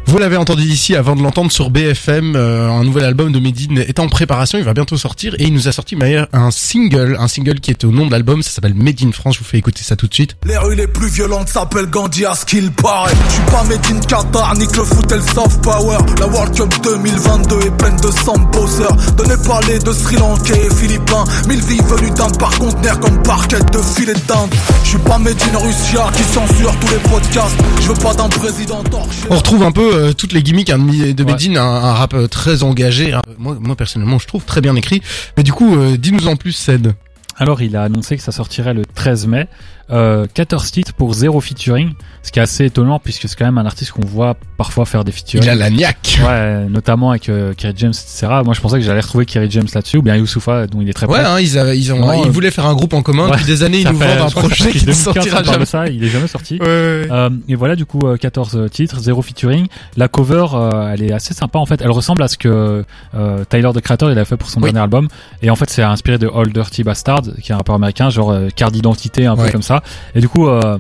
Vous 0.08 0.18
l'avez 0.18 0.36
entendu 0.36 0.62
ici 0.62 0.94
avant 0.94 1.16
de 1.16 1.22
l'entendre 1.22 1.50
sur 1.50 1.68
BFM, 1.68 2.36
euh, 2.36 2.70
un 2.70 2.84
nouvel 2.84 3.04
album 3.04 3.32
de 3.32 3.40
Medine 3.40 3.78
est 3.78 3.98
en 3.98 4.06
préparation, 4.08 4.56
il 4.56 4.62
va 4.62 4.72
bientôt 4.72 4.96
sortir 4.96 5.34
et 5.40 5.42
il 5.42 5.52
nous 5.52 5.66
a 5.66 5.72
sorti 5.72 5.96
un 6.32 6.50
single, 6.52 7.16
un 7.18 7.26
single 7.26 7.58
qui 7.58 7.72
est 7.72 7.82
au 7.82 7.90
nom 7.90 8.06
de 8.06 8.12
l'album, 8.12 8.40
ça 8.40 8.50
s'appelle 8.50 8.74
Made 8.74 9.02
in 9.02 9.10
France, 9.10 9.34
je 9.34 9.40
vous 9.40 9.44
fais 9.44 9.58
écouter 9.58 9.82
ça 9.82 9.96
tout 9.96 10.06
de 10.06 10.14
suite. 10.14 10.36
Les 10.44 10.56
rues 10.58 10.76
les 10.76 10.86
plus 10.86 11.08
violentes 11.08 11.48
s'appellent 11.48 11.90
Gandhi 11.90 12.24
à 12.24 12.34
ce 12.34 12.46
qu'il 12.46 12.70
paraît. 12.70 13.14
Je 13.28 13.34
suis 13.34 13.42
pas 13.50 13.64
made 13.64 13.86
in 13.90 13.98
Qatar, 13.98 14.54
nique 14.56 14.76
le 14.76 14.84
foot 14.84 15.10
et 15.10 15.16
le 15.16 15.22
soft 15.22 15.60
power. 15.62 15.98
La 16.20 16.28
World 16.28 16.54
Cup 16.54 16.72
2022 16.84 17.56
est 17.66 17.76
pleine 17.76 17.96
de 17.96 18.10
sambosseurs. 18.12 18.96
Donnez 19.16 19.42
pas 19.44 19.60
les 19.66 19.80
de 19.80 19.92
Sri 19.92 20.14
Lankais 20.16 20.66
et 20.66 20.74
Philippins. 20.74 21.24
Mille 21.48 21.62
vies 21.62 21.80
venues 21.82 22.12
d'Inde 22.12 22.38
par 22.38 22.56
conteneur 22.60 23.00
comme 23.00 23.20
parquet 23.24 23.58
de 23.58 23.78
filet 23.82 24.14
d'Inde. 24.28 24.54
Je 24.84 24.88
suis 24.90 24.98
pas 24.98 25.18
made 25.18 25.36
in 25.52 25.58
Russia 25.58 26.06
qui 26.16 26.22
censure 26.22 26.78
tous 26.78 26.90
les 26.92 27.10
podcasts. 27.10 27.56
Je 27.80 27.88
veux 27.88 27.94
pas 27.94 28.14
d'un 28.14 28.28
président 28.28 28.84
torché. 28.84 29.26
On 29.30 29.36
retrouve 29.36 29.64
un 29.64 29.72
peu 29.72 29.95
euh, 29.96 30.12
toutes 30.12 30.32
les 30.32 30.42
gimmicks 30.42 30.70
hein, 30.70 30.78
de 30.78 31.24
Ouais. 31.24 31.32
Medine, 31.32 31.56
un, 31.56 31.62
un 31.64 31.92
rap 31.94 32.14
euh, 32.14 32.28
très 32.28 32.62
engagé, 32.62 33.12
hein. 33.12 33.22
moi, 33.38 33.56
moi 33.60 33.74
personnellement 33.76 34.18
je 34.18 34.26
trouve 34.26 34.44
très 34.44 34.60
bien 34.60 34.76
écrit, 34.76 35.02
mais 35.36 35.42
du 35.42 35.52
coup 35.52 35.76
euh, 35.76 35.96
dis-nous 35.96 36.28
en 36.28 36.36
plus 36.36 36.52
Ced. 36.52 36.94
Alors, 37.38 37.60
il 37.60 37.76
a 37.76 37.82
annoncé 37.82 38.16
que 38.16 38.22
ça 38.22 38.32
sortirait 38.32 38.72
le 38.72 38.86
13 38.86 39.26
mai. 39.26 39.46
Euh, 39.90 40.26
14 40.32 40.70
titres 40.70 40.94
pour 40.94 41.12
zéro 41.12 41.40
featuring, 41.40 41.92
ce 42.26 42.32
qui 42.32 42.40
est 42.40 42.42
assez 42.42 42.64
étonnant 42.64 42.98
puisque 42.98 43.28
c'est 43.28 43.36
quand 43.36 43.44
même 43.44 43.58
un 43.58 43.66
artiste 43.66 43.92
qu'on 43.92 44.04
voit 44.04 44.36
parfois 44.56 44.84
faire 44.84 45.04
des 45.04 45.12
featuring. 45.12 45.44
Il 45.44 45.48
a 45.50 45.54
la 45.54 45.70
niaque 45.70 46.18
Ouais, 46.26 46.64
notamment 46.68 47.10
avec 47.10 47.28
euh, 47.28 47.54
Kerry 47.54 47.74
James, 47.76 47.90
etc. 47.92 48.26
Moi, 48.44 48.52
je 48.54 48.60
pensais 48.60 48.78
que 48.78 48.84
j'allais 48.84 49.00
retrouver 49.00 49.26
Kerry 49.26 49.48
James 49.50 49.66
là-dessus, 49.74 49.98
ou 49.98 50.02
bien 50.02 50.16
Youssoufa, 50.16 50.66
dont 50.66 50.80
il 50.80 50.88
est 50.88 50.92
très 50.92 51.06
Ouais, 51.06 51.18
proche. 51.20 51.28
hein, 51.30 51.40
ils, 51.40 51.56
avaient- 51.58 51.78
ils, 51.78 51.92
ont, 51.92 52.12
ils 52.22 52.26
euh, 52.26 52.30
voulaient 52.30 52.50
faire 52.50 52.66
un 52.66 52.74
groupe 52.74 52.94
en 52.94 53.02
commun. 53.02 53.26
ouais. 53.26 53.32
Depuis 53.32 53.44
des 53.44 53.62
années, 53.62 53.78
ils 53.80 53.88
nous 53.88 53.96
vendent 53.96 54.10
un 54.20 54.30
projet 54.30 54.70
qui 54.70 54.78
ne 54.78 54.92
2015 54.92 54.96
sortira 54.98 55.42
jamais. 55.44 55.64
ça, 55.66 55.86
il 55.86 56.02
est 56.02 56.08
jamais 56.08 56.26
sorti. 56.26 56.54
Ouais, 56.60 56.66
ouais, 56.66 56.72
ouais. 56.72 57.08
Euh, 57.10 57.30
et 57.48 57.54
voilà, 57.54 57.76
du 57.76 57.86
coup, 57.86 58.00
euh, 58.06 58.16
14 58.16 58.70
titres, 58.72 58.98
zéro 58.98 59.22
featuring. 59.22 59.66
La 59.96 60.08
cover, 60.08 60.46
euh, 60.54 60.92
elle 60.92 61.02
est 61.02 61.12
assez 61.12 61.32
sympa 61.34 61.58
en 61.60 61.66
fait. 61.66 61.80
Elle 61.80 61.90
ressemble 61.92 62.22
à 62.22 62.28
ce 62.28 62.36
que 62.38 62.84
euh, 63.14 63.44
Tyler 63.48 63.70
the 63.74 63.80
Creator 63.80 64.10
il 64.10 64.18
a 64.18 64.24
fait 64.24 64.36
pour 64.36 64.48
son 64.50 64.60
Oui. 64.60 64.72
dernier 64.72 64.82
album. 64.82 65.06
Et 65.42 65.50
en 65.50 65.56
fait, 65.56 65.70
c'est 65.70 65.82
inspiré 65.82 66.18
de 66.18 66.26
Old 66.26 66.52
Dirty 66.52 66.82
Bastard, 66.82 67.22
qui 67.42 67.52
est 67.52 67.54
un 67.54 67.58
rappeur 67.58 67.74
américain, 67.76 68.10
genre 68.10 68.30
euh, 68.32 68.48
carte 68.54 68.72
d'identité, 68.72 69.26
un 69.26 69.36
Ouais. 69.36 69.46
peu 69.46 69.52
comme 69.52 69.62
ça. 69.62 69.82
Et 70.14 70.20
du 70.20 70.28
coup, 70.28 70.48
euh, 70.48 70.78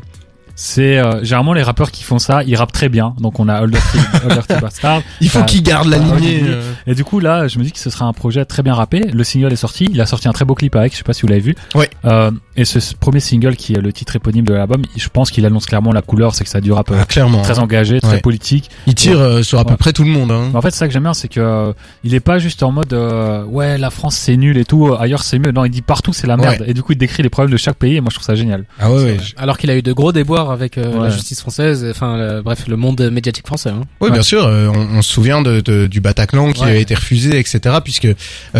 c'est 0.58 0.98
euh, 0.98 1.22
généralement 1.22 1.52
les 1.52 1.62
rappeurs 1.62 1.90
qui 1.92 2.02
font 2.02 2.18
ça, 2.18 2.42
ils 2.44 2.56
rappent 2.56 2.72
très 2.72 2.88
bien. 2.88 3.14
Donc 3.20 3.38
on 3.38 3.48
a 3.48 3.60
Old 3.62 3.72
Dirty, 3.72 3.98
Old 4.24 4.32
Dirty 4.32 4.54
Bastard. 4.60 5.02
Il 5.20 5.28
faut 5.28 5.38
Bah, 5.40 5.44
qu'ils 5.44 5.62
gardent 5.62 5.88
la 5.88 5.98
lignée. 5.98 6.40
oui. 6.42 6.48
euh. 6.48 6.72
Et 6.86 6.94
du 6.94 7.04
coup 7.04 7.20
là, 7.20 7.46
je 7.46 7.58
me 7.58 7.64
dis 7.64 7.72
que 7.72 7.78
ce 7.78 7.90
sera 7.90 8.06
un 8.06 8.12
projet 8.12 8.44
très 8.46 8.62
bien 8.62 8.74
rappé. 8.74 9.00
Le 9.00 9.22
single 9.22 9.52
est 9.52 9.56
sorti, 9.56 9.86
il 9.92 10.00
a 10.00 10.06
sorti 10.06 10.26
un 10.28 10.32
très 10.32 10.44
beau 10.44 10.54
clip 10.54 10.74
avec, 10.74 10.92
je 10.92 10.96
sais 10.98 11.04
pas 11.04 11.12
si 11.12 11.22
vous 11.22 11.28
l'avez 11.28 11.40
vu. 11.40 11.54
Ouais. 11.74 11.90
Euh, 12.06 12.30
et 12.56 12.64
ce 12.64 12.78
premier 12.94 13.20
single 13.20 13.54
qui 13.56 13.74
est 13.74 13.80
le 13.80 13.92
titre 13.92 14.16
éponyme 14.16 14.44
de 14.46 14.54
l'album, 14.54 14.82
je 14.96 15.08
pense 15.10 15.30
qu'il 15.30 15.44
annonce 15.44 15.66
clairement 15.66 15.92
la 15.92 16.00
couleur, 16.02 16.34
c'est 16.34 16.44
que 16.44 16.50
ça 16.50 16.60
du 16.62 16.72
rap 16.72 16.90
euh, 16.90 16.96
Ah, 17.02 17.04
clairement. 17.04 17.42
très 17.42 17.58
engagé, 17.58 18.00
très 18.00 18.12
Ouais. 18.12 18.20
politique. 18.20 18.70
Il 18.86 18.94
tire 18.94 19.20
euh, 19.20 19.42
sur 19.42 19.58
à 19.58 19.64
peu 19.64 19.72
Ouais. 19.72 19.76
près 19.76 19.92
tout 19.92 20.04
le 20.04 20.10
monde. 20.10 20.30
Hein. 20.32 20.50
En 20.54 20.62
fait, 20.62 20.70
c'est 20.70 20.78
ça 20.78 20.86
que 20.86 20.92
j'aime 20.94 21.02
bien, 21.02 21.12
c'est 21.14 21.28
que 21.28 21.40
euh, 21.40 21.72
il 22.02 22.14
est 22.14 22.20
pas 22.20 22.38
juste 22.38 22.62
en 22.62 22.72
mode 22.72 22.92
euh, 22.94 23.44
ouais 23.44 23.76
la 23.76 23.90
France 23.90 24.16
c'est 24.16 24.36
nul 24.38 24.56
et 24.56 24.64
tout, 24.64 24.86
euh, 24.88 24.96
ailleurs 24.98 25.22
c'est 25.22 25.38
mieux. 25.38 25.52
Non, 25.52 25.64
il 25.66 25.70
dit 25.70 25.82
partout 25.82 26.14
c'est 26.14 26.26
la 26.26 26.36
merde. 26.38 26.64
Et 26.66 26.72
du 26.72 26.82
coup, 26.82 26.92
il 26.92 26.98
décrit 26.98 27.22
les 27.22 27.28
problèmes 27.28 27.52
de 27.52 27.56
chaque 27.58 27.76
pays. 27.76 27.96
Et 27.96 28.00
moi, 28.00 28.08
je 28.10 28.16
trouve 28.16 28.24
ça 28.26 28.34
génial. 28.34 28.64
Ah 28.80 28.90
ouais, 28.90 29.02
ouais. 29.04 29.16
Alors 29.36 29.58
qu'il 29.58 29.70
a 29.70 29.76
eu 29.76 29.82
de 29.82 29.92
gros 29.92 30.12
déboires 30.12 30.45
avec 30.50 30.78
euh, 30.78 30.92
Ouais. 30.92 31.04
la 31.04 31.10
justice 31.10 31.40
française, 31.40 31.86
enfin 31.90 32.16
le- 32.16 32.42
bref 32.42 32.66
le 32.68 32.76
monde 32.76 33.00
médiatique 33.12 33.46
français. 33.46 33.70
Hein. 33.70 33.82
Oui, 34.00 34.08
Ouais. 34.08 34.12
bien 34.12 34.22
sûr. 34.22 34.44
euh, 34.46 34.68
on, 34.68 34.98
on 34.98 35.02
se 35.02 35.12
souvient 35.12 35.42
de, 35.42 35.60
de- 35.60 35.86
du 35.86 36.00
Bataclan 36.00 36.52
qui 36.52 36.62
Ouais. 36.62 36.70
a 36.70 36.74
été 36.76 36.94
refusé, 36.94 37.38
etc. 37.38 37.76
Puisque 37.82 38.06
euh, 38.06 38.14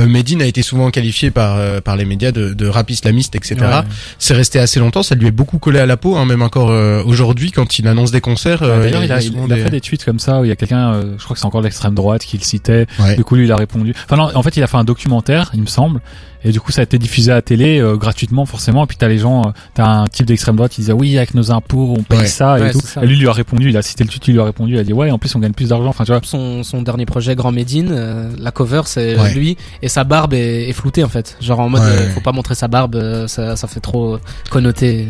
Medine 0.06 0.42
a 0.42 0.46
été 0.46 0.62
souvent 0.62 0.90
qualifié 0.90 1.30
par 1.30 1.56
euh, 1.56 1.80
par 1.80 1.96
les 1.96 2.04
médias 2.04 2.32
de, 2.32 2.54
de 2.54 2.66
rap 2.66 2.90
islamiste, 2.90 3.34
etc. 3.36 3.56
Ouais. 3.60 3.68
C'est 4.18 4.34
resté 4.34 4.58
assez 4.58 4.80
longtemps. 4.80 5.02
Ça 5.02 5.14
lui 5.14 5.26
est 5.26 5.30
beaucoup 5.30 5.58
collé 5.58 5.78
à 5.78 5.86
la 5.86 5.96
peau, 5.96 6.16
hein, 6.16 6.24
même 6.24 6.42
encore 6.42 6.70
euh, 6.70 7.02
aujourd'hui 7.04 7.52
quand 7.52 7.78
il 7.78 7.86
annonce 7.88 8.10
des 8.10 8.20
concerts. 8.20 8.62
euh, 8.62 8.82
D'ailleurs, 8.82 9.04
il 9.04 9.12
a, 9.12 9.20
il, 9.20 9.28
souvent 9.28 9.46
il 9.46 9.52
a 9.52 9.56
fait 9.56 9.70
des 9.70 9.80
tweets 9.80 10.04
comme 10.04 10.18
ça 10.18 10.40
où 10.40 10.44
il 10.44 10.48
y 10.48 10.52
a 10.52 10.56
quelqu'un, 10.56 10.92
euh, 10.94 11.14
je 11.18 11.24
crois 11.24 11.34
que 11.34 11.40
c'est 11.40 11.46
encore 11.46 11.62
l'extrême 11.62 11.94
droite, 11.94 12.24
qui 12.24 12.36
le 12.38 12.44
citait. 12.44 12.86
Ouais. 12.98 13.16
Du 13.16 13.24
coup, 13.24 13.34
lui, 13.36 13.44
il 13.46 13.52
a 13.52 13.56
répondu. 13.56 13.94
Enfin, 14.04 14.16
non, 14.16 14.30
en 14.34 14.42
fait, 14.42 14.56
il 14.56 14.62
a 14.62 14.66
fait 14.66 14.76
un 14.76 14.84
documentaire, 14.84 15.50
il 15.54 15.60
me 15.62 15.66
semble. 15.66 16.00
Et 16.48 16.52
du 16.52 16.60
coup, 16.60 16.70
ça 16.70 16.80
a 16.82 16.84
été 16.84 16.96
diffusé 16.98 17.32
à 17.32 17.34
la 17.34 17.42
télé 17.42 17.80
euh, 17.80 17.96
gratuitement, 17.96 18.46
forcément. 18.46 18.84
Et 18.84 18.86
puis 18.86 18.96
t'as 18.96 19.08
les 19.08 19.18
gens, 19.18 19.48
euh, 19.48 19.50
t'as 19.74 19.84
un 19.86 20.06
type 20.06 20.26
d'extrême 20.26 20.54
droite 20.56 20.70
qui 20.72 20.80
disait 20.80 20.92
oui, 20.92 21.16
avec 21.18 21.34
nos 21.34 21.50
impôts, 21.50 21.94
on 21.98 22.02
paye 22.04 22.20
Ouais. 22.20 22.26
ça 22.26 22.58
et 22.58 22.62
Ouais, 22.62 22.70
tout. 22.72 22.80
ça. 22.80 23.02
Et 23.02 23.06
lui, 23.06 23.16
il 23.16 23.20
lui 23.20 23.28
a 23.28 23.32
répondu. 23.32 23.68
Il 23.68 23.76
a 23.76 23.82
cité 23.82 24.04
le 24.04 24.10
tweet, 24.10 24.28
il 24.28 24.34
lui 24.34 24.40
a 24.40 24.44
répondu. 24.44 24.74
Il 24.74 24.78
a 24.78 24.84
dit 24.84 24.92
ouais, 24.92 25.10
en 25.10 25.18
plus, 25.18 25.34
on 25.34 25.40
gagne 25.40 25.52
plus 25.52 25.70
d'argent. 25.70 25.88
Enfin, 25.88 26.04
tu 26.04 26.12
vois. 26.12 26.20
Son, 26.22 26.62
son 26.62 26.82
dernier 26.82 27.04
projet 27.04 27.34
Grand 27.34 27.50
Médine, 27.52 27.88
euh, 27.90 28.30
la 28.38 28.52
cover 28.52 28.82
c'est 28.86 29.18
Ouais. 29.18 29.34
lui 29.34 29.56
et 29.82 29.88
sa 29.88 30.04
barbe 30.04 30.34
est, 30.34 30.68
est 30.68 30.72
floutée 30.72 31.02
en 31.04 31.08
fait. 31.08 31.36
Genre 31.40 31.58
en 31.58 31.68
mode 31.68 31.82
Ouais. 31.82 31.88
euh, 31.88 32.10
faut 32.10 32.20
pas 32.20 32.32
montrer 32.32 32.54
sa 32.54 32.68
barbe, 32.68 32.94
euh, 32.94 33.26
ça, 33.26 33.56
ça 33.56 33.66
fait 33.66 33.80
trop 33.80 34.18
connoté. 34.50 35.08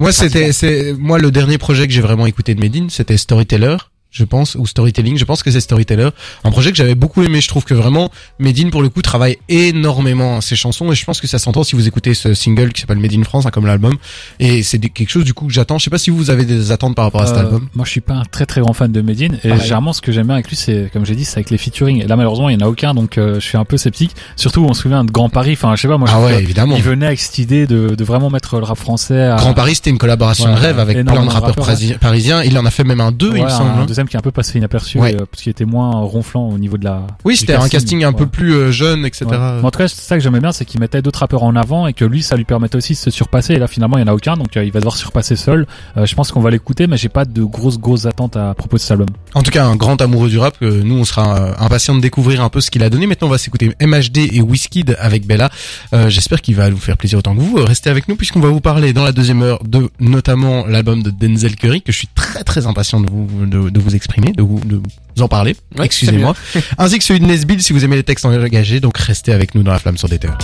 Moi, 0.00 0.12
c'était, 0.12 0.52
c'est, 0.52 0.92
moi, 0.98 1.18
le 1.18 1.30
dernier 1.30 1.56
projet 1.56 1.86
que 1.86 1.92
j'ai 1.92 2.00
vraiment 2.02 2.26
écouté 2.26 2.54
de 2.54 2.60
Medine, 2.60 2.90
c'était 2.90 3.16
Storyteller, 3.16 3.76
je 4.14 4.24
pense, 4.24 4.54
ou 4.54 4.64
Storytelling, 4.64 5.18
je 5.18 5.24
pense 5.24 5.42
que 5.42 5.50
c'est 5.50 5.60
Storyteller. 5.60 6.08
Un 6.44 6.50
projet 6.52 6.70
que 6.70 6.76
j'avais 6.76 6.94
beaucoup 6.94 7.22
aimé, 7.24 7.40
je 7.40 7.48
trouve 7.48 7.64
que 7.64 7.74
vraiment, 7.74 8.10
Medine, 8.38 8.70
pour 8.70 8.80
le 8.80 8.88
coup, 8.88 9.02
travaille 9.02 9.36
énormément 9.48 10.40
ses 10.40 10.54
chansons, 10.56 10.92
et 10.92 10.94
je 10.94 11.04
pense 11.04 11.20
que 11.20 11.26
ça 11.26 11.38
s'entend 11.40 11.64
si 11.64 11.74
vous 11.74 11.88
écoutez 11.88 12.14
ce 12.14 12.32
single 12.32 12.72
qui 12.72 12.80
s'appelle 12.80 12.98
Made 12.98 13.12
in 13.12 13.24
France, 13.24 13.44
hein, 13.44 13.50
comme 13.50 13.66
l'album. 13.66 13.96
Et 14.38 14.62
c'est 14.62 14.78
quelque 14.78 15.08
chose, 15.10 15.24
du 15.24 15.34
coup, 15.34 15.46
que 15.46 15.52
j'attends. 15.52 15.78
Je 15.78 15.84
sais 15.84 15.90
pas 15.90 15.98
si 15.98 16.10
vous 16.10 16.30
avez 16.30 16.44
des 16.44 16.70
attentes 16.70 16.94
par 16.94 17.06
rapport 17.06 17.22
à 17.22 17.26
cet 17.26 17.36
Euh, 17.36 17.40
album. 17.40 17.68
Moi, 17.74 17.84
je 17.84 17.90
suis 17.90 18.00
pas 18.00 18.14
un 18.14 18.24
très 18.24 18.46
très 18.46 18.60
grand 18.60 18.72
fan 18.72 18.92
de 18.92 19.00
Medine. 19.00 19.38
Et 19.42 19.48
Pareil. 19.48 19.62
généralement, 19.62 19.92
ce 19.92 20.00
que 20.00 20.12
j'aime 20.12 20.26
bien 20.26 20.34
avec 20.34 20.48
lui, 20.48 20.56
c'est, 20.56 20.90
comme 20.92 21.04
j'ai 21.04 21.16
dit, 21.16 21.24
c'est 21.24 21.38
avec 21.38 21.50
les 21.50 21.58
featuring. 21.58 22.02
Et 22.02 22.06
là, 22.06 22.14
malheureusement, 22.16 22.48
il 22.48 22.58
y 22.58 22.62
en 22.62 22.66
a 22.66 22.68
aucun, 22.68 22.94
donc 22.94 23.18
euh, 23.18 23.34
je 23.40 23.40
suis 23.46 23.58
un 23.58 23.64
peu 23.64 23.76
sceptique. 23.76 24.12
Surtout, 24.36 24.64
on 24.68 24.74
se 24.74 24.82
souvient 24.82 25.04
de 25.04 25.10
Grand 25.10 25.28
Paris. 25.28 25.52
Enfin, 25.54 25.74
je 25.74 25.82
sais 25.82 25.88
pas, 25.88 25.98
moi, 25.98 26.08
je 26.08 26.14
Ah 26.14 26.20
ouais, 26.22 26.40
évidemment. 26.40 26.76
il 26.76 26.82
venait 26.82 27.06
avec 27.06 27.18
cette 27.20 27.38
idée 27.38 27.66
de, 27.66 27.94
de 27.96 28.04
vraiment 28.04 28.30
mettre 28.30 28.58
le 28.58 28.64
rap 28.64 28.78
français 28.78 29.20
à, 29.22 29.36
Grand 29.36 29.54
Paris, 29.54 29.74
c'était 29.74 29.90
une 29.90 29.98
collaboration 29.98 30.44
Ouais, 30.46 30.54
de 30.54 30.58
rêve 30.60 30.78
avec 30.78 30.94
plein 31.04 31.04
de 31.24 31.28
rappeurs 31.28 31.32
rappeurs, 31.48 31.66
parisi- 31.66 31.98
parisiens. 31.98 32.42
Il 32.44 32.56
en 32.58 32.64
a 32.64 32.70
fait 32.70 32.84
même 32.84 33.00
un 33.00 33.10
deux, 33.12 33.32
il 33.36 33.42
me 33.44 33.48
semble. 33.48 33.70
un 33.70 34.03
qui 34.08 34.16
est 34.16 34.18
un 34.18 34.22
peu 34.22 34.30
passé 34.30 34.58
inaperçu 34.58 34.98
Ouais. 34.98 35.14
euh, 35.14 35.24
parce 35.30 35.42
qu'il 35.42 35.50
était 35.50 35.64
moins 35.64 35.90
ronflant 36.00 36.48
au 36.48 36.58
niveau 36.58 36.78
de 36.78 36.84
la 36.84 37.06
Oui, 37.24 37.36
c'était 37.36 37.54
un 37.54 37.68
casting 37.68 38.04
un 38.04 38.12
peu 38.12 38.26
plus 38.26 38.52
euh, 38.54 38.70
jeune, 38.72 39.04
etc. 39.06 39.24
Ouais. 39.26 39.36
Mais 39.38 39.64
En 39.66 39.70
tout 39.70 39.78
cas, 39.78 39.88
c'est 39.88 40.00
ça 40.02 40.16
que 40.16 40.22
j'aimais 40.22 40.40
bien, 40.40 40.52
c'est 40.52 40.64
qu'il 40.64 40.80
mettait 40.80 41.02
d'autres 41.02 41.20
rappeurs 41.20 41.42
en 41.42 41.54
avant 41.56 41.86
et 41.86 41.92
que 41.92 42.04
lui, 42.04 42.22
ça 42.22 42.36
lui 42.36 42.44
permettait 42.44 42.76
aussi 42.76 42.92
de 42.94 42.98
se 42.98 43.10
surpasser. 43.10 43.54
Et 43.54 43.58
là, 43.58 43.66
finalement, 43.66 43.98
il 43.98 44.00
y 44.00 44.04
en 44.04 44.08
a 44.08 44.14
aucun, 44.14 44.36
donc 44.36 44.56
euh, 44.56 44.64
il 44.64 44.72
va 44.72 44.80
devoir 44.80 44.96
surpasser 44.96 45.36
seul. 45.36 45.66
Je 45.96 46.14
pense 46.14 46.30
qu'on 46.32 46.40
va 46.40 46.50
l'écouter, 46.50 46.86
mais 46.86 46.96
j'ai 46.96 47.08
pas 47.08 47.24
de 47.24 47.42
grosses 47.42 47.78
grosses 47.78 48.06
attentes 48.06 48.36
à 48.36 48.54
propos 48.54 48.76
de 48.76 48.80
cet 48.82 48.92
album. 48.92 49.08
En 49.34 49.42
tout 49.42 49.50
cas, 49.50 49.66
un 49.66 49.76
grand 49.76 50.00
amoureux 50.00 50.28
du 50.28 50.38
rap. 50.38 50.56
nous, 50.60 50.96
on 50.98 51.04
sera 51.04 51.60
impatient 51.62 51.94
de 51.94 52.00
découvrir 52.00 52.42
un 52.42 52.48
peu 52.48 52.60
ce 52.60 52.70
qu'il 52.70 52.82
a 52.82 52.90
donné. 52.90 53.06
Maintenant, 53.06 53.28
on 53.28 53.30
va 53.30 53.38
s'écouter 53.38 53.74
MHD 53.80 54.18
et 54.32 54.40
Wizkid 54.40 54.96
avec 54.98 55.26
Bella. 55.26 55.50
Euh, 55.92 56.08
J'espère 56.08 56.40
qu'il 56.42 56.54
va 56.54 56.70
nous 56.70 56.76
faire 56.76 56.96
plaisir 56.96 57.18
autant 57.18 57.34
que 57.34 57.40
vous. 57.40 57.56
Restez 57.56 57.90
avec 57.90 58.08
nous 58.08 58.16
puisqu'on 58.16 58.40
va 58.40 58.48
vous 58.48 58.60
parler 58.60 58.92
dans 58.92 59.04
la 59.04 59.12
deuxième 59.12 59.42
heure 59.42 59.62
de 59.64 59.88
notamment 60.00 60.66
l'album 60.66 61.02
de 61.02 61.10
Denzel 61.10 61.56
Curry 61.56 61.82
que 61.82 61.92
je 61.92 61.98
suis 61.98 62.08
très 62.14 62.44
très 62.44 62.66
impatient 62.66 63.00
de 63.00 63.08
vous 63.10 63.28
de, 63.46 63.70
de 63.70 63.80
vous 63.80 63.93
exprimer, 63.94 64.32
de 64.32 64.42
vous, 64.42 64.60
de 64.60 64.76
vous 65.16 65.22
en 65.22 65.28
parler. 65.28 65.56
Ouais, 65.78 65.86
Excusez-moi. 65.86 66.34
Ainsi 66.78 66.98
que 66.98 67.04
celui 67.04 67.20
de 67.20 67.26
Nesbill 67.26 67.62
si 67.62 67.72
vous 67.72 67.84
aimez 67.84 67.96
les 67.96 68.02
textes 68.02 68.24
engagés. 68.24 68.80
Donc 68.80 68.98
restez 68.98 69.32
avec 69.32 69.54
nous 69.54 69.62
dans 69.62 69.72
la 69.72 69.78
flamme 69.78 69.98
sur 69.98 70.08
des 70.08 70.18
terres. 70.18 70.38